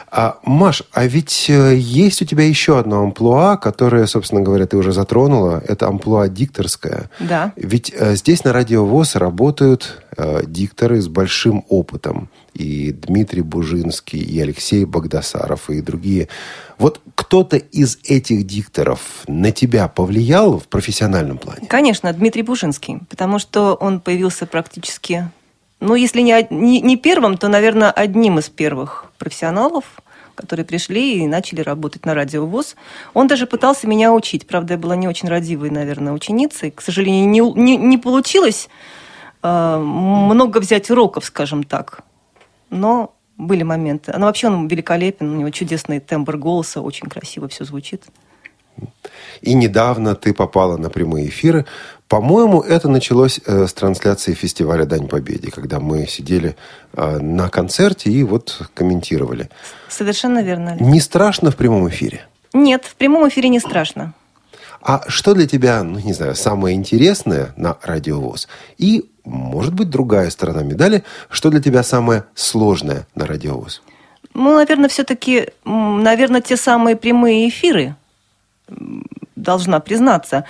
А, 0.09 0.39
Маш, 0.43 0.83
а 0.93 1.05
ведь 1.05 1.49
э, 1.49 1.75
есть 1.75 2.21
у 2.21 2.25
тебя 2.25 2.45
еще 2.45 2.79
одно 2.79 3.01
амплуа, 3.01 3.57
которое, 3.57 4.05
собственно 4.07 4.41
говоря, 4.41 4.65
ты 4.65 4.77
уже 4.77 4.93
затронула. 4.93 5.61
Это 5.67 5.87
амплуа 5.87 6.29
дикторское. 6.29 7.09
Да. 7.19 7.51
Ведь 7.57 7.91
э, 7.93 8.15
здесь 8.15 8.43
на 8.43 8.53
Радио 8.53 8.85
ВОЗ 8.85 9.15
работают 9.15 10.03
э, 10.15 10.43
дикторы 10.45 11.01
с 11.01 11.07
большим 11.07 11.65
опытом. 11.67 12.29
И 12.53 12.91
Дмитрий 12.91 13.41
Бужинский, 13.41 14.19
и 14.19 14.39
Алексей 14.39 14.85
Богдасаров, 14.85 15.69
и 15.69 15.81
другие. 15.81 16.29
Вот 16.79 17.01
кто-то 17.27 17.57
из 17.57 17.99
этих 18.05 18.47
дикторов 18.47 19.01
на 19.27 19.51
тебя 19.51 19.89
повлиял 19.89 20.59
в 20.59 20.67
профессиональном 20.69 21.37
плане? 21.37 21.67
Конечно, 21.67 22.13
Дмитрий 22.13 22.41
Бужинский, 22.41 22.99
потому 23.09 23.37
что 23.37 23.73
он 23.73 23.99
появился 23.99 24.45
практически, 24.45 25.29
ну, 25.81 25.95
если 25.95 26.21
не, 26.21 26.47
не, 26.49 26.79
не 26.79 26.95
первым, 26.95 27.37
то, 27.37 27.49
наверное, 27.49 27.91
одним 27.91 28.39
из 28.39 28.47
первых 28.47 29.11
профессионалов, 29.17 29.83
которые 30.35 30.65
пришли 30.65 31.17
и 31.17 31.27
начали 31.27 31.59
работать 31.59 32.05
на 32.05 32.13
радио 32.13 32.45
ВОЗ. 32.45 32.77
Он 33.13 33.27
даже 33.27 33.45
пытался 33.45 33.87
меня 33.87 34.13
учить. 34.13 34.47
Правда, 34.47 34.75
я 34.75 34.77
была 34.79 34.95
не 34.95 35.09
очень 35.09 35.27
родивой, 35.27 35.69
наверное, 35.69 36.13
ученицей. 36.13 36.71
К 36.71 36.79
сожалению, 36.79 37.27
не, 37.27 37.41
не, 37.41 37.75
не 37.75 37.97
получилось 37.97 38.69
э, 39.43 39.77
много 39.77 40.59
взять 40.59 40.89
уроков, 40.89 41.25
скажем 41.25 41.65
так. 41.65 42.03
Но 42.69 43.16
были 43.37 43.63
моменты. 43.63 44.13
Но 44.17 44.25
вообще 44.25 44.47
он 44.47 44.67
великолепен, 44.67 45.29
у 45.29 45.35
него 45.35 45.49
чудесный 45.49 45.99
тембр 45.99 46.37
голоса, 46.37 46.81
очень 46.81 47.07
красиво 47.07 47.47
все 47.47 47.65
звучит. 47.65 48.03
И 49.41 49.53
недавно 49.53 50.15
ты 50.15 50.33
попала 50.33 50.77
на 50.77 50.89
прямые 50.89 51.29
эфиры. 51.29 51.65
По-моему, 52.07 52.61
это 52.61 52.89
началось 52.89 53.39
э, 53.45 53.67
с 53.67 53.73
трансляции 53.73 54.33
фестиваля 54.33 54.85
«Дань 54.85 55.07
Победе», 55.07 55.51
когда 55.51 55.79
мы 55.79 56.07
сидели 56.07 56.55
э, 56.93 57.17
на 57.19 57.49
концерте 57.49 58.09
и 58.11 58.23
вот 58.23 58.61
комментировали. 58.73 59.49
Совершенно 59.89 60.43
верно. 60.43 60.71
Олег. 60.71 60.81
Не 60.81 61.01
страшно 61.01 61.51
в 61.51 61.55
прямом 61.55 61.89
эфире? 61.89 62.21
Нет, 62.53 62.85
в 62.85 62.95
прямом 62.95 63.27
эфире 63.27 63.49
не 63.49 63.59
страшно. 63.59 64.13
А 64.81 65.03
что 65.07 65.33
для 65.33 65.47
тебя, 65.47 65.83
ну, 65.83 65.99
не 65.99 66.13
знаю, 66.13 66.35
самое 66.35 66.75
интересное 66.75 67.53
на 67.57 67.77
радиовоз? 67.81 68.47
И, 68.77 69.09
может 69.27 69.73
быть, 69.73 69.89
другая 69.89 70.29
сторона 70.29 70.63
медали, 70.63 71.03
что 71.29 71.49
для 71.49 71.61
тебя 71.61 71.83
самое 71.83 72.23
сложное 72.33 73.05
на 73.15 73.25
радиовоз? 73.27 73.81
Ну, 74.33 74.55
наверное, 74.55 74.89
все-таки, 74.89 75.49
наверное, 75.65 76.41
те 76.41 76.57
самые 76.57 76.95
прямые 76.95 77.49
эфиры, 77.49 77.95
должна 79.35 79.79
признаться. 79.79 80.45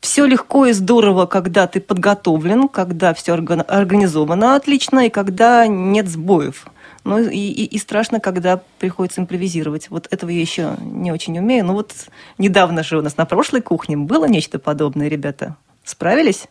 Все 0.00 0.26
легко 0.26 0.66
и 0.66 0.72
здорово, 0.72 1.26
когда 1.26 1.66
ты 1.66 1.80
подготовлен, 1.80 2.68
когда 2.68 3.14
все 3.14 3.32
организовано 3.32 4.54
отлично, 4.56 5.06
и 5.06 5.10
когда 5.10 5.66
нет 5.66 6.08
сбоев. 6.08 6.66
Ну 7.04 7.18
и, 7.18 7.36
и- 7.38 7.64
и 7.64 7.78
страшно, 7.78 8.20
когда 8.20 8.60
приходится 8.78 9.20
импровизировать. 9.20 9.88
Вот 9.90 10.06
этого 10.10 10.30
я 10.30 10.40
еще 10.40 10.76
не 10.80 11.12
очень 11.12 11.38
умею. 11.38 11.64
Но 11.64 11.74
вот 11.74 11.92
недавно 12.38 12.82
же 12.82 12.98
у 12.98 13.02
нас 13.02 13.16
на 13.16 13.24
прошлой 13.26 13.60
кухне 13.60 13.96
было 13.96 14.26
нечто 14.26 14.58
подобное, 14.58 15.08
ребята. 15.08 15.56
Справились? 15.84 16.46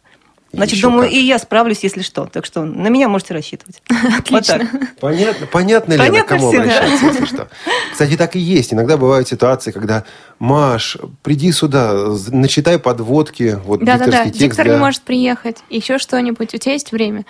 Значит, 0.56 0.76
Еще 0.76 0.84
думаю, 0.88 1.06
как. 1.06 1.14
и 1.14 1.20
я 1.26 1.40
справлюсь, 1.40 1.80
если 1.82 2.04
что. 2.04 2.26
Так 2.26 2.46
что 2.46 2.64
на 2.64 2.88
меня 2.90 3.10
можете 3.10 3.34
рассчитывать. 3.34 3.82
Отлично. 4.20 4.60
Вот 4.60 4.70
так. 4.72 5.00
Понятно, 5.00 5.48
понятно 5.48 5.94
Лена, 5.94 6.06
Понятно 6.06 6.38
к 6.38 6.40
кому 6.40 6.52
да. 6.52 6.60
обращаться, 6.62 7.06
если 7.08 7.26
что. 7.34 7.48
Кстати, 7.92 8.16
так 8.18 8.36
и 8.36 8.40
есть. 8.40 8.72
Иногда 8.72 8.98
бывают 8.98 9.28
ситуации, 9.28 9.72
когда 9.72 10.04
Маш, 10.38 10.98
приди 11.24 11.52
сюда, 11.52 11.94
начитай 12.30 12.78
подводки, 12.78 13.58
вот 13.66 13.80
Да-да-да, 13.80 14.06
дикторский 14.06 14.26
текст 14.32 14.40
диктор 14.42 14.66
для- 14.66 14.74
не 14.76 14.80
может 14.80 15.02
приехать. 15.02 15.58
Еще 15.72 15.98
что-нибудь. 15.98 16.54
У 16.54 16.58
тебя 16.58 16.74
есть 16.74 16.92
время? 16.92 17.26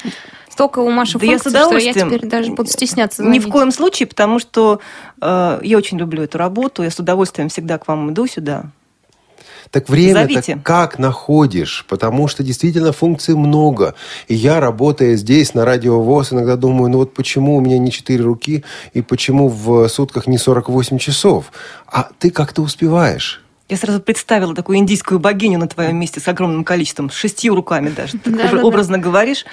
Столько 0.49 0.79
у 0.79 0.91
Маши 0.91 1.17
Да 1.17 1.25
я 1.25 1.39
с 1.39 1.43
функций, 1.43 1.49
что 1.51 1.57
я 1.59 1.65
удовольствием. 1.67 2.09
теперь 2.09 2.29
даже 2.29 2.51
буду 2.51 2.69
стесняться 2.69 3.23
Ни 3.23 3.39
в 3.39 3.43
звонить. 3.43 3.51
коем 3.53 3.71
случае, 3.71 4.07
потому 4.07 4.37
что 4.39 4.81
э, 5.21 5.59
я 5.63 5.77
очень 5.77 5.97
люблю 5.97 6.23
эту 6.23 6.37
работу, 6.37 6.83
я 6.83 6.91
с 6.91 6.99
удовольствием 6.99 7.47
всегда 7.49 7.77
к 7.77 7.87
вам 7.87 8.11
иду 8.11 8.27
сюда. 8.27 8.65
Так 9.73 9.89
время 9.89 10.21
Зовите. 10.21 10.59
как 10.63 10.99
находишь? 10.99 11.83
Потому 11.89 12.27
что 12.27 12.43
действительно 12.43 12.91
функций 12.91 13.33
много. 13.33 13.95
И 14.27 14.35
я, 14.35 14.59
работая 14.59 15.15
здесь, 15.15 15.55
на 15.55 15.65
радио 15.65 15.99
ВОЗ, 15.99 16.33
иногда 16.33 16.57
думаю, 16.57 16.91
ну 16.91 16.99
вот 16.99 17.15
почему 17.15 17.55
у 17.55 17.59
меня 17.59 17.79
не 17.79 17.91
4 17.91 18.23
руки, 18.23 18.63
и 18.93 19.01
почему 19.01 19.49
в 19.49 19.87
сутках 19.87 20.27
не 20.27 20.37
48 20.37 20.99
часов? 20.99 21.51
А 21.87 22.09
ты 22.19 22.29
как-то 22.29 22.61
успеваешь. 22.61 23.41
Я 23.67 23.77
сразу 23.77 23.99
представила 23.99 24.53
такую 24.53 24.77
индийскую 24.77 25.19
богиню 25.19 25.57
на 25.57 25.67
твоем 25.67 25.97
месте 25.97 26.19
с 26.19 26.27
огромным 26.27 26.63
количеством, 26.63 27.09
с 27.09 27.15
шестью 27.15 27.55
руками 27.55 27.89
даже. 27.89 28.19
Уже 28.27 28.61
образно 28.61 28.99
говоришь. 28.99 29.43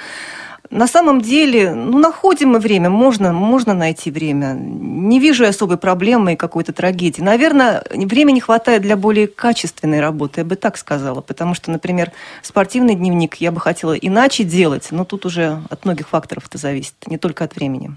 На 0.71 0.87
самом 0.87 1.21
деле, 1.21 1.75
ну, 1.75 1.99
находим 1.99 2.51
мы 2.51 2.61
время, 2.61 2.91
можно, 2.91 3.33
можно 3.33 3.75
найти 3.75 4.13
время. 4.13 4.55
Не 4.55 5.19
вижу 5.19 5.45
особой 5.45 5.79
проблемы 5.79 6.35
и 6.35 6.37
какой-то 6.37 6.73
трагедии. 6.73 7.21
Наверное, 7.21 7.83
времени 7.91 8.35
не 8.35 8.41
хватает 8.41 8.83
для 8.83 8.97
более 8.97 9.27
качественной 9.27 10.01
работы, 10.01 10.43
я 10.43 10.45
бы 10.45 10.55
так 10.55 10.77
сказала. 10.77 11.23
Потому 11.23 11.55
что, 11.55 11.73
например, 11.73 12.13
спортивный 12.43 12.95
дневник 12.95 13.37
я 13.37 13.51
бы 13.51 13.61
хотела 13.61 13.95
иначе 13.95 14.45
делать, 14.45 14.89
но 14.93 15.05
тут 15.05 15.27
уже 15.27 15.61
от 15.71 15.85
многих 15.85 16.09
факторов 16.09 16.47
это 16.47 16.57
зависит, 16.57 16.95
не 17.09 17.19
только 17.19 17.43
от 17.43 17.57
времени. 17.57 17.97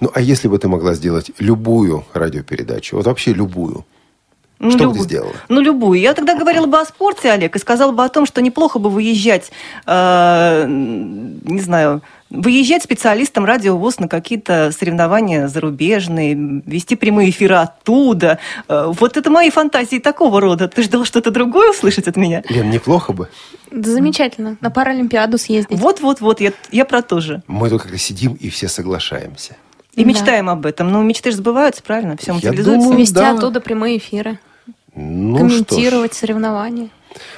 Ну, 0.00 0.10
а 0.12 0.20
если 0.20 0.48
бы 0.48 0.58
ты 0.58 0.66
могла 0.66 0.94
сделать 0.94 1.30
любую 1.38 2.04
радиопередачу, 2.12 2.96
вот 2.96 3.06
вообще 3.06 3.32
любую, 3.32 3.86
Ну, 4.58 4.70
что 4.70 4.78
бы 4.78 4.84
любую. 4.84 4.98
ты 4.98 5.04
сделала? 5.04 5.32
Ну, 5.48 5.60
любую. 5.60 6.00
Я 6.00 6.14
тогда 6.14 6.34
говорила 6.34 6.66
бы 6.66 6.78
о 6.78 6.84
спорте, 6.84 7.30
Олег, 7.30 7.56
и 7.56 7.58
сказала 7.58 7.92
бы 7.92 8.04
о 8.04 8.08
том, 8.08 8.24
что 8.26 8.40
неплохо 8.40 8.78
бы 8.78 8.88
выезжать, 8.88 9.50
э, 9.86 10.64
не 10.68 11.60
знаю, 11.60 12.02
выезжать 12.30 12.82
специалистам 12.82 13.44
радио 13.44 13.76
ВОЗ 13.76 14.00
на 14.00 14.08
какие-то 14.08 14.72
соревнования 14.76 15.48
зарубежные, 15.48 16.34
вести 16.66 16.96
прямые 16.96 17.30
эфиры 17.30 17.56
оттуда. 17.56 18.38
Э, 18.68 18.86
вот 18.88 19.16
это 19.16 19.30
мои 19.30 19.50
фантазии 19.50 19.98
такого 19.98 20.40
рода. 20.40 20.68
Ты 20.68 20.82
ждал 20.82 21.04
что-то 21.04 21.30
другое 21.30 21.70
услышать 21.70 22.08
от 22.08 22.16
меня? 22.16 22.42
Лен, 22.48 22.70
неплохо 22.70 23.12
бы. 23.12 23.28
Да 23.70 23.90
замечательно. 23.90 24.56
На 24.60 24.70
Паралимпиаду 24.70 25.36
съездить. 25.36 25.78
Вот-вот-вот, 25.78 26.40
я, 26.40 26.52
я 26.70 26.84
про 26.84 27.02
то 27.02 27.20
же. 27.20 27.42
Мы 27.46 27.68
тут 27.70 27.82
как-то 27.82 27.98
сидим 27.98 28.34
и 28.34 28.48
все 28.48 28.68
соглашаемся. 28.68 29.56
И 29.96 30.02
Да. 30.02 30.08
мечтаем 30.08 30.48
об 30.50 30.66
этом. 30.66 30.90
Но 30.90 31.02
мечты 31.02 31.30
же 31.30 31.36
сбываются, 31.38 31.82
правильно? 31.82 32.16
Все 32.16 32.32
материализуется. 32.32 32.80
думаю, 32.86 32.98
Вести 32.98 33.14
да. 33.14 33.30
оттуда 33.32 33.60
прямые 33.60 33.98
эфиры. 33.98 34.38
Ну, 34.94 35.36
комментировать 35.38 36.12
что 36.12 36.18
ж. 36.18 36.20
соревнования. 36.20 36.88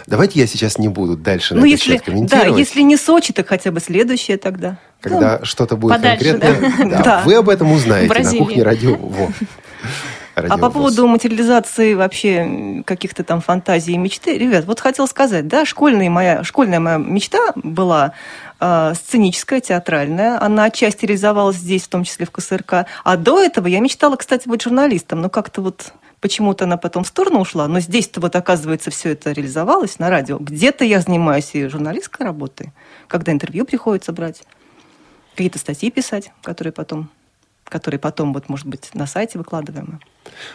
Давайте 0.07 0.41
я 0.41 0.47
сейчас 0.47 0.79
не 0.79 0.89
буду 0.89 1.17
дальше 1.17 1.55
на 1.55 1.61
Ну, 1.61 1.67
этот 1.67 1.79
если, 1.81 1.93
счет 1.93 1.99
да, 2.01 2.05
комментировать. 2.13 2.59
если 2.59 2.81
не 2.83 2.97
Сочи, 2.97 3.33
так 3.33 3.47
хотя 3.49 3.71
бы 3.71 3.81
следующее 3.81 4.39
тогда. 4.39 4.79
Когда 5.01 5.41
что-то 5.45 5.77
будет 5.77 5.93
подальше, 5.93 6.31
конкретное, 6.39 6.89
да? 6.91 7.03
да, 7.03 7.23
вы 7.27 7.35
об 7.35 7.49
этом 7.51 7.71
узнаете 7.73 8.09
Бразилия. 8.09 8.41
на 8.41 8.47
кухне 8.47 8.63
радио. 8.63 8.97
Во. 8.97 9.29
А 10.35 10.43
Радио 10.43 10.59
по 10.59 10.71
поводу 10.71 11.07
материализации 11.07 11.95
вообще 11.95 12.83
каких-то 12.85 13.25
там 13.25 13.41
фантазий 13.41 13.95
и 13.95 13.97
мечты, 13.97 14.37
ребят, 14.37 14.67
вот 14.67 14.81
хотела 14.81 15.07
сказать, 15.07 15.49
да, 15.49 15.65
школьная 15.65 16.11
моя, 16.11 16.45
школьная 16.45 16.79
моя 16.79 16.99
мечта 16.99 17.53
была 17.55 18.13
сценическая, 18.59 19.61
театральная. 19.61 20.43
Она 20.43 20.65
отчасти 20.65 21.05
реализовалась 21.05 21.57
здесь, 21.57 21.85
в 21.85 21.89
том 21.89 22.05
числе 22.05 22.27
в 22.27 22.31
КСРК. 22.31 22.87
А 23.05 23.17
до 23.17 23.41
этого 23.43 23.67
я 23.67 23.81
мечтала, 23.81 24.17
кстати, 24.17 24.49
быть 24.49 24.63
журналистом, 24.63 25.21
но 25.21 25.29
как-то 25.29 25.63
вот 25.63 25.93
почему-то 26.21 26.65
она 26.65 26.77
потом 26.77 27.05
в 27.05 27.09
сторону 27.09 27.41
ушла, 27.41 27.69
но 27.69 27.81
здесь-то 27.81 28.21
вот, 28.21 28.35
оказывается, 28.35 28.91
все 28.91 29.11
это 29.11 29.33
реализовалось 29.33 29.99
на 29.99 30.11
радио. 30.11 30.39
Где-то 30.39 30.85
я 30.85 31.01
занимаюсь 31.01 31.51
и 31.55 31.69
журналистской 31.69 32.25
работой, 32.25 32.73
когда 33.09 33.33
интервью 33.33 33.65
приходится 33.65 34.13
брать, 34.13 34.43
какие-то 35.33 35.59
статьи 35.59 35.91
писать, 35.91 36.33
которые 36.43 36.73
потом 36.73 37.11
которые 37.69 37.99
потом, 37.99 38.33
вот, 38.33 38.49
может 38.49 38.67
быть, 38.67 38.91
на 38.95 39.07
сайте 39.07 39.39
выкладываем. 39.39 40.01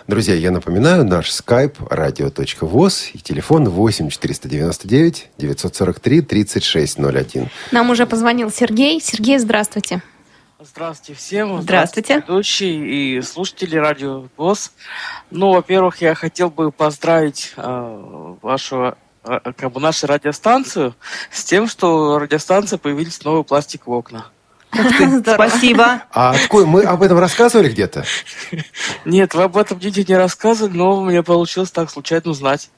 Друзья, 0.08 0.36
я 0.36 0.52
напоминаю, 0.52 1.06
наш 1.06 1.30
skype 1.30 1.78
radio.voz 1.90 3.12
и 3.14 3.20
телефон 3.20 3.70
8 3.70 4.10
499 4.10 5.30
943 5.38 6.22
3601. 6.22 7.50
Нам 7.72 7.90
уже 7.90 8.06
позвонил 8.06 8.52
Сергей. 8.52 9.00
Сергей, 9.02 9.38
здравствуйте. 9.40 10.02
Здравствуйте 10.64 11.20
всем. 11.20 11.62
Здравствуйте. 11.62 12.18
ведущие 12.18 13.18
и 13.18 13.22
слушатели 13.24 13.76
радио 13.78 14.26
ВОЗ. 14.38 14.72
Ну, 15.32 15.54
во-первых, 15.54 16.02
я 16.02 16.14
хотел 16.14 16.52
бы 16.52 16.72
поздравить 16.72 17.54
э, 17.58 18.36
вашего 18.44 18.96
э, 19.24 19.40
как 19.58 19.72
бы 19.72 19.80
нашу 19.80 20.06
радиостанцию 20.06 20.94
с 21.32 21.44
тем, 21.44 21.68
что 21.68 22.20
радиостанция 22.20 22.78
появились 22.78 23.24
новые 23.24 23.44
пластиковые 23.44 24.00
окна. 24.00 24.28
Спасибо. 25.34 26.04
А 26.12 26.32
откуда? 26.32 26.66
Мы 26.66 26.84
об 26.84 27.02
этом 27.04 27.20
рассказывали 27.20 27.70
где-то? 27.70 28.06
Нет, 29.06 29.34
вы 29.34 29.44
об 29.44 29.58
этом 29.58 29.80
нигде 29.80 30.04
не 30.08 30.16
рассказывали, 30.16 30.78
но 30.78 31.02
мне 31.02 31.24
получилось 31.24 31.72
так 31.72 31.90
случайно 31.90 32.32
узнать. 32.32 32.70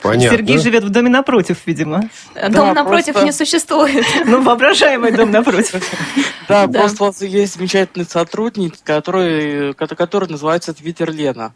Понятно. 0.00 0.34
Сергей 0.38 0.56
живет 0.58 0.84
в 0.84 0.88
доме 0.88 1.10
напротив, 1.10 1.58
видимо. 1.66 2.08
Дом 2.34 2.50
Да, 2.52 2.72
напротив 2.72 3.12
просто- 3.12 3.26
не 3.26 3.32
существует. 3.32 4.06
Ну, 4.24 4.42
воображаемый 4.42 5.12
дом 5.12 5.30
напротив. 5.30 5.82
Да, 6.48 6.66
просто 6.68 7.02
у 7.02 7.06
вас 7.08 7.20
есть 7.22 7.56
замечательный 7.56 8.06
сотрудник, 8.06 8.74
который, 8.84 9.74
ко- 9.74 9.88
который 9.94 10.28
называется 10.30 10.72
Твиттер 10.72 11.10
Лена. 11.12 11.52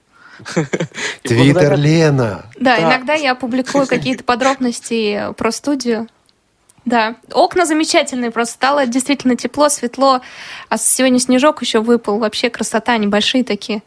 Твиттер 1.22 1.76
Лена. 1.76 2.46
Да. 2.58 2.78
иногда 2.80 3.14
я 3.14 3.34
публикую 3.34 3.86
какие-то 3.86 4.24
подробности 4.24 5.32
про 5.36 5.52
студию. 5.52 6.08
Да, 6.90 7.16
окна 7.32 7.66
замечательные, 7.66 8.30
просто 8.30 8.54
стало 8.54 8.86
действительно 8.86 9.36
тепло, 9.36 9.68
светло, 9.68 10.20
а 10.68 10.76
сегодня 10.76 11.18
снежок 11.18 11.62
еще 11.62 11.80
выпал, 11.80 12.18
вообще 12.18 12.50
красота, 12.50 12.96
небольшие 12.98 13.44
такие. 13.44 13.82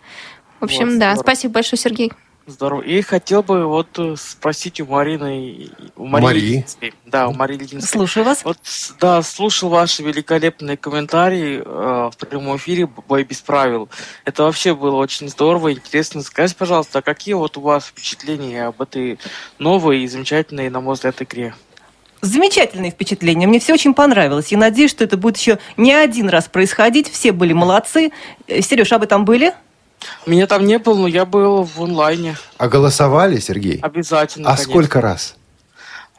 В 0.59 0.63
общем, 0.63 0.91
Вот, 0.91 0.99
да, 0.99 1.11
здорово. 1.11 1.21
спасибо 1.23 1.53
большое, 1.55 1.79
Сергей. 1.79 2.13
Здорово. 2.45 2.81
И 2.81 3.01
хотел 3.01 3.41
бы 3.41 3.65
вот 3.65 3.87
э, 3.97 4.15
спросить 4.17 4.81
у 4.81 4.85
Марины, 4.85 5.69
у 5.95 6.05
Марии 6.05 6.25
Марии. 6.25 6.93
Да, 7.05 7.29
у 7.29 7.33
Марии 7.33 7.55
Ильинской. 7.55 7.81
Слушаю 7.81 8.25
вас. 8.25 8.43
Вот, 8.43 8.57
да, 8.99 9.21
слушал 9.21 9.69
ваши 9.69 10.03
великолепные 10.03 10.75
комментарии 10.75 11.61
э, 11.65 12.09
в 12.11 12.17
прямом 12.17 12.57
эфире 12.57 12.85
«Бой 12.85 13.23
без 13.23 13.39
правил». 13.39 13.87
Это 14.25 14.43
вообще 14.43 14.75
было 14.75 14.97
очень 14.97 15.29
здорово, 15.29 15.71
интересно. 15.71 16.21
Скажите, 16.21 16.57
пожалуйста, 16.57 16.99
а 16.99 17.01
какие 17.01 17.33
вот 17.33 17.55
у 17.55 17.61
вас 17.61 17.85
впечатления 17.85 18.65
об 18.65 18.81
этой 18.81 19.19
новой 19.57 20.01
и 20.01 20.07
замечательной, 20.07 20.69
на 20.69 20.81
мой 20.81 20.95
взгляд, 20.95 21.21
игре? 21.21 21.55
Замечательные 22.23 22.89
впечатления. 22.89 23.47
Мне 23.47 23.59
все 23.59 23.73
очень 23.73 23.93
понравилось. 23.93 24.47
Я 24.47 24.57
надеюсь, 24.57 24.91
что 24.91 25.03
это 25.03 25.17
будет 25.17 25.35
еще 25.35 25.59
не 25.75 25.91
один 25.93 26.29
раз 26.29 26.45
происходить. 26.45 27.11
Все 27.11 27.33
были 27.33 27.51
молодцы. 27.51 28.13
Э, 28.47 28.61
Сереж, 28.61 28.93
а 28.93 28.97
вы 28.97 29.07
там 29.07 29.25
были? 29.25 29.53
Меня 30.25 30.47
там 30.47 30.65
не 30.65 30.79
было, 30.79 30.99
но 30.99 31.07
я 31.07 31.25
был 31.25 31.63
в 31.63 31.83
онлайне. 31.83 32.37
А 32.57 32.69
голосовали, 32.69 33.39
Сергей? 33.39 33.77
Обязательно, 33.81 34.47
А 34.47 34.53
конечно. 34.53 34.71
сколько 34.71 35.01
раз? 35.01 35.35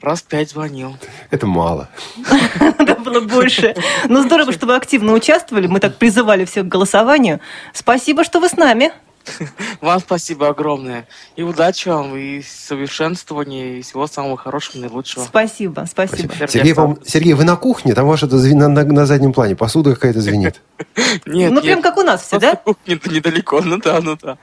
Раз 0.03 0.21
пять 0.21 0.51
звонил. 0.51 0.95
Это 1.31 1.47
мало. 1.47 1.89
Да, 2.81 2.97
было 2.97 3.21
больше. 3.21 3.75
Ну, 4.11 4.23
здорово, 4.23 4.53
что 4.53 4.67
вы 4.67 4.77
активно 4.77 5.13
участвовали. 5.15 5.67
Мы 5.69 5.81
так 5.81 5.97
призывали 5.97 6.45
всех 6.45 6.67
к 6.67 6.69
голосованию. 6.69 7.41
Спасибо, 7.73 8.25
что 8.25 8.41
вы 8.41 8.51
с 8.51 8.57
нами. 8.59 8.93
Вам 9.81 10.01
спасибо 10.01 10.49
огромное. 10.49 11.07
И 11.37 11.43
удачи 11.43 11.89
вам, 11.89 12.17
и 12.17 12.43
совершенствования, 12.43 13.79
и 13.79 13.83
всего 13.83 14.07
самого 14.07 14.37
хорошего, 14.37 14.81
наилучшего. 14.83 15.25
Спасибо, 15.25 15.87
спасибо. 15.91 16.33
Спасибо. 16.35 16.49
Сергей, 16.49 16.73
вам- 16.73 16.99
Сергей, 17.05 17.33
вы 17.35 17.45
на 17.45 17.57
кухне? 17.57 17.95
Там 17.95 18.07
ваше 18.07 18.27
на, 18.27 18.69
на- 18.69 18.85
на 18.85 19.07
заднем 19.07 19.33
плане 19.33 19.57
посуда 19.57 19.95
какая-то 19.95 20.21
звенит. 20.21 20.61
Нет, 21.27 21.51
Ну, 21.51 21.57
нет, 21.57 21.65
прям 21.65 21.83
как 21.83 21.97
у 21.97 22.03
нас 22.03 22.23
все, 22.27 22.39
да? 22.39 22.57
кухня-то 22.57 23.09
недалеко, 23.15 23.61
ну 23.63 23.79
да, 23.79 24.01
ну 24.01 24.17
да. 24.21 24.37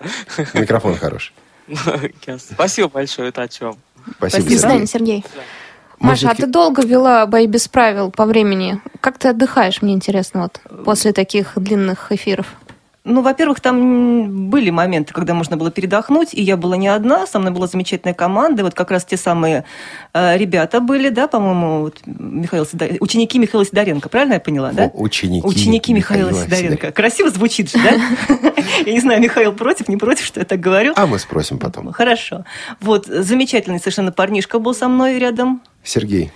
Микрофон 0.54 0.96
хороший. 0.96 1.34
Спасибо 2.54 2.90
большое, 2.90 3.32
вам. 3.66 3.78
Спасибо, 4.18 4.44
До 4.50 4.58
Спасибо. 4.58 4.88
Сергей. 4.88 4.88
Сергей. 4.88 5.26
Маша, 6.00 6.32
а 6.32 6.36
ты 6.36 6.48
долго 6.48 6.82
вела 6.84 7.28
бои 7.28 7.46
без 7.46 7.68
правил 7.68 8.10
по 8.10 8.26
времени? 8.26 8.82
Как 9.02 9.20
ты 9.20 9.28
отдыхаешь, 9.28 9.84
мне 9.84 9.94
интересно, 9.94 10.42
вот 10.42 10.60
после 10.84 11.14
таких 11.14 11.52
длинных 11.56 12.12
эфиров? 12.12 12.48
Ну, 13.04 13.24
во-первых, 13.24 13.60
там 13.62 14.50
были 14.52 14.70
моменты, 14.70 15.12
когда 15.12 15.34
можно 15.34 15.58
было 15.58 15.72
передохнуть, 15.72 16.36
и 16.36 16.42
я 16.44 16.56
была 16.56 16.78
не 16.78 16.88
одна, 16.88 17.26
со 17.26 17.40
мной 17.40 17.52
была 17.52 17.66
замечательная 17.66 18.14
команда, 18.14 18.64
вот 18.64 18.76
как 18.76 18.92
раз 18.92 19.06
те 19.06 19.18
самые 19.18 19.66
э, 20.14 20.38
ребята 20.38 20.80
были, 20.82 21.10
да, 21.10 21.28
по-моему, 21.28 21.82
вот, 21.82 22.00
Михаил 22.06 22.64
Сидор- 22.64 22.98
ученики 23.00 23.40
Михаила 23.40 23.66
Сидоренко, 23.66 24.08
правильно 24.08 24.34
я 24.34 24.40
поняла, 24.40 24.72
да? 24.72 24.92
Ученики. 24.94 25.46
Ученики 25.48 25.94
Михаила, 25.94 26.30
Михаила 26.30 26.46
Сидоренко. 26.46 26.92
Красиво 26.92 27.32
звучит 27.32 27.72
же, 27.72 27.80
да? 27.80 28.00
Я 28.86 28.94
не 28.94 29.00
знаю, 29.00 29.20
Михаил 29.20 29.54
против, 29.54 29.88
не 29.88 29.98
против, 29.98 30.26
что 30.26 30.40
я 30.40 30.46
так 30.46 30.60
говорю. 30.60 30.94
А 30.96 31.08
мы 31.08 31.18
спросим 31.18 31.58
потом. 31.58 31.92
Хорошо. 31.92 32.46
Вот, 32.80 33.08
замечательный 33.08 33.80
совершенно 33.80 34.12
парнишка 34.12 34.60
был 34.60 34.76
со 34.76 34.88
мной 34.88 35.18
рядом. 35.18 35.62
Сергей. 35.84 36.32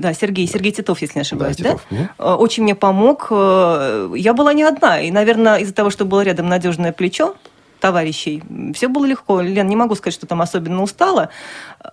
Да, 0.00 0.12
Сергей, 0.14 0.46
Сергей 0.46 0.72
Титов, 0.72 1.00
если 1.02 1.18
не 1.18 1.22
ошибаюсь, 1.22 1.56
да? 1.56 1.64
Титов. 1.70 1.86
Мгм. 1.90 2.08
Э, 2.18 2.32
Очень 2.34 2.62
мне 2.64 2.74
помог. 2.74 3.28
Э, 3.30 4.10
Я 4.16 4.32
была 4.34 4.52
не 4.52 4.62
одна. 4.62 5.00
И, 5.00 5.10
наверное, 5.10 5.56
из-за 5.58 5.72
того, 5.74 5.90
что 5.90 6.04
было 6.04 6.20
рядом 6.22 6.48
надежное 6.48 6.92
плечо 6.92 7.34
товарищей, 7.80 8.42
все 8.74 8.88
было 8.88 9.04
легко. 9.06 9.40
Лен, 9.40 9.68
не 9.68 9.76
могу 9.76 9.94
сказать, 9.94 10.14
что 10.14 10.26
там 10.26 10.42
особенно 10.42 10.82
устала. 10.82 11.28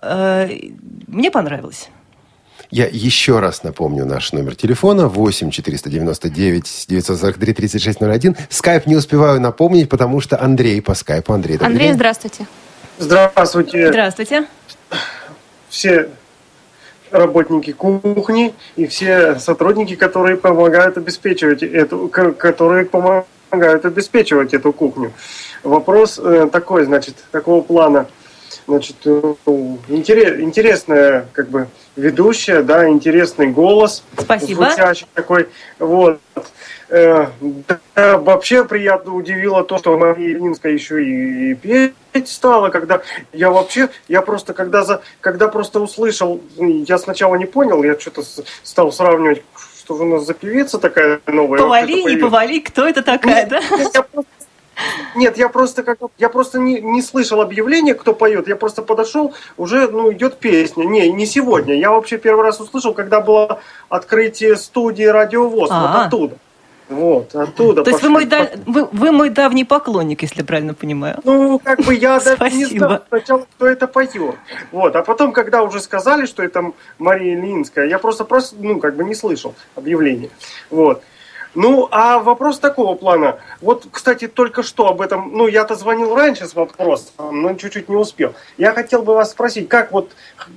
Э, 0.02 0.48
Мне 1.06 1.30
понравилось. 1.30 1.88
Я 2.70 2.86
еще 2.90 3.38
раз 3.40 3.62
напомню 3.62 4.04
наш 4.04 4.32
номер 4.32 4.56
телефона 4.56 5.06
8 5.08 5.50
499 5.50 6.86
943 6.88 7.52
3601. 7.52 8.36
Скайп 8.48 8.86
не 8.86 8.96
успеваю 8.96 9.40
напомнить, 9.40 9.88
потому 9.88 10.20
что 10.20 10.40
Андрей 10.42 10.80
по 10.82 10.94
скайпу. 10.94 11.32
Андрей, 11.32 11.58
Андрей, 11.58 11.88
день. 11.88 11.94
здравствуйте. 11.94 12.46
Здравствуйте, 12.98 13.88
Здравствуйте. 13.88 14.46
все 15.68 16.08
работники 17.14 17.72
кухни 17.72 18.54
и 18.76 18.86
все 18.86 19.38
сотрудники, 19.38 19.94
которые 19.94 20.36
помогают 20.36 20.96
обеспечивать 20.98 21.62
эту, 21.62 22.08
ко- 22.08 22.32
которые 22.32 22.84
помогают 22.84 23.84
обеспечивать 23.84 24.52
эту 24.52 24.72
кухню. 24.72 25.12
Вопрос 25.62 26.20
э, 26.22 26.48
такой, 26.50 26.84
значит, 26.84 27.14
такого 27.30 27.62
плана. 27.62 28.06
Значит, 28.66 28.96
э, 29.04 29.34
интерес- 29.88 30.40
интересная, 30.40 31.26
как 31.32 31.48
бы, 31.48 31.68
ведущая, 31.96 32.62
да, 32.62 32.88
интересный 32.88 33.48
голос. 33.48 34.04
Спасибо. 34.18 34.66
Звучащий 34.66 35.06
такой, 35.14 35.48
вот. 35.78 36.20
Э, 36.90 37.28
да, 37.40 38.18
вообще 38.18 38.64
приятно 38.64 39.14
удивило 39.14 39.64
то, 39.64 39.78
что 39.78 39.96
Мария 39.96 40.32
Ильинская 40.32 40.72
еще 40.72 41.02
и 41.02 41.54
петь 41.54 41.94
стала, 42.28 42.68
когда 42.68 43.00
я 43.32 43.50
вообще, 43.50 43.88
я 44.06 44.20
просто, 44.20 44.52
когда, 44.52 44.84
за, 44.84 45.00
когда 45.20 45.48
просто 45.48 45.80
услышал, 45.80 46.40
я 46.58 46.98
сначала 46.98 47.36
не 47.36 47.46
понял, 47.46 47.82
я 47.82 47.98
что-то 47.98 48.22
стал 48.62 48.92
сравнивать, 48.92 49.42
что 49.78 49.96
же 49.96 50.02
у 50.02 50.06
нас 50.06 50.26
за 50.26 50.34
певица 50.34 50.78
такая 50.78 51.20
новая. 51.26 51.58
Повали, 51.58 52.02
вот 52.02 52.10
не 52.10 52.16
повали, 52.18 52.60
кто 52.60 52.86
это 52.86 53.02
такая, 53.02 53.46
да? 53.46 53.60
Я 53.94 54.02
просто- 54.02 54.28
Нет, 55.14 55.38
я 55.38 55.48
просто 55.48 55.82
как 55.82 55.98
я 56.18 56.28
просто 56.28 56.58
не, 56.58 56.80
не 56.80 57.02
слышал 57.02 57.40
объявления, 57.40 57.94
кто 57.94 58.14
поет. 58.14 58.48
Я 58.48 58.56
просто 58.56 58.82
подошел, 58.82 59.34
уже 59.56 59.88
ну 59.88 60.12
идет 60.12 60.38
песня. 60.38 60.84
Не, 60.84 61.10
не 61.10 61.26
сегодня. 61.26 61.74
Я 61.74 61.90
вообще 61.90 62.18
первый 62.18 62.44
раз 62.44 62.60
услышал, 62.60 62.94
когда 62.94 63.20
было 63.20 63.60
открытие 63.88 64.56
студии 64.56 65.04
Радиовоз. 65.04 65.68
А. 65.70 65.80
Вот 65.80 66.06
оттуда. 66.06 66.38
Вот, 66.88 67.34
оттуда. 67.34 67.82
То 67.82 67.90
есть 67.90 68.02
вы 68.02 68.10
мой, 68.10 68.26
даль- 68.26 68.50
вы, 68.66 68.84
вы 68.92 69.10
мой 69.10 69.30
давний 69.30 69.64
поклонник, 69.64 70.20
если 70.22 70.42
правильно 70.42 70.74
понимаю. 70.74 71.18
Ну, 71.24 71.58
как 71.58 71.80
бы 71.80 71.94
я 71.94 72.20
даже 72.20 72.54
не 72.54 72.66
знал 72.66 73.02
сначала, 73.08 73.46
кто 73.56 73.66
это 73.66 73.86
поет. 73.86 74.34
Вот, 74.70 74.94
а 74.94 75.02
потом, 75.02 75.32
когда 75.32 75.62
уже 75.62 75.80
сказали, 75.80 76.26
что 76.26 76.42
это 76.42 76.72
Мария 76.98 77.36
Ильинская, 77.36 77.86
я 77.86 77.98
просто, 77.98 78.24
просто, 78.24 78.56
ну, 78.58 78.80
как 78.80 78.96
бы 78.96 79.04
не 79.04 79.14
слышал 79.14 79.54
объявления. 79.74 80.28
Вот. 80.70 81.02
Ну, 81.54 81.88
а 81.90 82.18
вопрос 82.18 82.58
такого 82.58 82.94
плана. 82.94 83.38
Вот, 83.60 83.86
кстати, 83.90 84.26
только 84.26 84.62
что 84.62 84.88
об 84.88 85.00
этом, 85.00 85.30
ну, 85.32 85.46
я-то 85.46 85.76
звонил 85.76 86.14
раньше 86.14 86.46
с 86.46 86.54
вопросом, 86.54 87.42
но 87.42 87.54
чуть-чуть 87.54 87.88
не 87.88 87.96
успел. 87.96 88.34
Я 88.58 88.72
хотел 88.72 89.02
бы 89.02 89.14
вас 89.14 89.30
спросить, 89.30 89.68
как 89.68 89.92
вот, 89.92 90.10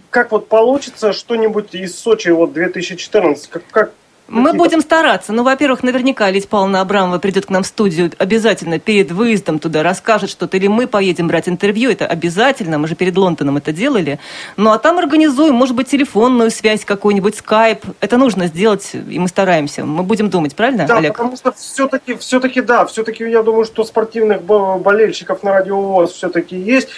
как 0.10 0.32
вот 0.32 0.48
получится 0.48 1.14
что-нибудь 1.14 1.76
из 1.76 1.98
Сочи 1.98 2.30
вот 2.30 2.54
2014, 2.54 3.48
как, 3.50 3.64
как 3.70 3.92
Мы 4.28 4.54
будем 4.54 4.82
стараться. 4.82 5.32
Ну, 5.32 5.44
во-первых, 5.44 5.84
наверняка 5.84 6.30
Лидия 6.30 6.48
Павловна 6.48 6.82
Абрамова 6.82 7.18
придет 7.20 7.46
к 7.46 7.50
нам 7.50 7.64
в 7.64 7.68
студию 7.68 8.12
обязательно 8.18 8.78
перед 8.78 9.12
выездом 9.12 9.60
туда, 9.60 9.84
расскажет 9.84 10.30
что-то, 10.30 10.58
или 10.58 10.68
мы 10.68 10.88
поедем 10.88 11.28
брать 11.28 11.48
интервью. 11.48 11.90
Это 11.92 12.06
обязательно, 12.06 12.78
мы 12.78 12.88
же 12.88 12.96
перед 12.96 13.16
Лондоном 13.18 13.58
это 13.58 13.72
делали. 13.72 14.20
Ну, 14.58 14.72
а 14.72 14.78
там 14.80 14.98
организуем, 15.00 15.56
может 15.56 15.76
быть, 15.76 15.88
телефонную 15.88 16.52
связь, 16.52 16.84
какой-нибудь 16.84 17.36
скайп. 17.38 17.86
Это 18.02 18.18
нужно 18.18 18.48
сделать, 18.48 18.92
и 18.94 19.18
мы 19.20 19.28
стараемся. 19.28 19.86
Мы 19.86 20.04
будем 20.04 20.30
думать, 20.30 20.56
правильно, 20.56 20.86
Да, 20.86 20.98
Олег? 20.98 21.14
потому 21.14 21.36
что 21.38 21.52
все-таки, 21.54 22.16
все-таки, 22.18 22.62
да, 22.62 22.86
все-таки 22.86 23.24
я 23.30 23.44
думаю, 23.44 23.66
что 23.66 23.84
спортивных 23.86 24.42
бо- 24.44 24.78
болельщиков 24.78 25.42
на 25.44 25.52
радио 25.54 26.06
все-таки 26.08 26.58
есть. 26.58 26.90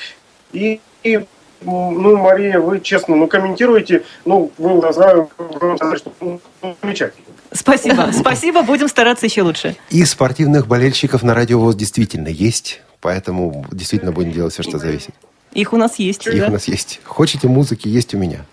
И, 0.51 0.79
и, 1.03 1.25
ну, 1.61 2.17
Мария, 2.17 2.59
вы 2.59 2.79
честно, 2.79 3.15
ну, 3.15 3.27
комментируете, 3.27 4.03
ну, 4.25 4.51
вы, 4.57 4.79
сказали, 4.79 5.27
что 5.97 6.11
ну, 6.21 6.39
замечательно. 6.81 7.25
Спасибо. 7.51 8.11
Спасибо, 8.13 8.61
будем 8.61 8.87
стараться 8.87 9.25
еще 9.25 9.41
лучше. 9.41 9.75
И 9.89 10.05
спортивных 10.05 10.67
болельщиков 10.67 11.23
на 11.23 11.33
радио 11.33 11.59
ВОЗ 11.59 11.75
действительно 11.75 12.27
есть. 12.27 12.81
Поэтому 13.01 13.65
действительно 13.71 14.11
будем 14.11 14.31
делать 14.31 14.53
все, 14.53 14.61
что 14.63 14.77
зависит. 14.77 15.13
Их 15.53 15.73
у 15.73 15.77
нас 15.77 15.99
есть. 15.99 16.27
Их 16.27 16.39
да. 16.39 16.47
у 16.47 16.51
нас 16.51 16.67
есть. 16.67 16.99
Хотите 17.03 17.47
музыки, 17.47 17.87
есть 17.87 18.13
у 18.13 18.17
меня. 18.17 18.45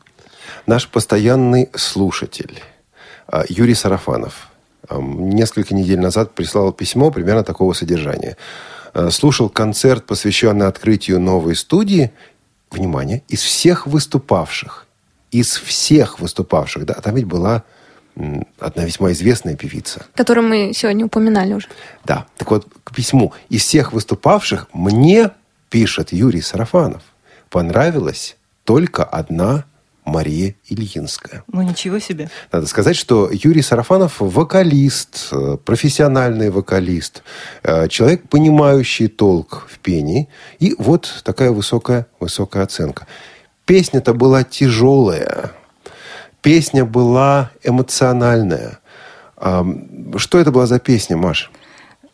Наш 0.69 0.87
постоянный 0.87 1.67
слушатель 1.73 2.61
А, 3.25 3.43
Юрий 3.49 3.73
Сарафанов 3.73 4.49
ам, 4.87 5.31
несколько 5.31 5.73
недель 5.73 5.99
назад 5.99 6.35
прислал 6.35 6.71
письмо 6.71 7.09
примерно 7.09 7.43
такого 7.43 7.73
содержания. 7.73 8.37
А, 8.93 9.09
Слушал 9.09 9.49
концерт, 9.49 10.05
посвященный 10.05 10.67
открытию 10.67 11.19
новой 11.19 11.55
студии. 11.55 12.11
Внимание, 12.69 13.23
из 13.27 13.41
всех 13.41 13.87
выступавших. 13.87 14.85
Из 15.31 15.55
всех 15.55 16.19
выступавших. 16.19 16.85
Да, 16.85 16.93
там 16.93 17.15
ведь 17.15 17.25
была 17.25 17.63
одна 18.59 18.85
весьма 18.85 19.11
известная 19.13 19.55
певица. 19.55 20.05
Который 20.13 20.43
мы 20.43 20.73
сегодня 20.75 21.03
упоминали 21.03 21.53
уже. 21.53 21.67
Да. 22.05 22.27
Так 22.37 22.51
вот, 22.51 22.67
к 22.83 22.93
письму. 22.93 23.33
Из 23.49 23.63
всех 23.63 23.91
выступавших 23.91 24.67
мне, 24.73 25.31
пишет 25.71 26.13
Юрий 26.13 26.41
Сарафанов, 26.41 27.01
понравилась 27.49 28.37
только 28.65 29.03
одна 29.03 29.65
Мария 30.09 30.55
Ильинская. 30.67 31.43
Ну, 31.47 31.61
ничего 31.61 31.99
себе. 31.99 32.29
Надо 32.51 32.67
сказать, 32.67 32.95
что 32.95 33.29
Юрий 33.31 33.61
Сарафанов 33.61 34.15
вокалист, 34.19 35.29
э, 35.31 35.57
профессиональный 35.63 36.49
вокалист, 36.49 37.23
э, 37.63 37.87
человек, 37.87 38.27
понимающий 38.27 39.07
толк 39.07 39.67
в 39.69 39.79
пении. 39.79 40.27
И 40.59 40.75
вот 40.77 41.21
такая 41.23 41.51
высокая, 41.51 42.07
высокая 42.19 42.63
оценка. 42.63 43.07
Песня-то 43.65 44.13
была 44.13 44.43
тяжелая. 44.43 45.51
Песня 46.41 46.85
была 46.85 47.51
эмоциональная. 47.63 48.79
Что 49.37 50.39
это 50.39 50.51
была 50.51 50.65
за 50.65 50.79
песня, 50.79 51.17
Маш? 51.17 51.51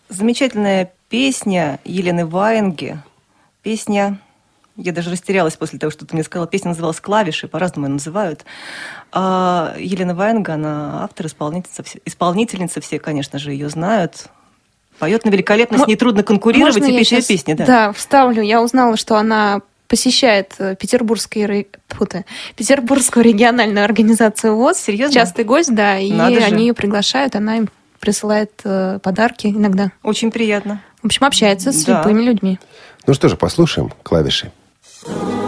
Замечательная 0.09 0.91
песня 1.09 1.79
Елены 1.85 2.25
Ваенги. 2.25 2.99
Песня... 3.63 4.19
Я 4.77 4.91
даже 4.91 5.09
растерялась 5.09 5.55
после 5.55 5.79
того, 5.79 5.89
что 5.91 6.05
ты 6.05 6.13
мне 6.15 6.23
сказала. 6.23 6.47
Песня 6.47 6.69
называлась 6.69 6.99
«Клавиши», 6.99 7.47
по-разному 7.47 7.87
ее 7.87 7.93
называют. 7.93 8.43
А 9.11 9.73
Елена 9.79 10.13
Ваенга, 10.15 10.55
она 10.55 11.03
автор, 11.03 11.27
исполнительница, 11.27 11.83
все- 11.83 11.99
исполнительница, 12.05 12.81
все, 12.81 12.99
конечно 12.99 13.39
же, 13.39 13.51
ее 13.51 13.69
знают. 13.69 14.27
Поет 14.99 15.23
на 15.25 15.29
великолепно, 15.29 15.77
с 15.77 15.81
Мо- 15.81 15.87
ней 15.87 15.95
трудно 15.95 16.23
конкурировать, 16.23 16.75
Можно 16.77 16.91
и 16.93 17.03
щас- 17.03 17.25
песни, 17.25 17.53
да. 17.53 17.65
Да, 17.65 17.91
вставлю. 17.93 18.41
Я 18.41 18.61
узнала, 18.61 18.97
что 18.97 19.15
она 19.17 19.61
посещает 19.87 20.55
э, 20.57 20.75
петербургский, 20.75 21.45
ре- 21.45 21.67
тьфу 21.87 22.05
ты, 22.05 22.25
Петербургскую 22.55 23.23
региональную 23.23 23.85
организацию 23.85 24.55
ВОЗ. 24.55 24.77
Серьезно? 24.79 25.13
Частый 25.13 25.45
гость, 25.45 25.73
да. 25.73 25.97
И 25.99 26.11
Надо 26.11 26.39
же. 26.41 26.45
они 26.47 26.67
ее 26.67 26.73
приглашают, 26.73 27.35
она 27.35 27.57
им 27.57 27.69
присылает 27.99 28.51
э, 28.65 28.99
подарки 29.01 29.47
иногда. 29.47 29.91
Очень 30.03 30.31
приятно. 30.31 30.81
В 31.01 31.05
общем, 31.05 31.25
общается 31.25 31.71
с 31.71 31.83
Да. 31.85 31.99
любыми 32.01 32.23
людьми. 32.23 32.59
Ну 33.07 33.13
что 33.13 33.29
же, 33.29 33.37
послушаем 33.37 33.93
клавиши. 34.03 34.51
Не 35.07 35.44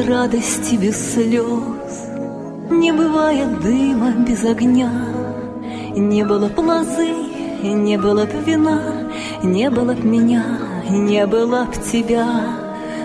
радости 0.00 0.76
без 0.76 1.14
слез, 1.14 2.08
Не 2.70 2.92
бывает 2.92 3.60
дыма 3.60 4.12
без 4.26 4.44
огня, 4.44 4.90
Не 5.94 6.24
было 6.24 6.48
б 6.48 6.60
лозы, 6.60 7.12
не 7.62 7.98
было 7.98 8.24
б 8.24 8.32
вина, 8.46 8.80
Не 9.42 9.70
было 9.70 9.94
б 9.94 10.02
меня, 10.02 10.44
не 10.90 11.26
было 11.26 11.64
б 11.64 11.72
тебя. 11.92 12.26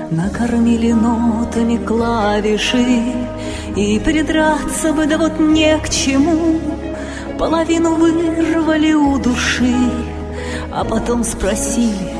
Накормили 0.09 0.93
нотами 0.93 1.77
клавиши, 1.85 3.13
И 3.75 3.99
придраться 3.99 4.93
бы, 4.93 5.05
да 5.05 5.17
вот 5.17 5.39
не 5.39 5.77
к 5.79 5.89
чему, 5.89 6.59
Половину 7.37 7.95
вырвали 7.95 8.93
у 8.93 9.19
души, 9.19 9.75
А 10.71 10.85
потом 10.85 11.23
спросили, 11.23 12.15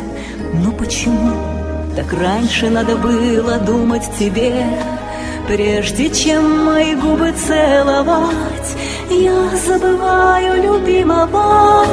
ну 0.53 0.72
почему? 0.74 1.57
Так 1.98 2.14
раньше 2.14 2.70
надо 2.70 2.95
было 2.95 3.58
думать 3.58 4.08
тебе, 4.20 4.54
Прежде 5.48 6.12
чем 6.12 6.66
мои 6.66 6.93
губы 6.93 7.32
целовать, 7.32 8.76
Я 9.10 9.50
забываю 9.58 10.62
любимого, 10.62 11.88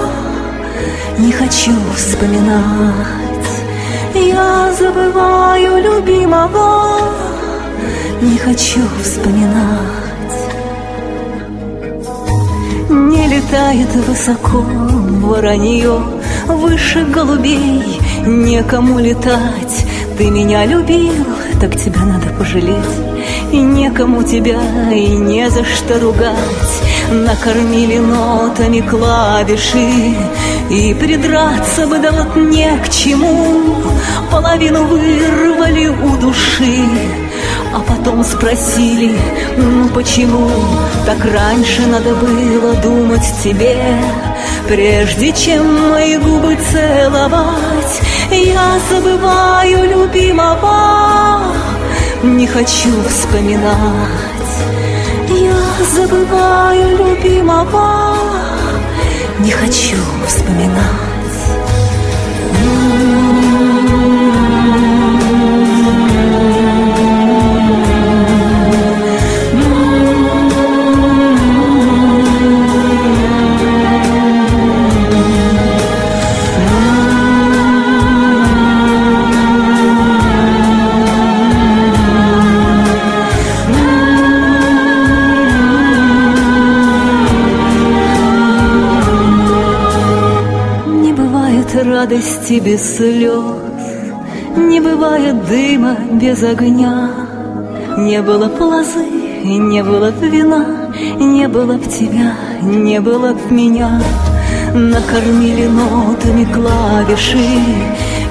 Не 1.17 1.33
хочу 1.33 1.73
вспоминать. 1.97 3.49
Я 4.15 4.71
забываю 4.79 5.83
любимого, 5.83 7.01
Не 8.21 8.37
хочу 8.37 8.83
вспоминать. 9.03 10.04
Не 12.89 13.27
летает 13.27 13.95
высоко 14.07 14.59
воронье 14.59 16.01
Выше 16.47 17.05
голубей. 17.07 18.01
Некому 18.27 18.99
летать. 18.99 19.87
Ты 20.19 20.31
меня 20.31 20.67
любил, 20.67 21.27
так 21.61 21.75
тебя 21.77 22.03
надо 22.05 22.29
пожалеть. 22.39 22.77
И 23.51 23.57
некому 23.57 24.23
тебя, 24.23 24.61
и 24.93 25.17
не 25.17 25.49
за 25.49 25.65
что 25.65 25.99
ругать. 25.99 26.83
Накормили 27.11 27.99
нотами 27.99 28.81
клавиши 28.81 30.15
И 30.71 30.95
придраться 30.95 31.87
бы 31.87 31.99
да 31.99 32.13
вот 32.13 32.37
не 32.37 32.71
к 32.85 32.89
чему. 32.91 33.77
Половину 34.31 34.85
вырвали 34.85 35.87
у 35.89 36.17
души 36.19 37.24
а 37.75 37.81
потом 37.81 38.23
спросили, 38.23 39.19
ну 39.57 39.89
почему 39.89 40.49
Так 41.05 41.19
раньше 41.25 41.83
надо 41.87 42.15
было 42.15 42.75
думать 42.75 43.27
тебе 43.43 43.77
Прежде 44.69 45.33
чем 45.33 45.91
мои 45.91 46.17
губы 46.17 46.57
целовать? 46.71 48.01
Я 48.31 48.79
забываю 48.91 49.91
любимого 49.91 51.41
Не 52.23 52.47
хочу 52.47 52.91
вспоминать. 53.09 53.75
Я 55.29 55.85
забываю 55.95 56.97
любимого 56.97 58.17
Не 59.41 59.51
хочу 59.51 59.97
вспоминать 60.27 61.04
радости 92.05 92.61
без 92.61 92.97
слез, 92.97 93.41
Не 94.57 94.81
бывает 94.81 95.47
дыма 95.47 95.97
без 96.13 96.43
огня. 96.43 97.11
Не 97.97 98.21
было 98.21 98.47
б 98.47 98.63
лозы, 98.63 99.07
не 99.45 99.83
было 99.83 100.11
б 100.11 100.29
вина, 100.29 100.67
Не 101.19 101.49
было 101.49 101.79
б 101.79 101.85
тебя, 101.87 102.35
не 102.63 103.01
было 103.01 103.33
б 103.33 103.41
меня. 103.51 104.03
Накормили 104.75 105.67
нотами 105.67 106.45
клавиши, 106.53 107.39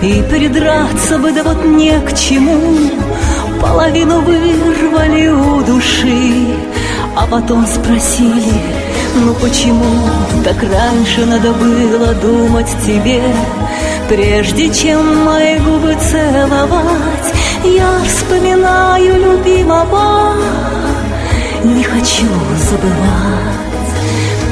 И 0.03 0.23
придраться 0.29 1.17
бы, 1.17 1.31
да 1.31 1.41
вот 1.43 1.65
не 1.65 1.99
к 1.99 2.13
чему. 2.13 2.59
Половину 3.59 4.21
вырвали 4.21 5.29
у 5.29 5.63
души, 5.63 6.55
А 7.15 7.25
потом 7.25 7.65
спросили, 7.65 8.53
ну 9.15 9.33
почему 9.35 9.85
так 10.43 10.57
раньше 10.63 11.25
надо 11.25 11.53
было 11.53 12.13
думать 12.15 12.67
тебе, 12.85 13.21
Прежде 14.09 14.73
чем 14.73 15.23
мои 15.25 15.57
губы 15.59 15.95
целовать, 15.95 17.33
Я 17.63 17.99
вспоминаю 18.05 19.15
любимого, 19.17 20.35
не 21.63 21.83
хочу 21.83 22.27
забывать. 22.69 23.63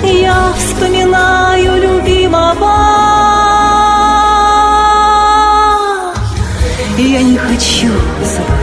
Я 0.03 0.53
вспоминаю 0.57 1.75
любимого, 1.81 2.77
я 6.97 7.21
не 7.21 7.37
хочу 7.37 7.91
забывать. 8.23 8.60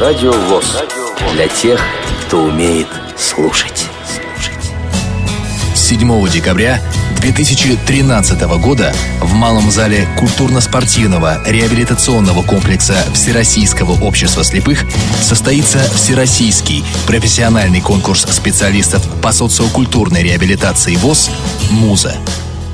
Радио 0.00 0.32
ВОЗ. 0.32 0.78
Для 1.34 1.46
тех, 1.46 1.78
кто 2.24 2.44
умеет 2.44 2.86
слушать. 3.18 3.86
7 5.74 6.28
декабря 6.30 6.80
2013 7.20 8.40
года 8.62 8.94
в 9.20 9.34
Малом 9.34 9.70
зале 9.70 10.08
культурно-спортивного 10.18 11.42
реабилитационного 11.46 12.42
комплекса 12.42 12.94
Всероссийского 13.12 14.02
общества 14.02 14.42
слепых 14.42 14.86
состоится 15.20 15.80
Всероссийский 15.94 16.82
профессиональный 17.06 17.82
конкурс 17.82 18.22
специалистов 18.22 19.06
по 19.20 19.32
социокультурной 19.32 20.22
реабилитации 20.22 20.96
ВОЗ 20.96 21.30
«Муза». 21.70 22.16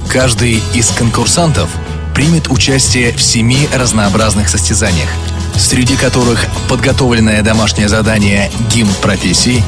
Каждый 0.08 0.62
из 0.74 0.90
конкурсантов 0.90 1.70
примет 2.14 2.48
участие 2.52 3.12
в 3.12 3.20
семи 3.20 3.68
разнообразных 3.74 4.48
состязаниях, 4.48 5.08
среди 5.57 5.96
которых 5.96 6.46
подготовленное 6.68 7.42
домашнее 7.42 7.88
задание 7.88 8.50
«Гимн 8.70 8.92
профессии», 9.02 9.64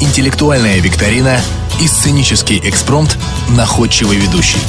интеллектуальная 0.00 0.78
викторина 0.78 1.40
и 1.80 1.88
сценический 1.88 2.60
экспромт 2.64 3.18
«Находчивый 3.48 4.16
ведущий». 4.16 4.60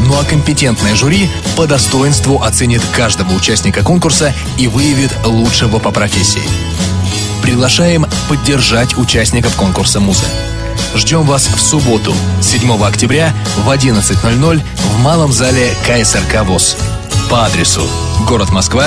Ну 0.00 0.18
а 0.18 0.24
компетентное 0.24 0.94
жюри 0.96 1.30
по 1.56 1.66
достоинству 1.66 2.42
оценит 2.42 2.82
каждого 2.92 3.32
участника 3.32 3.82
конкурса 3.82 4.34
и 4.58 4.66
выявит 4.66 5.12
лучшего 5.24 5.78
по 5.78 5.90
профессии. 5.90 6.42
Приглашаем 7.42 8.06
поддержать 8.28 8.96
участников 8.96 9.54
конкурса 9.56 10.00
«Муза». 10.00 10.24
Ждем 10.94 11.22
вас 11.22 11.48
в 11.48 11.60
субботу, 11.60 12.14
7 12.40 12.82
октября 12.84 13.32
в 13.64 13.68
11.00 13.68 14.62
в 14.76 15.00
Малом 15.00 15.32
зале 15.32 15.74
КСРК 15.86 16.44
ВОЗ. 16.44 16.76
По 17.28 17.44
адресу 17.44 17.88
город 18.28 18.50
Москва, 18.50 18.86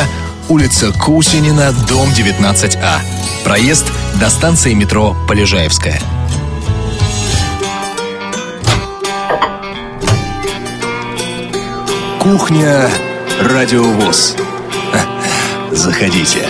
улица 0.50 0.94
Кусинина, 0.94 1.74
дом 1.88 2.10
19А. 2.10 3.00
Проезд 3.44 3.92
до 4.20 4.30
станции 4.30 4.74
метро 4.74 5.16
Полежаевская. 5.28 6.00
Кухня 12.22 12.90
Радиовоз. 13.42 14.36
Заходите. 15.72 16.48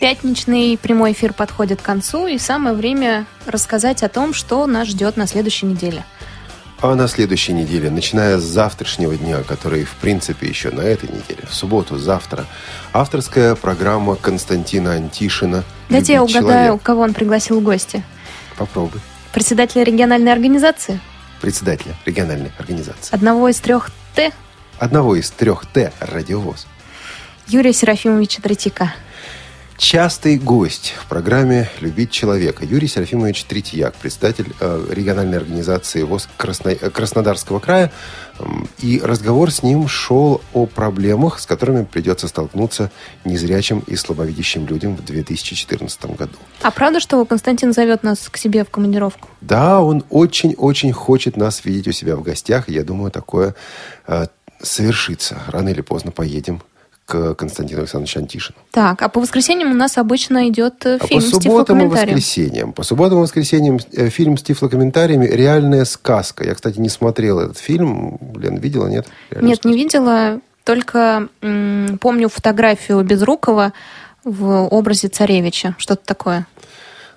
Пятничный 0.00 0.76
прямой 0.76 1.12
эфир 1.12 1.32
подходит 1.32 1.80
к 1.80 1.84
концу, 1.84 2.26
и 2.26 2.38
самое 2.38 2.74
время 2.74 3.26
рассказать 3.46 4.02
о 4.02 4.08
том, 4.08 4.34
что 4.34 4.66
нас 4.66 4.88
ждет 4.88 5.16
на 5.16 5.26
следующей 5.26 5.66
неделе. 5.66 6.04
А 6.80 6.94
на 6.94 7.08
следующей 7.08 7.52
неделе, 7.54 7.88
начиная 7.90 8.38
с 8.38 8.42
завтрашнего 8.42 9.16
дня, 9.16 9.42
который, 9.42 9.84
в 9.84 9.94
принципе, 9.96 10.48
еще 10.48 10.70
на 10.70 10.82
этой 10.82 11.08
неделе, 11.08 11.44
в 11.48 11.54
субботу, 11.54 11.96
завтра, 11.96 12.44
авторская 12.92 13.54
программа 13.54 14.16
Константина 14.16 14.92
Антишина 14.92 15.64
Дайте 15.88 16.12
я 16.12 16.18
«Любить 16.20 16.36
угадаю, 16.36 16.64
человека». 16.66 16.84
кого 16.84 17.02
он 17.02 17.14
пригласил 17.14 17.60
в 17.60 17.62
гости. 17.62 18.02
Попробуй. 18.58 19.00
Председателя 19.32 19.82
региональной 19.82 20.32
организации, 20.32 21.00
Председателя 21.40 21.94
региональной 22.04 22.52
организации. 22.58 23.14
одного 23.14 23.48
из 23.48 23.58
трех 23.60 23.90
Т, 24.14 24.32
Одного 24.78 25.16
из 25.16 25.30
трех 25.30 25.64
Т 25.66 25.92
«Радиовоз». 26.00 26.66
Юрия 27.46 27.72
Серафимовича 27.72 28.42
Третьяка. 28.42 28.94
Частый 29.76 30.38
гость 30.38 30.94
в 30.96 31.08
программе 31.08 31.68
«Любить 31.80 32.12
человека» 32.12 32.64
Юрий 32.64 32.86
Серафимович 32.86 33.42
Третьяк, 33.44 33.94
председатель 33.96 34.46
э, 34.60 34.86
региональной 34.90 35.36
организации 35.36 36.02
ВОЗ 36.02 36.28
Красно- 36.38 36.78
э, 36.80 36.90
Краснодарского 36.90 37.58
края. 37.58 37.90
И 38.78 39.00
разговор 39.02 39.50
с 39.50 39.64
ним 39.64 39.88
шел 39.88 40.40
о 40.52 40.66
проблемах, 40.66 41.40
с 41.40 41.46
которыми 41.46 41.84
придется 41.84 42.28
столкнуться 42.28 42.92
незрячим 43.24 43.80
и 43.80 43.96
слабовидящим 43.96 44.66
людям 44.68 44.96
в 44.96 45.04
2014 45.04 46.16
году. 46.16 46.36
А 46.62 46.70
правда, 46.70 47.00
что 47.00 47.24
Константин 47.24 47.72
зовет 47.72 48.04
нас 48.04 48.28
к 48.30 48.36
себе 48.36 48.64
в 48.64 48.70
командировку? 48.70 49.28
Да, 49.40 49.80
он 49.80 50.04
очень-очень 50.08 50.92
хочет 50.92 51.36
нас 51.36 51.64
видеть 51.64 51.88
у 51.88 51.92
себя 51.92 52.14
в 52.14 52.22
гостях. 52.22 52.68
Я 52.68 52.84
думаю, 52.84 53.10
такое 53.10 53.56
э, 54.06 54.26
совершится. 54.62 55.42
Рано 55.48 55.70
или 55.70 55.80
поздно 55.80 56.12
поедем 56.12 56.62
к 57.06 57.34
Константину 57.34 57.80
Александровичу 57.80 58.18
Антишину. 58.20 58.58
Так, 58.70 59.02
а 59.02 59.08
по 59.08 59.20
воскресеньям 59.20 59.70
у 59.72 59.74
нас 59.74 59.98
обычно 59.98 60.48
идет 60.48 60.86
э, 60.86 60.98
А 61.00 61.06
фильм 61.06 61.20
по 61.20 61.26
с 61.26 61.30
субботам 61.30 61.82
и 61.82 61.86
воскресеньям. 61.86 62.72
По 62.72 62.82
субботам 62.82 63.18
и 63.18 63.22
воскресеньям 63.22 63.78
э, 63.92 64.08
фильм 64.08 64.38
с 64.38 64.42
тифлокомментариями 64.42 65.26
«Реальная 65.26 65.84
сказка». 65.84 66.44
Я, 66.44 66.54
кстати, 66.54 66.78
не 66.78 66.88
смотрел 66.88 67.40
этот 67.40 67.58
фильм. 67.58 68.18
Лен, 68.36 68.56
видела, 68.56 68.86
нет? 68.86 69.06
«Реальную 69.30 69.50
Нет, 69.50 69.64
не 69.64 69.76
видела, 69.76 70.40
только 70.64 71.28
м, 71.42 71.98
помню 72.00 72.28
фотографию 72.28 73.02
Безрукова 73.02 73.74
в 74.24 74.66
образе 74.68 75.08
царевича. 75.08 75.74
Что-то 75.78 76.04
такое. 76.06 76.46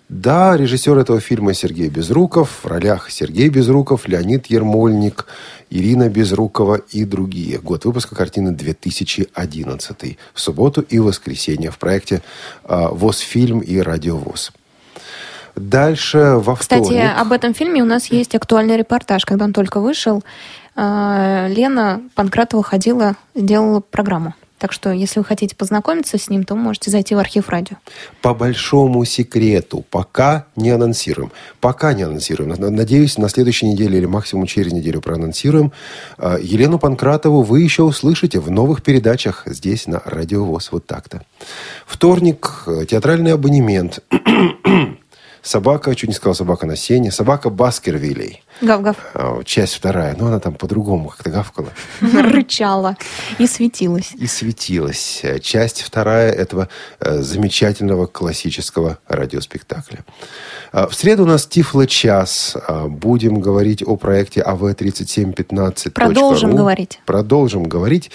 Да, 0.10 0.56
режиссер 0.56 0.98
этого 0.98 1.20
фильма 1.20 1.54
Сергей 1.54 1.90
Безруков, 1.90 2.62
в 2.64 2.68
ролях 2.68 3.12
Сергей 3.12 3.50
Безруков, 3.50 4.08
Леонид 4.08 4.46
Ермольник, 4.46 5.26
Ирина 5.70 6.08
Безрукова 6.08 6.76
и 6.76 7.04
другие. 7.04 7.60
Год 7.60 7.84
выпуска 7.84 8.16
картины 8.16 8.52
2011. 8.52 10.18
В 10.34 10.40
субботу 10.40 10.80
и 10.82 11.00
воскресенье 11.00 11.72
в 11.72 11.78
проекте 11.78 12.22
а, 12.64 12.88
ВОЗ-фильм 12.88 13.60
и 13.60 13.80
Радиовоз. 13.80 14.54
Дальше 15.58 16.36
во 16.38 16.56
Кстати, 16.56 16.84
вторник. 16.84 17.12
об 17.18 17.32
этом 17.34 17.54
фильме 17.54 17.82
у 17.82 17.86
нас 17.86 18.06
есть 18.06 18.34
актуальный 18.34 18.78
репортаж. 18.78 19.26
Когда 19.26 19.44
он 19.44 19.52
только 19.52 19.82
вышел, 19.82 20.24
э, 20.76 21.48
Лена 21.50 22.02
Панкратова 22.16 22.64
ходила, 22.64 23.16
делала 23.36 23.82
программу. 23.82 24.36
Так 24.58 24.74
что, 24.74 24.92
если 24.92 25.20
вы 25.20 25.26
хотите 25.26 25.56
познакомиться 25.56 26.18
с 26.18 26.30
ним, 26.30 26.44
то 26.44 26.56
можете 26.56 26.90
зайти 26.90 27.14
в 27.14 27.20
архив 27.20 27.50
радио. 27.50 27.78
По 28.22 28.34
большому 28.34 29.06
секрету, 29.06 29.86
пока 29.90 30.48
не 30.56 30.72
анонсируем. 30.72 31.32
Пока 31.60 31.94
не 31.94 32.04
анонсируем. 32.04 32.50
Надеюсь, 32.76 33.18
на 33.18 33.30
следующей 33.30 33.68
неделе 33.68 34.00
или 34.00 34.06
максимум 34.06 34.48
через 34.48 34.74
неделю 34.74 35.02
проанонсируем. 35.02 35.72
А, 36.18 36.38
Елену 36.38 36.80
Панкратову 36.80 37.44
вы 37.44 37.62
еще 37.62 37.84
услышите 37.84 38.40
в 38.40 38.50
новых 38.50 38.82
передачах 38.82 39.44
здесь 39.46 39.86
на 39.86 40.02
Радио 40.06 40.44
ВОЗ. 40.44 40.72
Вот 40.72 40.88
так-то. 40.88 41.22
Вторник. 41.86 42.66
Театральный 42.90 43.34
абонемент. 43.34 44.00
Собака, 45.48 45.96
чуть 45.96 46.10
не 46.10 46.14
сказал 46.16 46.36
собака 46.36 46.66
на 46.66 46.76
сене. 46.76 47.10
Собака 47.10 47.50
Баскервилей. 47.50 48.44
Гав-гав. 48.62 48.98
А, 49.14 49.42
Часть 49.46 49.76
вторая. 49.76 50.14
Но 50.20 50.28
она 50.28 50.42
там 50.42 50.54
по-другому 50.56 51.08
как-то 51.08 51.30
гавкала. 51.30 51.70
Рычала 52.02 52.98
и 53.38 53.48
светилась. 53.48 54.12
и 54.14 54.28
светилась. 54.28 55.22
Э, 55.24 55.40
Часть 55.40 55.84
вторая 55.84 56.34
этого 56.34 56.68
э, 57.00 57.22
замечательного 57.22 58.08
классического 58.08 58.98
радиоспектакля. 59.08 60.04
А, 60.74 60.88
В 60.88 60.94
среду 60.94 61.24
у 61.24 61.28
нас 61.28 61.48
Тифло-час. 61.48 62.58
А, 62.68 62.88
Будем 62.90 63.40
говорить 63.40 63.82
о 63.82 63.96
проекте 63.96 64.42
А 64.42 64.52
АВ-3715. 64.52 65.92
Продолжим 65.92 66.58
говорить. 66.58 67.00
Продолжим 67.06 67.64
говорить. 67.64 68.12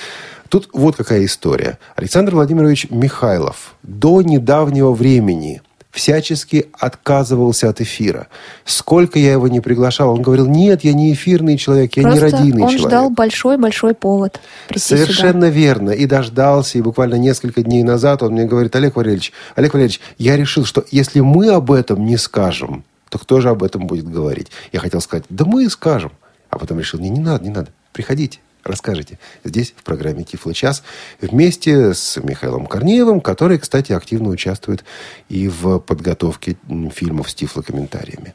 Тут 0.50 0.68
вот 0.74 0.96
какая 0.96 1.24
история. 1.24 1.78
Александр 1.96 2.34
Владимирович 2.34 2.88
Михайлов 2.90 3.74
до 3.82 4.20
недавнего 4.20 4.92
времени 4.92 5.62
всячески 5.92 6.70
отказывался 6.72 7.68
от 7.68 7.80
эфира. 7.82 8.28
Сколько 8.64 9.18
я 9.18 9.32
его 9.32 9.46
не 9.46 9.60
приглашал, 9.60 10.10
он 10.10 10.22
говорил, 10.22 10.46
нет, 10.46 10.82
я 10.84 10.94
не 10.94 11.12
эфирный 11.12 11.58
человек, 11.58 11.96
я 11.96 12.04
не 12.04 12.18
Просто 12.18 12.36
радийный 12.36 12.62
он 12.62 12.68
человек. 12.70 12.88
ждал 12.88 13.10
большой-большой 13.10 13.94
повод 13.94 14.40
прийти 14.68 14.86
сюда. 14.86 15.02
Совершенно 15.02 15.50
верно. 15.50 15.90
И 15.90 16.06
дождался. 16.06 16.78
И 16.78 16.82
буквально 16.82 17.16
несколько 17.16 17.62
дней 17.62 17.82
назад 17.82 18.22
он 18.22 18.32
мне 18.32 18.44
говорит, 18.44 18.74
Олег 18.74 18.96
Валерьевич, 18.96 19.32
Олег 19.54 19.74
Валерьевич, 19.74 20.00
я 20.16 20.36
решил, 20.36 20.64
что 20.64 20.82
если 20.90 21.20
мы 21.20 21.48
об 21.50 21.70
этом 21.70 22.04
не 22.06 22.16
скажем, 22.16 22.84
то 23.10 23.18
кто 23.18 23.42
же 23.42 23.50
об 23.50 23.62
этом 23.62 23.86
будет 23.86 24.10
говорить? 24.10 24.48
Я 24.72 24.80
хотел 24.80 25.02
сказать, 25.02 25.24
да 25.28 25.44
мы 25.44 25.64
и 25.64 25.68
скажем. 25.68 26.12
А 26.48 26.58
потом 26.58 26.78
решил, 26.78 27.00
не, 27.00 27.10
не 27.10 27.20
надо, 27.20 27.44
не 27.44 27.50
надо. 27.50 27.68
Приходите, 27.92 28.38
расскажите. 28.64 29.18
Здесь, 29.44 29.74
в 29.76 29.82
программе 29.82 30.24
«Тифло 30.24 30.54
час», 30.54 30.82
вместе 31.20 31.94
с 31.94 32.16
Михаилом 32.22 32.66
Корнеевым, 32.66 33.20
который, 33.20 33.58
кстати, 33.58 33.92
активно 33.92 34.28
участвует 34.28 34.84
и 35.28 35.48
в 35.48 35.78
подготовке 35.78 36.56
фильмов 36.94 37.30
с 37.30 37.34
тифлокомментариями. 37.34 38.34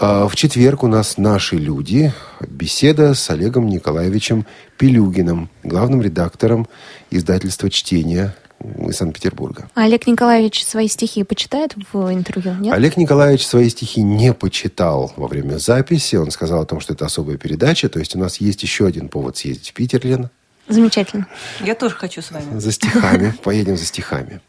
А 0.00 0.28
В 0.28 0.36
четверг 0.36 0.84
у 0.84 0.86
нас 0.86 1.18
«Наши 1.18 1.56
люди». 1.56 2.12
Беседа 2.40 3.14
с 3.14 3.30
Олегом 3.30 3.66
Николаевичем 3.66 4.46
Пелюгиным, 4.76 5.50
главным 5.64 6.02
редактором 6.02 6.68
издательства 7.10 7.68
«Чтение» 7.68 8.34
из 8.60 8.96
Санкт-Петербурга. 8.96 9.68
А 9.74 9.84
Олег 9.84 10.06
Николаевич 10.06 10.64
свои 10.64 10.88
стихи 10.88 11.22
почитает 11.22 11.74
в 11.92 12.12
интервью, 12.12 12.54
нет? 12.60 12.74
Олег 12.74 12.96
Николаевич 12.96 13.46
свои 13.46 13.68
стихи 13.68 14.02
не 14.02 14.32
почитал 14.32 15.12
во 15.16 15.28
время 15.28 15.58
записи. 15.58 16.16
Он 16.16 16.30
сказал 16.30 16.62
о 16.62 16.66
том, 16.66 16.80
что 16.80 16.94
это 16.94 17.06
особая 17.06 17.36
передача. 17.36 17.88
То 17.88 17.98
есть 17.98 18.16
у 18.16 18.18
нас 18.18 18.38
есть 18.38 18.62
еще 18.62 18.86
один 18.86 19.08
повод 19.08 19.36
съездить 19.36 19.70
в 19.70 19.74
Питер, 19.74 20.04
Лена, 20.04 20.30
Замечательно. 20.68 21.26
Я 21.60 21.74
тоже 21.74 21.94
хочу 21.94 22.20
с 22.20 22.30
вами. 22.30 22.58
за 22.58 22.72
стихами. 22.72 23.32
Поедем 23.42 23.76
за 23.78 23.86
стихами. 23.86 24.40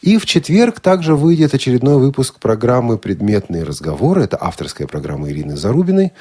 И 0.00 0.16
в 0.16 0.24
четверг 0.24 0.80
также 0.80 1.14
выйдет 1.14 1.52
очередной 1.52 1.98
выпуск 1.98 2.38
программы 2.38 2.96
«Предметные 2.96 3.64
разговоры». 3.64 4.24
Это 4.24 4.38
авторская 4.40 4.86
программа 4.86 5.28
Ирины 5.30 5.56
Зарубиной. 5.56 6.12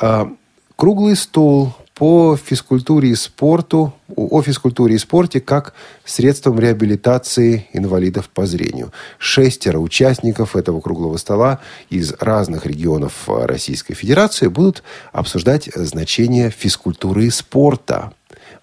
А, 0.00 0.30
Круглый 0.76 1.16
стол 1.16 1.74
по 1.98 2.36
физкультуре 2.36 3.10
и 3.10 3.14
спорту, 3.16 3.92
о 4.14 4.40
физкультуре 4.40 4.94
и 4.94 4.98
спорте 4.98 5.40
как 5.40 5.74
средством 6.04 6.60
реабилитации 6.60 7.66
инвалидов 7.72 8.28
по 8.28 8.46
зрению. 8.46 8.92
Шестеро 9.18 9.78
участников 9.78 10.54
этого 10.54 10.80
круглого 10.80 11.16
стола 11.16 11.58
из 11.90 12.14
разных 12.20 12.66
регионов 12.66 13.12
Российской 13.26 13.94
Федерации 13.94 14.46
будут 14.46 14.84
обсуждать 15.12 15.68
значение 15.74 16.50
физкультуры 16.50 17.24
и 17.24 17.30
спорта. 17.30 18.12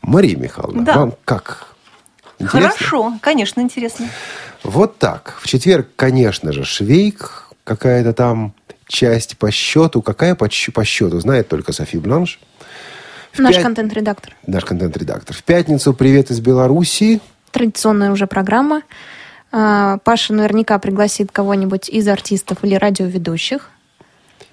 Мария 0.02 0.38
Михайловна, 0.38 0.86
Да. 0.86 0.98
вам 0.98 1.14
как? 1.26 1.76
Интересно? 2.40 2.70
Хорошо, 2.70 3.14
конечно, 3.22 3.60
интересно. 3.60 4.08
Вот 4.64 4.98
так. 4.98 5.38
В 5.42 5.48
четверг, 5.48 5.90
конечно 5.98 6.54
же, 6.54 6.64
Швейк, 6.64 7.50
какая-то 7.66 8.14
там 8.14 8.54
часть 8.88 9.38
по 9.38 9.52
счету. 9.52 10.02
Какая 10.02 10.36
по 10.36 10.48
счету, 10.50 11.20
знает 11.20 11.50
только 11.50 11.74
Софи 11.74 11.98
Бланш. 11.98 12.40
Наш 13.38 13.56
пят- 13.56 13.64
контент-редактор. 13.64 14.34
Наш 14.48 14.66
контент-редактор. 14.66 15.36
В 15.36 15.44
пятницу 15.44 15.94
«Привет 15.94 16.32
из 16.32 16.40
Белоруссии». 16.40 17.22
Традиционная 17.52 18.12
уже 18.12 18.28
программа. 18.28 18.82
А, 19.52 20.00
Паша 20.04 20.34
наверняка 20.34 20.78
пригласит 20.80 21.32
кого-нибудь 21.32 21.90
из 21.90 22.08
артистов 22.08 22.60
или 22.64 22.76
радиоведущих. 22.76 23.70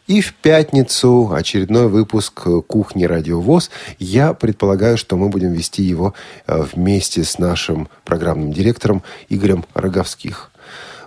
И 0.07 0.21
в 0.21 0.35
пятницу 0.35 1.33
очередной 1.33 1.89
выпуск 1.89 2.47
«Кухни 2.67 3.05
Радиовоз». 3.05 3.71
Я 3.99 4.35
предполагаю, 4.35 4.99
что 4.99 5.17
мы 5.17 5.29
будем 5.29 5.53
вести 5.53 5.83
его 5.83 6.15
э, 6.47 6.65
вместе 6.75 7.25
с 7.25 7.39
нашим 7.39 7.89
программным 8.05 8.53
директором 8.53 9.03
Игорем 9.29 9.65
Роговских. 9.75 10.52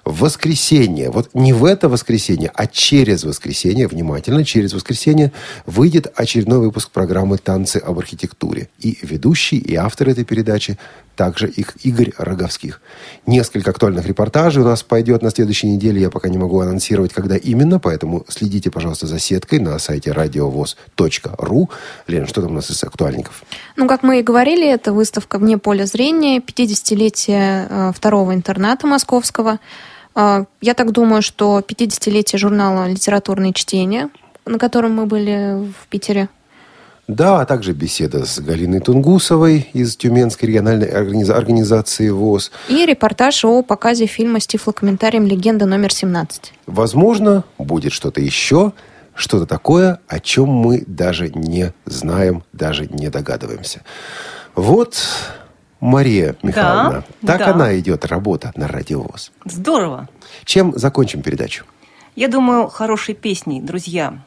В 0.05 0.19
воскресенье, 0.19 1.09
вот 1.09 1.31
не 1.33 1.51
в 1.51 1.65
это 1.65 1.89
воскресенье, 1.89 2.51
а 2.53 2.67
через 2.67 3.23
воскресенье, 3.23 3.87
внимательно, 3.87 4.45
через 4.45 4.73
воскресенье 4.73 5.31
выйдет 5.65 6.13
очередной 6.15 6.59
выпуск 6.59 6.91
программы 6.91 7.39
«Танцы 7.39 7.77
об 7.77 7.97
архитектуре». 7.97 8.69
И 8.77 8.99
ведущий, 9.01 9.57
и 9.57 9.73
автор 9.73 10.09
этой 10.09 10.23
передачи 10.23 10.77
также 11.15 11.47
их 11.47 11.75
Игорь 11.83 12.11
Роговских. 12.17 12.81
Несколько 13.25 13.71
актуальных 13.71 14.05
репортажей 14.05 14.61
у 14.61 14.65
нас 14.65 14.83
пойдет 14.83 15.23
на 15.23 15.31
следующей 15.31 15.67
неделе. 15.67 16.01
Я 16.01 16.11
пока 16.11 16.29
не 16.29 16.37
могу 16.37 16.59
анонсировать, 16.59 17.11
когда 17.11 17.35
именно, 17.35 17.79
поэтому 17.79 18.25
следите, 18.27 18.69
пожалуйста, 18.69 19.07
за 19.07 19.17
сеткой 19.17 19.59
на 19.59 19.79
сайте 19.79 20.11
радиовоз.ру. 20.11 21.69
Лена, 22.05 22.27
что 22.27 22.41
там 22.41 22.51
у 22.51 22.53
нас 22.53 22.69
из 22.69 22.83
актуальников? 22.83 23.43
Ну, 23.75 23.87
как 23.87 24.03
мы 24.03 24.19
и 24.19 24.23
говорили, 24.23 24.67
это 24.67 24.93
выставка 24.93 25.39
«Вне 25.39 25.57
поля 25.57 25.85
зрения», 25.85 26.39
50-летие 26.39 27.67
э, 27.69 27.91
второго 27.95 28.35
интерната 28.35 28.85
московского. 28.85 29.59
Э, 30.15 30.45
Я 30.61 30.73
так 30.73 30.91
думаю, 30.91 31.21
что 31.21 31.59
50-летие 31.59 32.37
журнала 32.37 32.87
«Литературные 32.87 33.53
чтения», 33.53 34.09
на 34.45 34.57
котором 34.57 34.93
мы 34.93 35.05
были 35.05 35.63
в 35.79 35.87
Питере. 35.87 36.29
Да, 37.07 37.41
а 37.41 37.45
также 37.45 37.73
беседа 37.73 38.25
с 38.25 38.39
Галиной 38.39 38.79
Тунгусовой 38.79 39.69
из 39.73 39.95
Тюменской 39.95 40.49
региональной 40.49 40.87
организа- 40.87 41.35
организации 41.35 42.09
ВОЗ. 42.09 42.51
И 42.67 42.83
репортаж 42.83 43.45
о 43.45 43.61
показе 43.61 44.07
фильма 44.07 44.39
с 44.39 44.47
тифлокомментарием 44.47 45.27
«Легенда 45.27 45.67
номер 45.67 45.89
17». 45.89 46.51
Возможно, 46.65 47.43
будет 47.59 47.91
что-то 47.93 48.21
еще, 48.21 48.73
что-то 49.13 49.45
такое, 49.45 49.99
о 50.07 50.19
чем 50.19 50.49
мы 50.49 50.83
даже 50.87 51.29
не 51.29 51.73
знаем, 51.85 52.43
даже 52.53 52.87
не 52.87 53.09
догадываемся. 53.09 53.81
Вот, 54.55 54.97
Мария 55.79 56.35
Михайловна, 56.41 57.03
так 57.25 57.39
да. 57.39 57.51
она 57.53 57.77
идет, 57.77 58.05
работа 58.05 58.51
на 58.55 58.67
радиовоз. 58.67 59.31
Здорово. 59.45 60.07
Чем 60.43 60.73
закончим 60.75 61.21
передачу? 61.21 61.65
Я 62.15 62.27
думаю, 62.27 62.67
хорошей 62.67 63.13
песней, 63.13 63.61
друзья. 63.61 64.19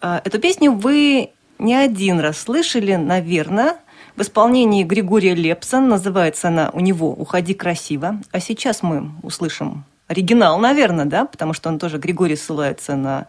А, 0.00 0.20
Эту 0.24 0.38
песню 0.38 0.72
вы 0.72 1.30
не 1.58 1.74
один 1.74 2.20
раз 2.20 2.38
слышали, 2.38 2.94
наверное, 2.94 3.76
в 4.16 4.22
исполнении 4.22 4.84
Григория 4.84 5.34
Лепса. 5.34 5.80
Называется 5.80 6.48
она 6.48 6.70
у 6.72 6.80
него 6.80 7.10
«Уходи 7.12 7.54
красиво». 7.54 8.20
А 8.30 8.40
сейчас 8.40 8.82
мы 8.82 9.10
услышим 9.22 9.84
оригинал, 10.08 10.58
наверное, 10.58 11.06
да, 11.06 11.24
потому 11.24 11.54
что 11.54 11.68
он 11.70 11.78
тоже, 11.78 11.98
Григорий, 11.98 12.36
ссылается 12.36 12.96
на 12.96 13.26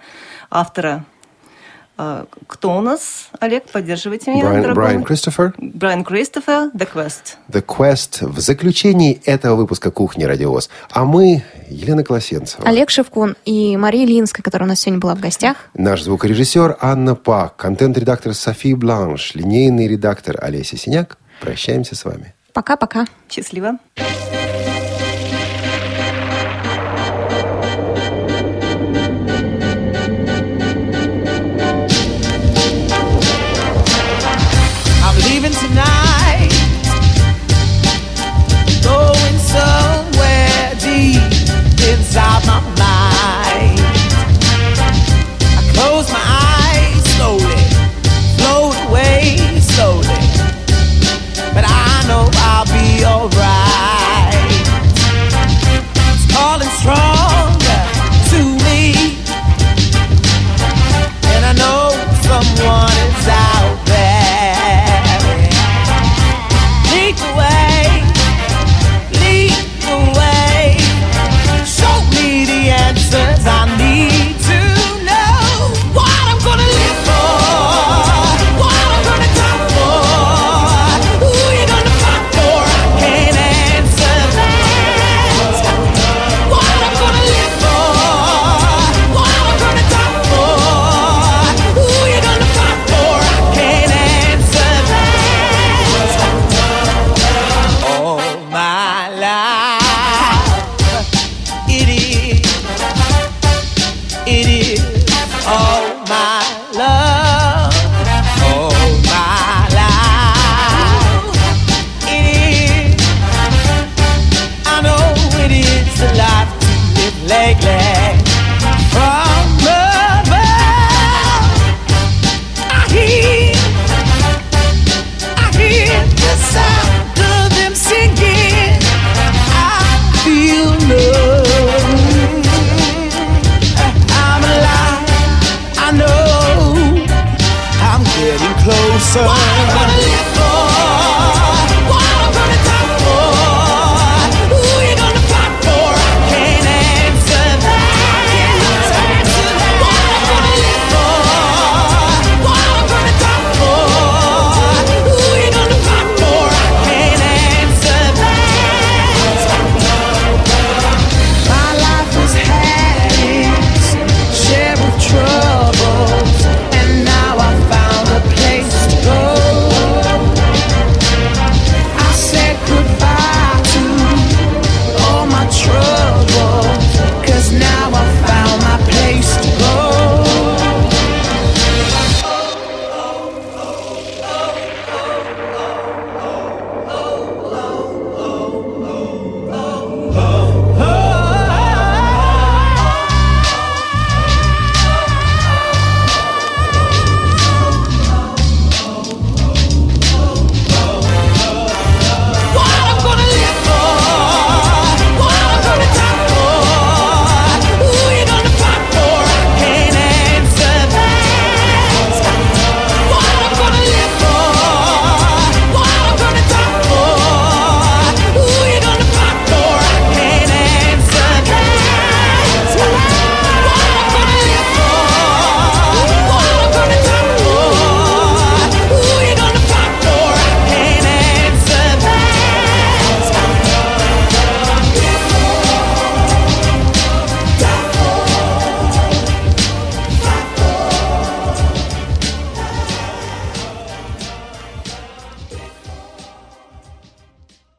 автора. 0.51 1.05
А, 1.95 2.25
Кто 2.47 2.77
у 2.77 2.81
нас? 2.81 3.29
Олег, 3.39 3.65
поддерживайте 3.65 4.31
меня, 4.31 4.45
Брайан, 4.45 4.73
Брайан. 4.73 5.03
Кристофер, 5.03 5.53
Брайан 5.57 6.03
Кристофер, 6.03 6.71
The 6.73 6.87
Quest. 6.91 7.35
The 7.49 7.63
Quest 7.63 8.25
в 8.27 8.39
заключении 8.39 9.21
этого 9.25 9.55
выпуска 9.55 9.91
«Кухни 9.91 10.23
Радиовоз». 10.23 10.69
А 10.89 11.05
мы, 11.05 11.43
Елена 11.69 12.03
Колосенцева. 12.03 12.67
Олег 12.67 12.89
Шевкун 12.89 13.35
и 13.45 13.77
Мария 13.77 14.07
Линская, 14.07 14.41
которая 14.43 14.67
у 14.67 14.69
нас 14.69 14.79
сегодня 14.79 14.99
была 14.99 15.13
в 15.15 15.19
гостях. 15.19 15.57
Наш 15.75 16.01
звукорежиссер 16.01 16.77
Анна 16.81 17.15
Пак, 17.15 17.55
контент-редактор 17.57 18.33
Софи 18.33 18.73
Бланш, 18.73 19.35
линейный 19.35 19.87
редактор 19.87 20.37
Олеся 20.41 20.77
Синяк. 20.77 21.17
Прощаемся 21.41 21.95
с 21.95 22.05
вами. 22.05 22.33
Пока-пока. 22.53 23.05
Счастливо. 23.29 23.77